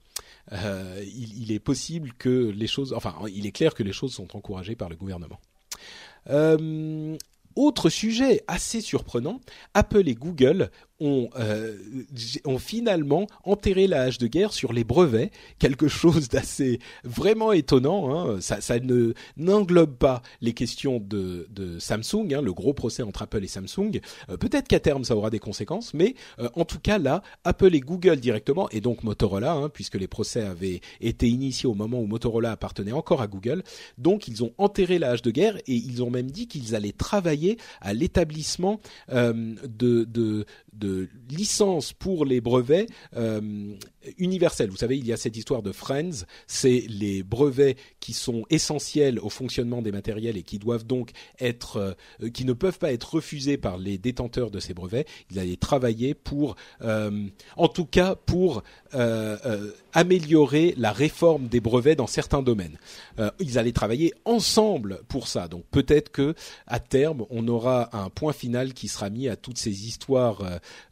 il, 0.52 1.42
il, 1.42 1.52
est 1.52 1.58
possible 1.58 2.12
que 2.14 2.50
les 2.50 2.66
choses, 2.66 2.94
enfin, 2.94 3.14
il 3.32 3.46
est 3.46 3.52
clair 3.52 3.74
que 3.74 3.82
les 3.82 3.92
choses 3.92 4.14
sont 4.14 4.36
encouragées 4.36 4.76
par 4.76 4.88
le 4.88 4.96
gouvernement. 4.96 5.38
Euh, 6.30 7.16
autre 7.56 7.90
sujet 7.90 8.44
assez 8.46 8.80
surprenant, 8.80 9.40
Apple 9.74 10.08
et 10.08 10.14
Google 10.14 10.70
ont, 11.00 11.30
euh, 11.38 11.76
ont 12.44 12.58
finalement 12.58 13.26
enterré 13.44 13.86
la 13.86 14.02
hache 14.02 14.18
de 14.18 14.26
guerre 14.26 14.52
sur 14.52 14.72
les 14.72 14.84
brevets, 14.84 15.30
quelque 15.58 15.88
chose 15.98 16.28
d'assez 16.28 16.78
vraiment 17.04 17.52
étonnant. 17.52 18.14
Hein. 18.14 18.40
Ça, 18.40 18.60
ça 18.60 18.78
ne 18.78 19.14
n'englobe 19.36 19.96
pas 19.96 20.22
les 20.40 20.52
questions 20.52 20.98
de, 21.00 21.46
de 21.50 21.78
Samsung, 21.78 22.34
hein, 22.34 22.42
le 22.42 22.52
gros 22.52 22.72
procès 22.72 23.02
entre 23.02 23.22
Apple 23.22 23.44
et 23.44 23.48
Samsung. 23.48 24.00
Euh, 24.30 24.36
peut-être 24.36 24.68
qu'à 24.68 24.80
terme 24.80 25.04
ça 25.04 25.16
aura 25.16 25.30
des 25.30 25.38
conséquences, 25.38 25.94
mais 25.94 26.14
euh, 26.38 26.48
en 26.54 26.64
tout 26.64 26.78
cas 26.78 26.98
là, 26.98 27.22
Apple 27.44 27.74
et 27.74 27.80
Google 27.80 28.16
directement, 28.16 28.68
et 28.70 28.80
donc 28.80 29.02
Motorola, 29.02 29.52
hein, 29.52 29.68
puisque 29.68 29.94
les 29.96 30.08
procès 30.08 30.42
avaient 30.42 30.80
été 31.00 31.28
initiés 31.28 31.68
au 31.68 31.74
moment 31.74 32.00
où 32.00 32.06
Motorola 32.06 32.52
appartenait 32.52 32.92
encore 32.92 33.22
à 33.22 33.26
Google, 33.26 33.62
donc 33.96 34.28
ils 34.28 34.42
ont 34.44 34.52
enterré 34.58 34.98
la 34.98 35.10
hache 35.10 35.22
de 35.22 35.30
guerre 35.30 35.56
et 35.66 35.74
ils 35.74 36.02
ont 36.02 36.10
même 36.10 36.30
dit 36.30 36.46
qu'ils 36.46 36.74
allaient 36.74 36.92
travailler 36.92 37.58
à 37.80 37.92
l'établissement 37.92 38.80
euh, 39.10 39.54
de, 39.64 40.04
de, 40.04 40.46
de 40.78 41.08
licence 41.30 41.92
pour 41.92 42.24
les 42.24 42.40
brevets 42.40 42.86
euh, 44.08 44.12
universels. 44.18 44.70
Vous 44.70 44.76
savez, 44.76 44.96
il 44.96 45.06
y 45.06 45.12
a 45.12 45.16
cette 45.16 45.36
histoire 45.36 45.62
de 45.62 45.72
Friends, 45.72 46.24
c'est 46.46 46.84
les 46.88 47.22
brevets 47.22 47.76
qui 48.00 48.12
sont 48.12 48.44
essentiels 48.50 49.18
au 49.18 49.28
fonctionnement 49.28 49.82
des 49.82 49.92
matériels 49.92 50.36
et 50.36 50.42
qui 50.42 50.58
doivent 50.58 50.86
donc 50.86 51.10
être, 51.40 51.96
euh, 52.22 52.30
qui 52.30 52.44
ne 52.44 52.52
peuvent 52.52 52.78
pas 52.78 52.92
être 52.92 53.14
refusés 53.14 53.56
par 53.56 53.78
les 53.78 53.98
détenteurs 53.98 54.50
de 54.50 54.60
ces 54.60 54.74
brevets. 54.74 55.06
Ils 55.30 55.38
allaient 55.38 55.56
travailler 55.56 56.14
pour, 56.14 56.56
euh, 56.82 57.26
en 57.56 57.68
tout 57.68 57.86
cas, 57.86 58.14
pour 58.14 58.62
améliorer 59.92 60.74
la 60.78 60.92
réforme 60.92 61.48
des 61.48 61.60
brevets 61.60 61.94
dans 61.94 62.06
certains 62.06 62.42
domaines. 62.42 62.78
ils 63.38 63.58
allaient 63.58 63.72
travailler 63.72 64.14
ensemble 64.24 65.00
pour 65.08 65.28
ça. 65.28 65.46
Donc 65.46 65.64
peut-être 65.70 66.10
que 66.10 66.34
à 66.66 66.80
terme, 66.80 67.26
on 67.28 67.46
aura 67.48 67.94
un 67.96 68.08
point 68.08 68.32
final 68.32 68.72
qui 68.72 68.88
sera 68.88 69.10
mis 69.10 69.28
à 69.28 69.36
toutes 69.36 69.58
ces 69.58 69.86
histoires 69.86 70.42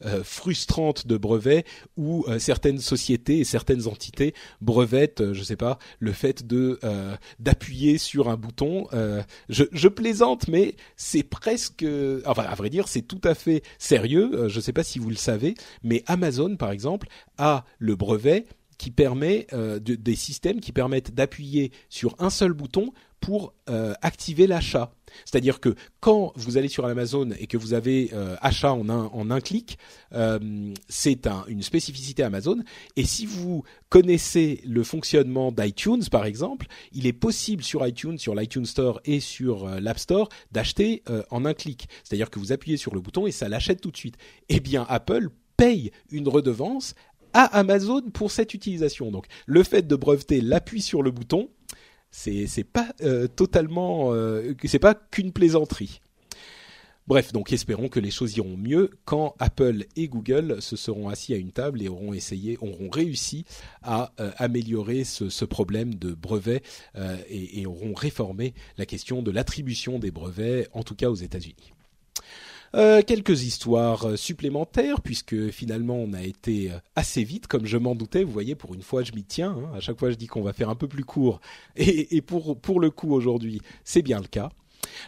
euh, 0.05 0.23
frustrante 0.23 1.07
de 1.07 1.17
brevets 1.17 1.65
où 1.97 2.25
euh, 2.29 2.39
certaines 2.39 2.81
sociétés 2.81 3.06
et 3.11 3.45
certaines 3.45 3.87
entités 3.87 4.35
brevettent, 4.61 5.21
euh, 5.21 5.35
je 5.35 5.43
sais 5.43 5.57
pas, 5.57 5.79
le 5.99 6.13
fait 6.13 6.47
de 6.47 6.79
d'appuyer 7.39 7.99
sur 7.99 8.29
un 8.29 8.37
bouton. 8.37 8.87
Je, 9.49 9.65
je, 9.73 9.89
plaisante, 9.89 10.49
mais 10.49 10.75
c'est 10.97 11.23
presque, 11.23 11.85
enfin 12.27 12.43
à 12.43 12.55
vrai 12.55 12.71
dire, 12.71 12.89
c'est 12.89 13.03
tout 13.03 13.21
à 13.25 13.35
fait 13.35 13.63
sérieux. 13.79 14.49
je 14.49 14.61
sais 14.61 14.73
pas 14.73 14.83
si 14.83 14.99
vous 14.99 15.11
le 15.11 15.17
savez, 15.17 15.55
mais 15.83 16.03
Amazon 16.07 16.57
par 16.57 16.71
exemple 16.71 17.09
a 17.39 17.65
le 17.79 17.97
brevet 17.97 18.47
qui 18.79 18.91
permet 18.91 19.47
des 19.81 20.17
systèmes 20.17 20.61
qui 20.61 20.73
permettent 20.73 21.15
d'appuyer 21.15 21.73
sur 21.89 22.15
un 22.19 22.31
seul 22.31 22.53
bouton 22.53 22.93
pour 23.21 23.55
activer 24.03 24.47
l'achat. 24.47 24.93
C'est-à-dire 25.25 25.61
que 25.61 25.75
quand 26.01 26.33
vous 26.37 26.57
allez 26.57 26.69
sur 26.69 26.87
Amazon 26.87 27.31
et 27.39 27.47
que 27.47 27.57
vous 27.57 27.75
avez 27.75 28.11
euh, 28.13 28.37
achat 28.41 28.73
en 28.73 28.89
un, 28.89 29.07
en 29.07 29.31
un 29.31 29.41
clic, 29.41 29.79
euh, 30.13 30.73
c'est 30.89 31.27
un, 31.27 31.45
une 31.49 31.63
spécificité 31.63 32.23
Amazon. 32.23 32.63
Et 32.97 33.05
si 33.05 33.27
vous 33.27 33.65
connaissez 33.89 34.61
le 34.67 34.83
fonctionnement 34.83 35.53
d'iTunes, 35.53 36.05
par 36.11 36.25
exemple, 36.25 36.67
il 36.93 37.07
est 37.07 37.13
possible 37.13 37.63
sur 37.63 37.87
iTunes, 37.87 38.19
sur 38.19 38.35
l'iTunes 38.35 38.67
Store 38.67 39.01
et 39.05 39.21
sur 39.21 39.67
euh, 39.67 39.81
l'App 39.81 39.99
Store 39.99 40.29
d'acheter 40.53 41.03
en 41.31 41.45
un 41.45 41.55
clic. 41.55 41.89
C'est-à-dire 42.05 42.31
que 42.31 42.39
vous 42.39 42.53
appuyez 42.53 42.77
sur 42.77 42.95
le 42.95 43.01
bouton 43.01 43.27
et 43.27 43.33
ça 43.33 43.49
l'achète 43.49 43.81
tout 43.81 43.91
de 43.91 43.97
suite. 43.97 44.17
Eh 44.49 44.61
bien, 44.61 44.85
Apple 44.89 45.29
paye 45.57 45.91
une 46.11 46.29
redevance 46.29 46.95
à 47.33 47.45
Amazon 47.45 48.03
pour 48.13 48.31
cette 48.31 48.55
utilisation. 48.55 49.11
Donc, 49.11 49.27
le 49.47 49.63
fait 49.63 49.87
de 49.87 49.97
breveter 49.97 50.41
l'appui 50.41 50.83
sur 50.83 51.03
le 51.03 51.11
bouton, 51.11 51.51
c'est 52.17 52.65
pas 52.65 52.95
euh, 53.03 53.29
totalement 53.29 54.13
euh, 54.13 54.55
c'est 54.65 54.79
pas 54.79 54.95
qu'une 54.95 55.33
plaisanterie. 55.33 56.01
Bref, 57.07 57.33
donc 57.33 57.53
espérons 57.53 57.89
que 57.89 58.01
les 58.01 58.11
choses 58.11 58.37
iront 58.37 58.57
mieux 58.57 58.91
quand 59.05 59.37
Apple 59.39 59.85
et 59.95 60.09
Google 60.09 60.61
se 60.61 60.75
seront 60.75 61.09
assis 61.09 61.35
à 61.35 61.37
une 61.37 61.53
table 61.53 61.81
et 61.81 61.89
auront 61.89 62.13
essayé, 62.13 62.59
auront 62.61 62.91
réussi 62.91 63.45
à 63.83 64.13
euh, 64.19 64.33
améliorer 64.39 65.05
ce, 65.05 65.45
problème 65.45 65.95
de 65.95 66.15
brevets 66.15 66.65
et, 67.29 67.61
et 67.61 67.67
auront 67.67 67.95
réformé 67.95 68.55
la 68.77 68.87
question 68.87 69.23
de 69.23 69.31
l'attribution 69.31 70.01
des 70.01 70.11
brevets, 70.11 70.69
en 70.73 70.83
tout 70.83 70.97
cas 70.97 71.09
aux 71.09 71.15
États-Unis. 71.15 71.76
Euh, 72.75 73.03
quelques 73.03 73.45
histoires 73.45 74.07
euh, 74.07 74.17
supplémentaires, 74.17 75.01
puisque 75.01 75.51
finalement 75.51 75.97
on 75.97 76.13
a 76.13 76.23
été 76.23 76.71
euh, 76.71 76.79
assez 76.95 77.25
vite, 77.25 77.47
comme 77.47 77.67
je 77.67 77.79
m'en 77.79 77.95
doutais. 77.95 78.25
Vous 78.25 78.33
voyez, 78.33 78.55
pour 78.55 78.75
une 78.75 78.83
fois, 78.83 79.03
je 79.03 79.13
m'y 79.13 79.25
tiens. 79.25 79.57
Hein. 79.57 79.77
À 79.77 79.81
chaque 79.81 79.99
fois, 79.99 80.11
je 80.11 80.17
dis 80.17 80.27
qu'on 80.27 80.43
va 80.43 80.53
faire 80.53 80.69
un 80.69 80.75
peu 80.75 80.89
plus 80.89 81.05
court, 81.05 81.41
et, 81.77 82.21
pour 82.21 82.81
le 82.81 82.91
coup 82.91 83.13
aujourd'hui, 83.13 83.61
c'est 83.85 84.03
bien 84.03 84.19
le 84.19 84.27
cas. 84.27 84.51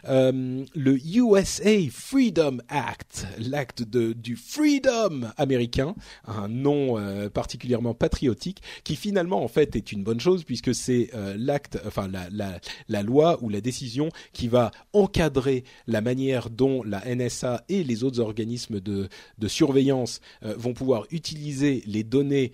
Euh, 0.07 0.65
le 0.75 0.99
USA 1.07 1.71
Freedom 1.91 2.59
Act, 2.69 3.27
l'acte 3.39 3.83
du 3.83 4.37
freedom 4.37 5.29
américain, 5.37 5.95
un 6.27 6.49
nom 6.49 6.99
euh, 6.99 7.29
particulièrement 7.29 7.95
patriotique, 7.95 8.63
qui 8.85 8.97
finalement 8.97 9.43
en 9.43 9.49
fait 9.49 9.77
est 9.77 9.93
une 9.93 10.03
bonne 10.03 10.21
chose 10.21 10.45
puisque 10.45 10.75
c'est 10.75 11.11
euh, 11.15 11.35
l'acte, 11.39 11.79
enfin 11.87 12.09
la, 12.09 13.03
loi 13.03 13.39
ou 13.43 13.49
la 13.49 13.61
décision 13.61 14.09
qui 14.33 14.49
va 14.49 14.71
encadrer 14.93 15.65
la 15.87 16.01
manière 16.01 16.51
dont 16.51 16.83
la 16.83 17.03
NSA 17.15 17.65
et 17.69 17.85
les 17.85 18.05
autres 18.05 18.21
organismes 18.21 18.81
de, 18.81 19.09
surveillance 19.47 20.21
vont 20.43 20.75
pouvoir 20.75 21.07
utiliser 21.11 21.83
les 21.87 22.05
données, 22.05 22.53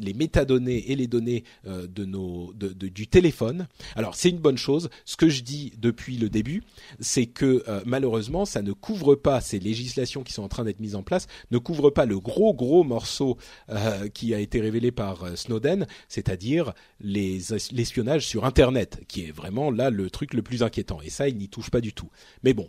les 0.00 0.14
métadonnées 0.14 0.90
et 0.90 0.96
les 0.96 1.06
données 1.06 1.44
de 1.66 2.04
nos, 2.04 2.52
du 2.54 3.06
téléphone. 3.06 3.66
Alors 3.96 4.14
c'est 4.14 4.30
une 4.30 4.38
bonne 4.38 4.56
chose. 4.56 4.88
Ce 5.04 5.16
que 5.16 5.28
je 5.28 5.42
dis 5.42 5.72
depuis 5.78 6.16
le 6.16 6.30
début, 6.30 6.51
c'est 7.00 7.26
que 7.26 7.64
euh, 7.68 7.80
malheureusement, 7.86 8.44
ça 8.44 8.62
ne 8.62 8.72
couvre 8.72 9.14
pas 9.14 9.40
ces 9.40 9.58
législations 9.58 10.22
qui 10.22 10.32
sont 10.32 10.42
en 10.42 10.48
train 10.48 10.64
d'être 10.64 10.80
mises 10.80 10.94
en 10.94 11.02
place, 11.02 11.26
ne 11.50 11.58
couvre 11.58 11.90
pas 11.90 12.06
le 12.06 12.18
gros 12.18 12.54
gros 12.54 12.84
morceau 12.84 13.38
euh, 13.70 14.08
qui 14.08 14.34
a 14.34 14.38
été 14.38 14.60
révélé 14.60 14.90
par 14.90 15.24
euh, 15.24 15.36
Snowden, 15.36 15.86
c'est-à-dire 16.08 16.72
l'espionnage 17.00 18.26
sur 18.26 18.44
Internet, 18.44 19.02
qui 19.08 19.26
est 19.26 19.32
vraiment 19.32 19.70
là 19.70 19.90
le 19.90 20.10
truc 20.10 20.34
le 20.34 20.42
plus 20.42 20.62
inquiétant. 20.62 21.00
Et 21.02 21.10
ça, 21.10 21.28
ils 21.28 21.36
n'y 21.36 21.48
touchent 21.48 21.70
pas 21.70 21.80
du 21.80 21.92
tout. 21.92 22.08
Mais 22.42 22.54
bon, 22.54 22.68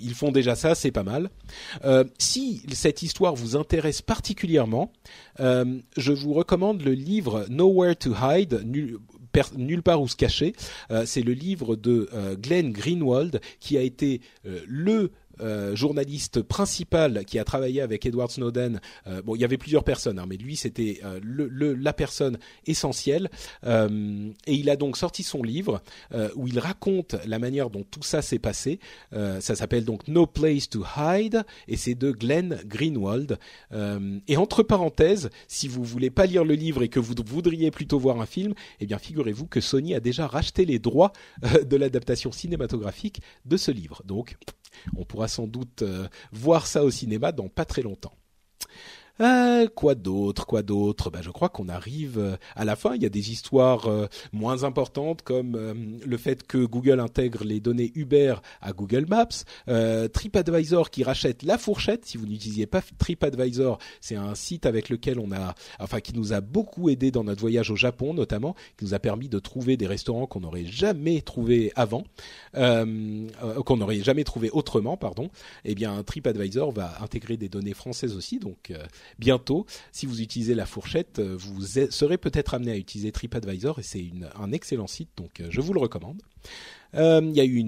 ils 0.00 0.14
font 0.14 0.30
déjà 0.30 0.56
ça, 0.56 0.74
c'est 0.74 0.90
pas 0.90 1.02
mal. 1.02 1.30
Si 2.18 2.62
cette 2.72 3.02
histoire 3.02 3.34
vous 3.34 3.56
intéresse 3.56 4.02
particulièrement, 4.02 4.92
je 5.38 6.12
vous 6.12 6.34
recommande 6.34 6.82
le 6.82 6.92
livre 6.92 7.46
Nowhere 7.48 7.96
to 7.96 8.12
Hide, 8.14 8.62
nulle 9.56 9.82
part 9.82 10.00
où 10.00 10.08
se 10.08 10.16
cacher. 10.16 10.54
Euh, 10.90 11.04
c'est 11.06 11.22
le 11.22 11.32
livre 11.32 11.76
de 11.76 12.08
euh, 12.12 12.36
Glenn 12.36 12.72
Greenwald 12.72 13.40
qui 13.60 13.76
a 13.78 13.82
été 13.82 14.20
euh, 14.46 14.60
le 14.66 15.12
euh, 15.40 15.74
journaliste 15.74 16.42
principal 16.42 17.24
qui 17.24 17.38
a 17.38 17.44
travaillé 17.44 17.80
avec 17.80 18.04
Edward 18.06 18.30
Snowden. 18.30 18.80
Euh, 19.06 19.22
bon, 19.22 19.34
il 19.34 19.40
y 19.40 19.44
avait 19.44 19.58
plusieurs 19.58 19.84
personnes, 19.84 20.18
hein, 20.18 20.26
mais 20.28 20.36
lui 20.36 20.56
c'était 20.56 21.00
euh, 21.04 21.20
la 21.78 21.92
personne 21.92 22.38
essentielle. 22.66 23.30
et 23.64 24.54
il 24.54 24.70
a 24.70 24.76
donc 24.76 24.96
sorti 24.96 25.22
son 25.22 25.42
livre 25.42 25.82
où 26.34 26.46
il 26.46 26.58
raconte 26.58 27.16
la 27.26 27.38
manière 27.38 27.70
dont 27.70 27.84
tout 27.88 28.02
ça 28.02 28.22
s'est 28.22 28.38
passé. 28.38 28.78
ça 29.12 29.54
s'appelle 29.54 29.84
donc 29.84 30.08
No 30.08 30.26
Place 30.26 30.68
to 30.68 30.84
Hide 30.96 31.44
et 31.68 31.76
c'est 31.76 31.94
de 31.94 32.10
Glenn 32.10 32.60
Greenwald. 32.66 33.38
et 34.28 34.36
entre 34.36 34.62
parenthèses, 34.62 35.30
si 35.48 35.68
vous 35.68 35.84
voulez 35.84 36.10
pas 36.10 36.26
lire 36.26 36.44
le 36.44 36.54
livre 36.54 36.82
et 36.82 36.88
que 36.88 37.00
vous 37.00 37.14
voudriez 37.26 37.70
plutôt 37.70 37.98
voir 37.98 38.20
un 38.20 38.26
film, 38.26 38.54
eh 38.80 38.86
bien 38.86 38.98
figurez-vous 38.98 39.46
que 39.46 39.60
Sony 39.60 39.94
a 39.94 40.00
déjà 40.00 40.26
racheté 40.26 40.64
les 40.64 40.78
droits 40.78 41.12
de 41.42 41.76
l'adaptation 41.76 42.32
cinématographique 42.32 43.20
de 43.44 43.56
ce 43.56 43.70
livre. 43.70 44.02
Donc 44.04 44.36
on 44.96 45.04
pourra 45.04 45.28
sans 45.30 45.46
doute 45.46 45.82
euh, 45.82 46.08
voir 46.32 46.66
ça 46.66 46.84
au 46.84 46.90
cinéma 46.90 47.32
dans 47.32 47.48
pas 47.48 47.64
très 47.64 47.82
longtemps. 47.82 48.12
Euh, 49.20 49.68
quoi 49.68 49.94
d'autre 49.94 50.46
Quoi 50.46 50.62
d'autre? 50.62 51.10
Ben, 51.10 51.22
Je 51.22 51.30
crois 51.30 51.50
qu'on 51.50 51.68
arrive 51.68 52.18
euh, 52.18 52.36
à 52.56 52.64
la 52.64 52.74
fin. 52.74 52.94
Il 52.94 53.02
y 53.02 53.06
a 53.06 53.10
des 53.10 53.30
histoires 53.30 53.86
euh, 53.86 54.06
moins 54.32 54.64
importantes 54.64 55.22
comme 55.22 55.58
le 56.04 56.16
fait 56.16 56.46
que 56.46 56.64
Google 56.64 57.00
intègre 57.00 57.44
les 57.44 57.60
données 57.60 57.92
Uber 57.94 58.36
à 58.60 58.72
Google 58.72 59.06
Maps, 59.08 59.28
TripAdvisor 60.12 60.90
qui 60.90 61.02
rachète 61.02 61.42
la 61.42 61.58
fourchette. 61.58 62.06
Si 62.06 62.16
vous 62.16 62.26
n'utilisiez 62.26 62.66
pas 62.66 62.82
TripAdvisor, 62.98 63.78
c'est 64.00 64.16
un 64.16 64.34
site 64.34 64.66
avec 64.66 64.88
lequel 64.88 65.18
on 65.18 65.32
a, 65.32 65.54
enfin, 65.78 66.00
qui 66.00 66.14
nous 66.14 66.32
a 66.32 66.40
beaucoup 66.40 66.88
aidé 66.88 67.10
dans 67.10 67.24
notre 67.24 67.40
voyage 67.40 67.70
au 67.70 67.76
Japon 67.76 68.14
notamment, 68.14 68.54
qui 68.76 68.84
nous 68.84 68.94
a 68.94 68.98
permis 68.98 69.28
de 69.28 69.38
trouver 69.38 69.76
des 69.76 69.86
restaurants 69.86 70.26
qu'on 70.26 70.40
n'aurait 70.40 70.66
jamais 70.66 71.20
trouvé 71.20 71.72
avant, 71.76 72.04
qu'on 72.54 73.76
n'aurait 73.76 74.02
jamais 74.02 74.24
trouvé 74.24 74.50
autrement, 74.50 74.96
pardon. 74.96 75.30
Eh 75.64 75.74
bien, 75.74 76.02
TripAdvisor 76.02 76.72
va 76.72 76.94
intégrer 77.02 77.36
des 77.36 77.48
données 77.48 77.74
françaises 77.74 78.16
aussi, 78.16 78.38
donc 78.38 78.72
bientôt, 79.18 79.66
si 79.92 80.06
vous 80.06 80.20
utilisez 80.20 80.54
la 80.54 80.66
fourchette, 80.66 81.18
euh, 81.18 81.36
vous 81.38 81.62
serez 81.62 82.18
peut-être 82.18 82.54
amené 82.54 82.72
à 82.72 82.76
utiliser 82.76 83.12
TripAdvisor 83.12 83.78
et 83.78 83.82
c'est 83.82 84.04
un 84.38 84.52
excellent 84.52 84.86
site, 84.86 85.10
donc 85.16 85.40
euh, 85.40 85.46
je 85.50 85.60
vous 85.60 85.72
le 85.72 85.80
recommande. 85.80 86.22
Euh, 86.94 87.20
il 87.22 87.36
y 87.36 87.40
a 87.40 87.44
eu 87.44 87.64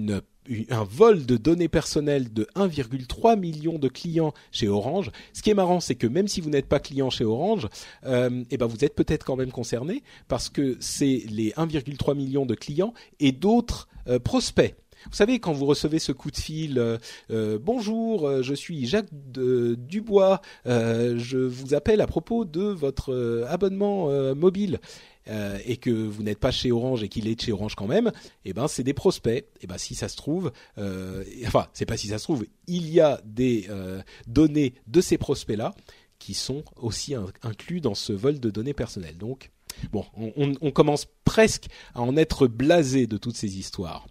un 0.69 0.83
vol 0.83 1.25
de 1.25 1.37
données 1.37 1.69
personnelles 1.69 2.33
de 2.33 2.47
1,3 2.55 3.39
million 3.39 3.79
de 3.79 3.87
clients 3.87 4.33
chez 4.51 4.67
Orange. 4.67 5.11
Ce 5.31 5.41
qui 5.41 5.49
est 5.49 5.53
marrant, 5.53 5.79
c'est 5.79 5.95
que 5.95 6.07
même 6.07 6.27
si 6.27 6.41
vous 6.41 6.49
n'êtes 6.49 6.67
pas 6.67 6.79
client 6.79 7.09
chez 7.09 7.23
Orange, 7.23 7.69
eh 8.05 8.57
ben 8.57 8.65
vous 8.65 8.83
êtes 8.83 8.95
peut-être 8.95 9.25
quand 9.25 9.37
même 9.37 9.51
concerné 9.51 10.03
parce 10.27 10.49
que 10.49 10.75
c'est 10.81 11.23
les 11.29 11.51
1,3 11.51 12.15
million 12.17 12.45
de 12.45 12.55
clients 12.55 12.93
et 13.21 13.31
d'autres 13.31 13.87
prospects 14.25 14.75
vous 15.09 15.15
savez, 15.15 15.39
quand 15.39 15.53
vous 15.53 15.65
recevez 15.65 15.99
ce 15.99 16.11
coup 16.11 16.31
de 16.31 16.37
fil, 16.37 16.79
euh, 16.79 16.97
euh, 17.31 17.59
bonjour, 17.61 18.27
euh, 18.27 18.41
je 18.41 18.53
suis 18.53 18.85
Jacques 18.85 19.09
Dubois, 19.11 20.41
je 20.65 21.37
vous 21.37 21.73
appelle 21.73 22.01
à 22.01 22.07
propos 22.07 22.45
de 22.45 22.63
votre 22.63 23.45
abonnement 23.49 24.09
mobile. 24.35 24.79
et 25.65 25.77
que 25.77 25.89
vous 25.89 26.21
n'êtes 26.23 26.39
pas 26.39 26.51
chez 26.51 26.71
Orange 26.71 27.01
et 27.03 27.07
qu'il 27.07 27.27
est 27.27 27.41
chez 27.41 27.53
Orange 27.53 27.75
quand 27.75 27.87
même, 27.87 28.11
eh 28.43 28.53
ben 28.53 28.67
c'est 28.67 28.83
des 28.83 28.93
prospects. 28.93 29.45
Eh 29.61 29.67
ben 29.67 29.77
si 29.77 29.95
ça 29.95 30.09
se 30.09 30.17
trouve, 30.17 30.51
enfin 31.45 31.67
c'est 31.73 31.85
pas 31.85 31.97
si 31.97 32.07
ça 32.07 32.17
se 32.17 32.23
trouve, 32.23 32.45
il 32.67 32.89
y 32.91 32.99
a 32.99 33.21
des 33.25 33.67
données 34.27 34.73
de 34.87 35.01
ces 35.01 35.17
prospects 35.17 35.57
là 35.57 35.73
qui 36.19 36.33
sont 36.33 36.63
aussi 36.77 37.15
inclus 37.41 37.81
dans 37.81 37.95
ce 37.95 38.13
vol 38.13 38.39
de 38.39 38.49
données 38.49 38.73
personnelles. 38.73 39.17
Donc 39.17 39.51
bon, 39.91 40.05
on, 40.15 40.53
on 40.61 40.71
commence 40.71 41.05
presque 41.25 41.67
à 41.93 42.01
en 42.01 42.15
être 42.17 42.47
blasé 42.47 43.07
de 43.07 43.17
toutes 43.17 43.37
ces 43.37 43.57
histoires. 43.57 44.07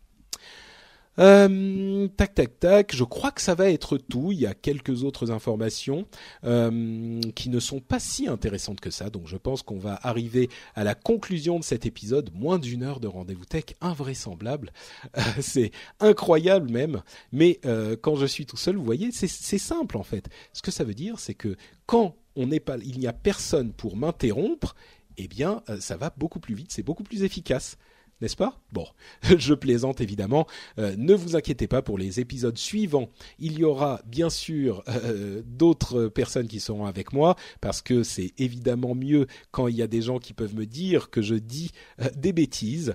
Euh, 1.19 2.09
tac 2.17 2.35
tac 2.35 2.59
tac, 2.59 2.97
je 2.97 3.05
crois 3.05 3.33
que 3.33 3.43
ça 3.43 3.55
va 3.55 3.71
être 3.71 3.99
tout. 3.99 4.33
Il 4.33 4.41
y 4.41 4.47
a 4.47 4.55
quelques 4.55 5.05
autres 5.05 5.31
informations 5.31 6.07
euh, 6.45 7.21
qui 7.35 7.51
ne 7.51 7.61
sont 7.61 7.81
pas 7.81 8.01
si 8.01 8.29
intéressantes 8.29 8.81
que 8.81 8.91
ça, 8.91 9.11
donc 9.11 9.27
je 9.27 9.37
pense 9.37 9.63
qu'on 9.63 9.79
va 9.79 9.99
arriver 10.03 10.49
à 10.75 10.85
la 10.85 10.95
conclusion 10.95 11.59
de 11.59 11.65
cet 11.65 11.87
épisode. 11.87 12.31
Moins 12.35 12.59
d'une 12.59 12.83
heure 12.83 13.01
de 13.01 13.09
rendez-vous 13.09 13.45
tech, 13.45 13.65
invraisemblable. 13.81 14.73
Euh, 15.19 15.21
c'est 15.41 15.73
incroyable 16.01 16.71
même, 16.71 17.03
mais 17.33 17.61
euh, 17.67 17.97
quand 18.01 18.17
je 18.17 18.25
suis 18.25 18.47
tout 18.47 18.57
seul, 18.57 18.77
vous 18.77 18.85
voyez, 18.85 19.11
c'est 19.13 19.59
simple 19.59 19.97
en 19.99 20.03
fait. 20.03 20.29
Ce 20.53 20.63
que 20.63 20.71
ça 20.71 20.85
veut 20.85 20.95
dire, 20.95 21.19
c'est 21.19 21.35
que 21.35 21.57
quand 21.87 22.17
on 22.35 22.47
n'est 22.47 22.61
pas, 22.61 22.77
il 22.79 22.99
n'y 22.99 23.07
a 23.07 23.13
personne 23.13 23.73
pour 23.73 23.97
m'interrompre, 23.97 24.75
eh 25.19 25.29
bien, 25.29 25.63
ça 25.81 25.97
va 25.97 26.13
beaucoup 26.17 26.41
plus 26.41 26.55
vite, 26.55 26.73
c'est 26.73 26.83
beaucoup 26.83 27.03
plus 27.03 27.25
efficace 27.25 27.77
n'est-ce 28.23 28.37
pas? 28.37 28.59
Bon, 28.73 28.87
je 29.37 29.53
plaisante 29.53 30.01
évidemment. 30.01 30.47
Euh, 30.79 30.95
ne 30.97 31.13
vous 31.13 31.37
inquiétez 31.37 31.67
pas 31.67 31.83
pour 31.83 31.99
les 31.99 32.21
épisodes 32.21 32.57
suivants. 32.57 33.11
Il 33.39 33.59
y 33.59 33.65
aura 33.65 34.01
bien 34.07 34.31
sûr 34.31 34.83
euh, 34.89 35.43
d'autres 35.45 36.07
personnes 36.07 36.47
qui 36.47 36.61
seront 36.61 36.87
avec 36.87 37.13
moi 37.13 37.37
parce 37.61 37.83
que 37.83 38.03
c'est 38.03 38.33
évidemment 38.39 38.95
mieux 38.95 39.27
quand 39.51 39.69
il 39.69 39.77
y 39.77 39.83
a 39.83 39.87
des 39.87 40.01
gens 40.01 40.19
qui 40.19 40.33
peuvent 40.33 40.55
me 40.55 40.67
dire 40.67 41.11
que 41.11 41.21
je 41.21 41.35
dis 41.35 41.73
euh, 42.01 42.09
des 42.17 42.33
bêtises. 42.33 42.95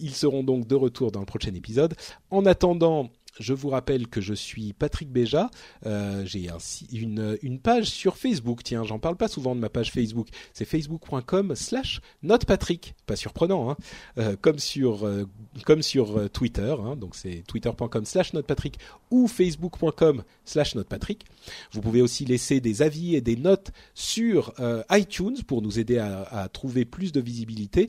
ils 0.00 0.14
seront 0.14 0.42
donc 0.42 0.66
de 0.66 0.74
retour 0.74 1.12
dans 1.12 1.20
le 1.20 1.26
prochain 1.26 1.54
épisode. 1.54 1.94
En 2.30 2.46
attendant, 2.46 3.10
je 3.38 3.54
vous 3.54 3.68
rappelle 3.68 4.08
que 4.08 4.20
je 4.20 4.34
suis 4.34 4.72
Patrick 4.72 5.10
Béja. 5.10 5.50
Euh, 5.86 6.24
j'ai 6.26 6.48
une, 6.92 7.58
page 7.62 7.86
sur 7.86 8.16
Facebook. 8.16 8.62
Tiens, 8.62 8.84
j'en 8.84 8.98
parle 8.98 9.16
pas 9.16 9.28
souvent 9.28 9.54
de 9.54 9.60
ma 9.60 9.68
page 9.68 9.90
Facebook. 9.90 10.28
C'est 10.52 10.64
facebook.com/slash 10.64 12.00
notepatrick. 12.22 12.94
Pas 13.06 13.16
surprenant, 13.16 13.70
hein 13.70 13.76
euh, 14.18 14.36
Comme 14.40 14.58
sur 14.58 15.06
euh, 15.06 15.26
comme 15.64 15.82
sur 15.82 16.30
Twitter. 16.30 16.74
Hein 16.84 16.96
donc 16.96 17.14
c'est 17.14 17.42
twitter.com/slash 17.46 18.34
notepatrick 18.34 18.78
ou 19.10 19.28
facebook.com/slash 19.28 20.74
notepatrick. 20.74 21.24
Vous 21.72 21.80
pouvez 21.80 22.02
aussi 22.02 22.24
laisser 22.24 22.60
des 22.60 22.82
avis 22.82 23.14
et 23.14 23.20
des 23.20 23.36
notes 23.36 23.70
sur 23.94 24.54
iTunes 24.90 25.42
pour 25.46 25.62
nous 25.62 25.78
aider 25.78 25.98
à, 25.98 26.22
à, 26.22 26.48
trouver 26.48 26.84
plus 26.84 27.12
de 27.12 27.20
visibilité. 27.20 27.88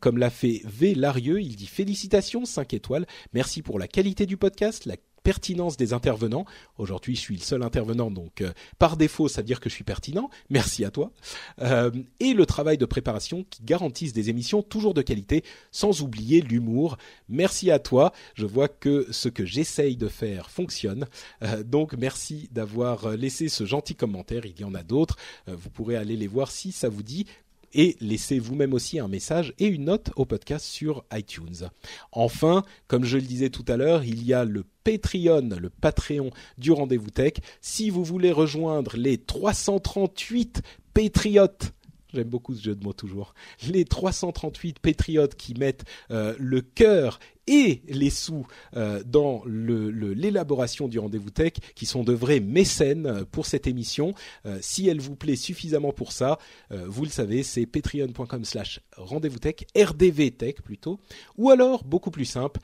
comme 0.00 0.18
l'a 0.18 0.30
fait 0.30 0.62
V 0.64 0.94
Larieux, 0.94 1.40
il 1.40 1.56
dit 1.56 1.66
félicitations 1.66 2.44
5 2.44 2.74
étoiles. 2.74 3.06
Merci 3.32 3.62
pour 3.62 3.78
la 3.78 3.88
qualité 3.88 4.26
du 4.26 4.36
podcast 4.36 4.81
pertinence 5.22 5.76
des 5.76 5.92
intervenants. 5.92 6.44
Aujourd'hui, 6.78 7.16
je 7.16 7.20
suis 7.20 7.36
le 7.36 7.42
seul 7.42 7.62
intervenant, 7.62 8.10
donc 8.10 8.40
euh, 8.40 8.52
par 8.78 8.96
défaut, 8.96 9.28
ça 9.28 9.40
veut 9.40 9.46
dire 9.46 9.60
que 9.60 9.68
je 9.68 9.74
suis 9.74 9.84
pertinent. 9.84 10.30
Merci 10.50 10.84
à 10.84 10.90
toi. 10.90 11.12
Euh, 11.60 11.90
et 12.20 12.34
le 12.34 12.46
travail 12.46 12.78
de 12.78 12.84
préparation 12.84 13.44
qui 13.48 13.62
garantissent 13.62 14.12
des 14.12 14.30
émissions 14.30 14.62
toujours 14.62 14.94
de 14.94 15.02
qualité, 15.02 15.44
sans 15.70 16.02
oublier 16.02 16.40
l'humour. 16.40 16.96
Merci 17.28 17.70
à 17.70 17.78
toi. 17.78 18.12
Je 18.34 18.46
vois 18.46 18.68
que 18.68 19.06
ce 19.10 19.28
que 19.28 19.44
j'essaye 19.44 19.96
de 19.96 20.08
faire 20.08 20.50
fonctionne. 20.50 21.06
Euh, 21.42 21.62
donc, 21.62 21.94
merci 21.94 22.48
d'avoir 22.52 23.10
laissé 23.16 23.48
ce 23.48 23.64
gentil 23.64 23.94
commentaire. 23.94 24.46
Il 24.46 24.58
y 24.60 24.64
en 24.64 24.74
a 24.74 24.82
d'autres. 24.82 25.16
vous 25.46 25.70
pourrez 25.70 25.96
aller 25.96 26.16
les 26.16 26.26
voir 26.26 26.50
si 26.50 26.72
ça 26.72 26.88
vous 26.88 27.02
dit 27.02 27.26
et 27.74 27.96
laissez 28.00 28.38
vous-même 28.38 28.74
aussi 28.74 28.98
un 28.98 29.08
message 29.08 29.54
et 29.58 29.66
une 29.66 29.84
note 29.84 30.10
au 30.16 30.24
podcast 30.24 30.64
sur 30.64 31.04
iTunes. 31.12 31.68
Enfin, 32.12 32.64
comme 32.86 33.04
je 33.04 33.16
le 33.16 33.24
disais 33.24 33.50
tout 33.50 33.64
à 33.68 33.76
l'heure, 33.76 34.04
il 34.04 34.24
y 34.24 34.34
a 34.34 34.44
le 34.44 34.64
Patreon, 34.84 35.48
le 35.60 35.70
Patreon 35.70 36.30
du 36.58 36.72
Rendez-vous 36.72 37.10
Tech. 37.10 37.34
Si 37.60 37.90
vous 37.90 38.04
voulez 38.04 38.32
rejoindre 38.32 38.96
les 38.96 39.18
338 39.18 40.62
Patriotes 40.94 41.72
J'aime 42.12 42.28
beaucoup 42.28 42.54
ce 42.54 42.62
jeu 42.62 42.74
de 42.74 42.84
mots 42.84 42.92
toujours. 42.92 43.34
Les 43.68 43.84
338 43.84 44.78
patriotes 44.78 45.34
qui 45.34 45.54
mettent 45.54 45.84
euh, 46.10 46.34
le 46.38 46.60
cœur 46.60 47.18
et 47.46 47.82
les 47.88 48.10
sous 48.10 48.46
euh, 48.76 49.02
dans 49.04 49.42
l'élaboration 49.46 50.88
du 50.88 50.98
rendez-vous 50.98 51.30
tech, 51.30 51.54
qui 51.74 51.86
sont 51.86 52.04
de 52.04 52.12
vrais 52.12 52.40
mécènes 52.40 53.06
euh, 53.06 53.24
pour 53.24 53.46
cette 53.46 53.66
émission. 53.66 54.14
si 54.60 54.88
elle 54.88 55.00
vous 55.00 55.16
plaît 55.16 55.36
suffisamment 55.36 55.92
pour 55.92 56.12
ça, 56.12 56.38
vous 56.70 57.04
le 57.04 57.10
savez, 57.10 57.42
c'est 57.42 57.66
patreon.com 57.66 58.44
slash 58.44 58.80
rendez-vous 58.96 59.38
tech, 59.38 59.64
rdv 59.76 60.30
tech 60.30 60.56
plutôt, 60.56 61.00
ou 61.36 61.50
alors, 61.50 61.84
beaucoup 61.84 62.10
plus 62.10 62.24
simple, 62.24 62.60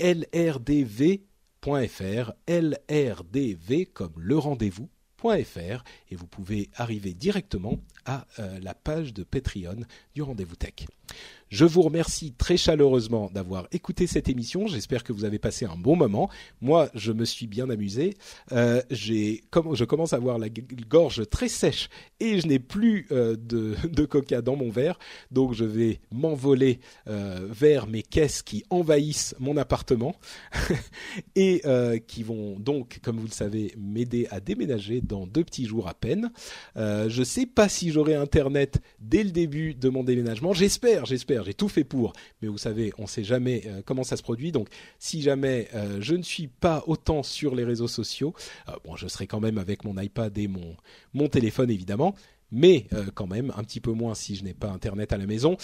lrdv.fr, 0.00 1.20
lrdv 2.48 3.84
comme 3.92 4.12
le 4.16 4.38
rendez-vous 4.38 4.88
et 6.10 6.16
vous 6.16 6.26
pouvez 6.26 6.70
arriver 6.74 7.12
directement 7.14 7.78
à 8.04 8.26
la 8.60 8.74
page 8.74 9.12
de 9.12 9.24
Patreon 9.24 9.80
du 10.14 10.22
rendez-vous 10.22 10.56
tech. 10.56 10.86
Je 11.50 11.64
vous 11.64 11.80
remercie 11.82 12.32
très 12.32 12.58
chaleureusement 12.58 13.30
d'avoir 13.32 13.68
écouté 13.72 14.06
cette 14.06 14.28
émission. 14.28 14.66
J'espère 14.66 15.02
que 15.02 15.14
vous 15.14 15.24
avez 15.24 15.38
passé 15.38 15.64
un 15.64 15.76
bon 15.76 15.96
moment. 15.96 16.28
Moi, 16.60 16.90
je 16.94 17.10
me 17.12 17.24
suis 17.24 17.46
bien 17.46 17.70
amusé. 17.70 18.14
Euh, 18.52 18.82
je 18.90 19.40
commence 19.84 20.12
à 20.12 20.16
avoir 20.16 20.38
la 20.38 20.48
gorge 20.88 21.28
très 21.30 21.48
sèche 21.48 21.88
et 22.20 22.40
je 22.40 22.46
n'ai 22.46 22.58
plus 22.58 23.06
euh, 23.12 23.36
de, 23.38 24.04
coca 24.04 24.42
dans 24.42 24.56
mon 24.56 24.70
verre, 24.70 24.98
donc 25.30 25.52
je 25.52 25.64
vais 25.64 26.00
m'envoler 26.10 26.80
euh, 27.08 27.46
vers 27.50 27.86
mes 27.86 28.02
caisses 28.02 28.42
qui 28.42 28.64
envahissent 28.70 29.34
mon 29.38 29.56
appartement 29.56 30.16
et 31.34 31.62
qui 32.06 32.22
vont 32.22 32.58
donc, 32.58 33.00
comme 33.02 33.18
vous 33.18 33.26
le 33.26 33.32
savez, 33.32 33.74
m'aider 33.78 34.26
à 34.30 34.40
déménager 34.40 35.00
dans 35.00 35.26
deux 35.26 35.44
petits 35.44 35.66
jours 35.66 35.88
à 35.88 35.94
peine. 35.94 36.30
Je 36.76 37.22
sais 37.24 37.46
pas 37.46 37.68
si 37.68 37.90
j'aurai 37.90 38.14
internet 38.14 38.80
dès 39.00 39.24
le 39.24 39.30
début 39.30 39.74
de 39.74 39.88
mon 39.88 40.04
déménagement. 40.04 40.52
J'espère, 40.52 41.06
j'espère 41.06 41.37
j'ai 41.44 41.54
tout 41.54 41.68
fait 41.68 41.84
pour, 41.84 42.12
mais 42.40 42.48
vous 42.48 42.58
savez, 42.58 42.92
on 42.98 43.02
ne 43.02 43.08
sait 43.08 43.24
jamais 43.24 43.62
euh, 43.66 43.82
comment 43.84 44.04
ça 44.04 44.16
se 44.16 44.22
produit. 44.22 44.52
Donc, 44.52 44.68
si 44.98 45.22
jamais 45.22 45.68
euh, 45.74 45.98
je 46.00 46.14
ne 46.14 46.22
suis 46.22 46.48
pas 46.48 46.84
autant 46.86 47.22
sur 47.22 47.54
les 47.54 47.64
réseaux 47.64 47.88
sociaux, 47.88 48.34
euh, 48.68 48.72
je 48.96 49.08
serai 49.08 49.26
quand 49.26 49.40
même 49.40 49.58
avec 49.58 49.84
mon 49.84 49.98
iPad 50.00 50.36
et 50.38 50.48
mon 50.48 50.76
mon 51.14 51.28
téléphone 51.28 51.70
évidemment, 51.70 52.14
mais 52.50 52.86
quand 53.14 53.26
même 53.26 53.52
un 53.56 53.64
petit 53.64 53.80
peu 53.80 53.92
moins 53.92 54.14
si 54.14 54.36
je 54.36 54.44
n'ai 54.44 54.54
pas 54.54 54.70
internet 54.70 55.12
à 55.12 55.18
la 55.18 55.26
maison. 55.26 55.56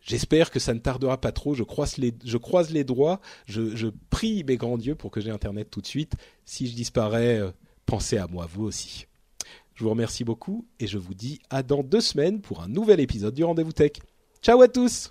J'espère 0.00 0.50
que 0.50 0.60
ça 0.60 0.72
ne 0.72 0.78
tardera 0.78 1.20
pas 1.20 1.32
trop. 1.32 1.54
Je 1.54 1.64
croise 1.64 1.96
les, 1.98 2.14
je 2.24 2.82
doigts. 2.82 3.20
Je, 3.46 3.74
je 3.74 3.88
prie 4.10 4.44
mes 4.44 4.56
grands 4.56 4.78
dieux 4.78 4.94
pour 4.94 5.10
que 5.10 5.20
j'ai 5.20 5.30
Internet 5.30 5.68
tout 5.68 5.80
de 5.80 5.86
suite. 5.86 6.14
Si 6.44 6.68
je 6.68 6.74
disparais, 6.74 7.40
pensez 7.86 8.16
à 8.16 8.28
moi, 8.28 8.46
vous 8.48 8.64
aussi. 8.64 9.06
Je 9.76 9.84
vous 9.84 9.90
remercie 9.90 10.24
beaucoup 10.24 10.66
et 10.80 10.86
je 10.86 10.96
vous 10.96 11.12
dis 11.12 11.40
à 11.50 11.62
dans 11.62 11.82
deux 11.82 12.00
semaines 12.00 12.40
pour 12.40 12.62
un 12.62 12.68
nouvel 12.68 12.98
épisode 12.98 13.34
du 13.34 13.44
Rendez-vous 13.44 13.72
Tech. 13.72 13.92
Ciao 14.42 14.62
à 14.62 14.68
tous 14.68 15.10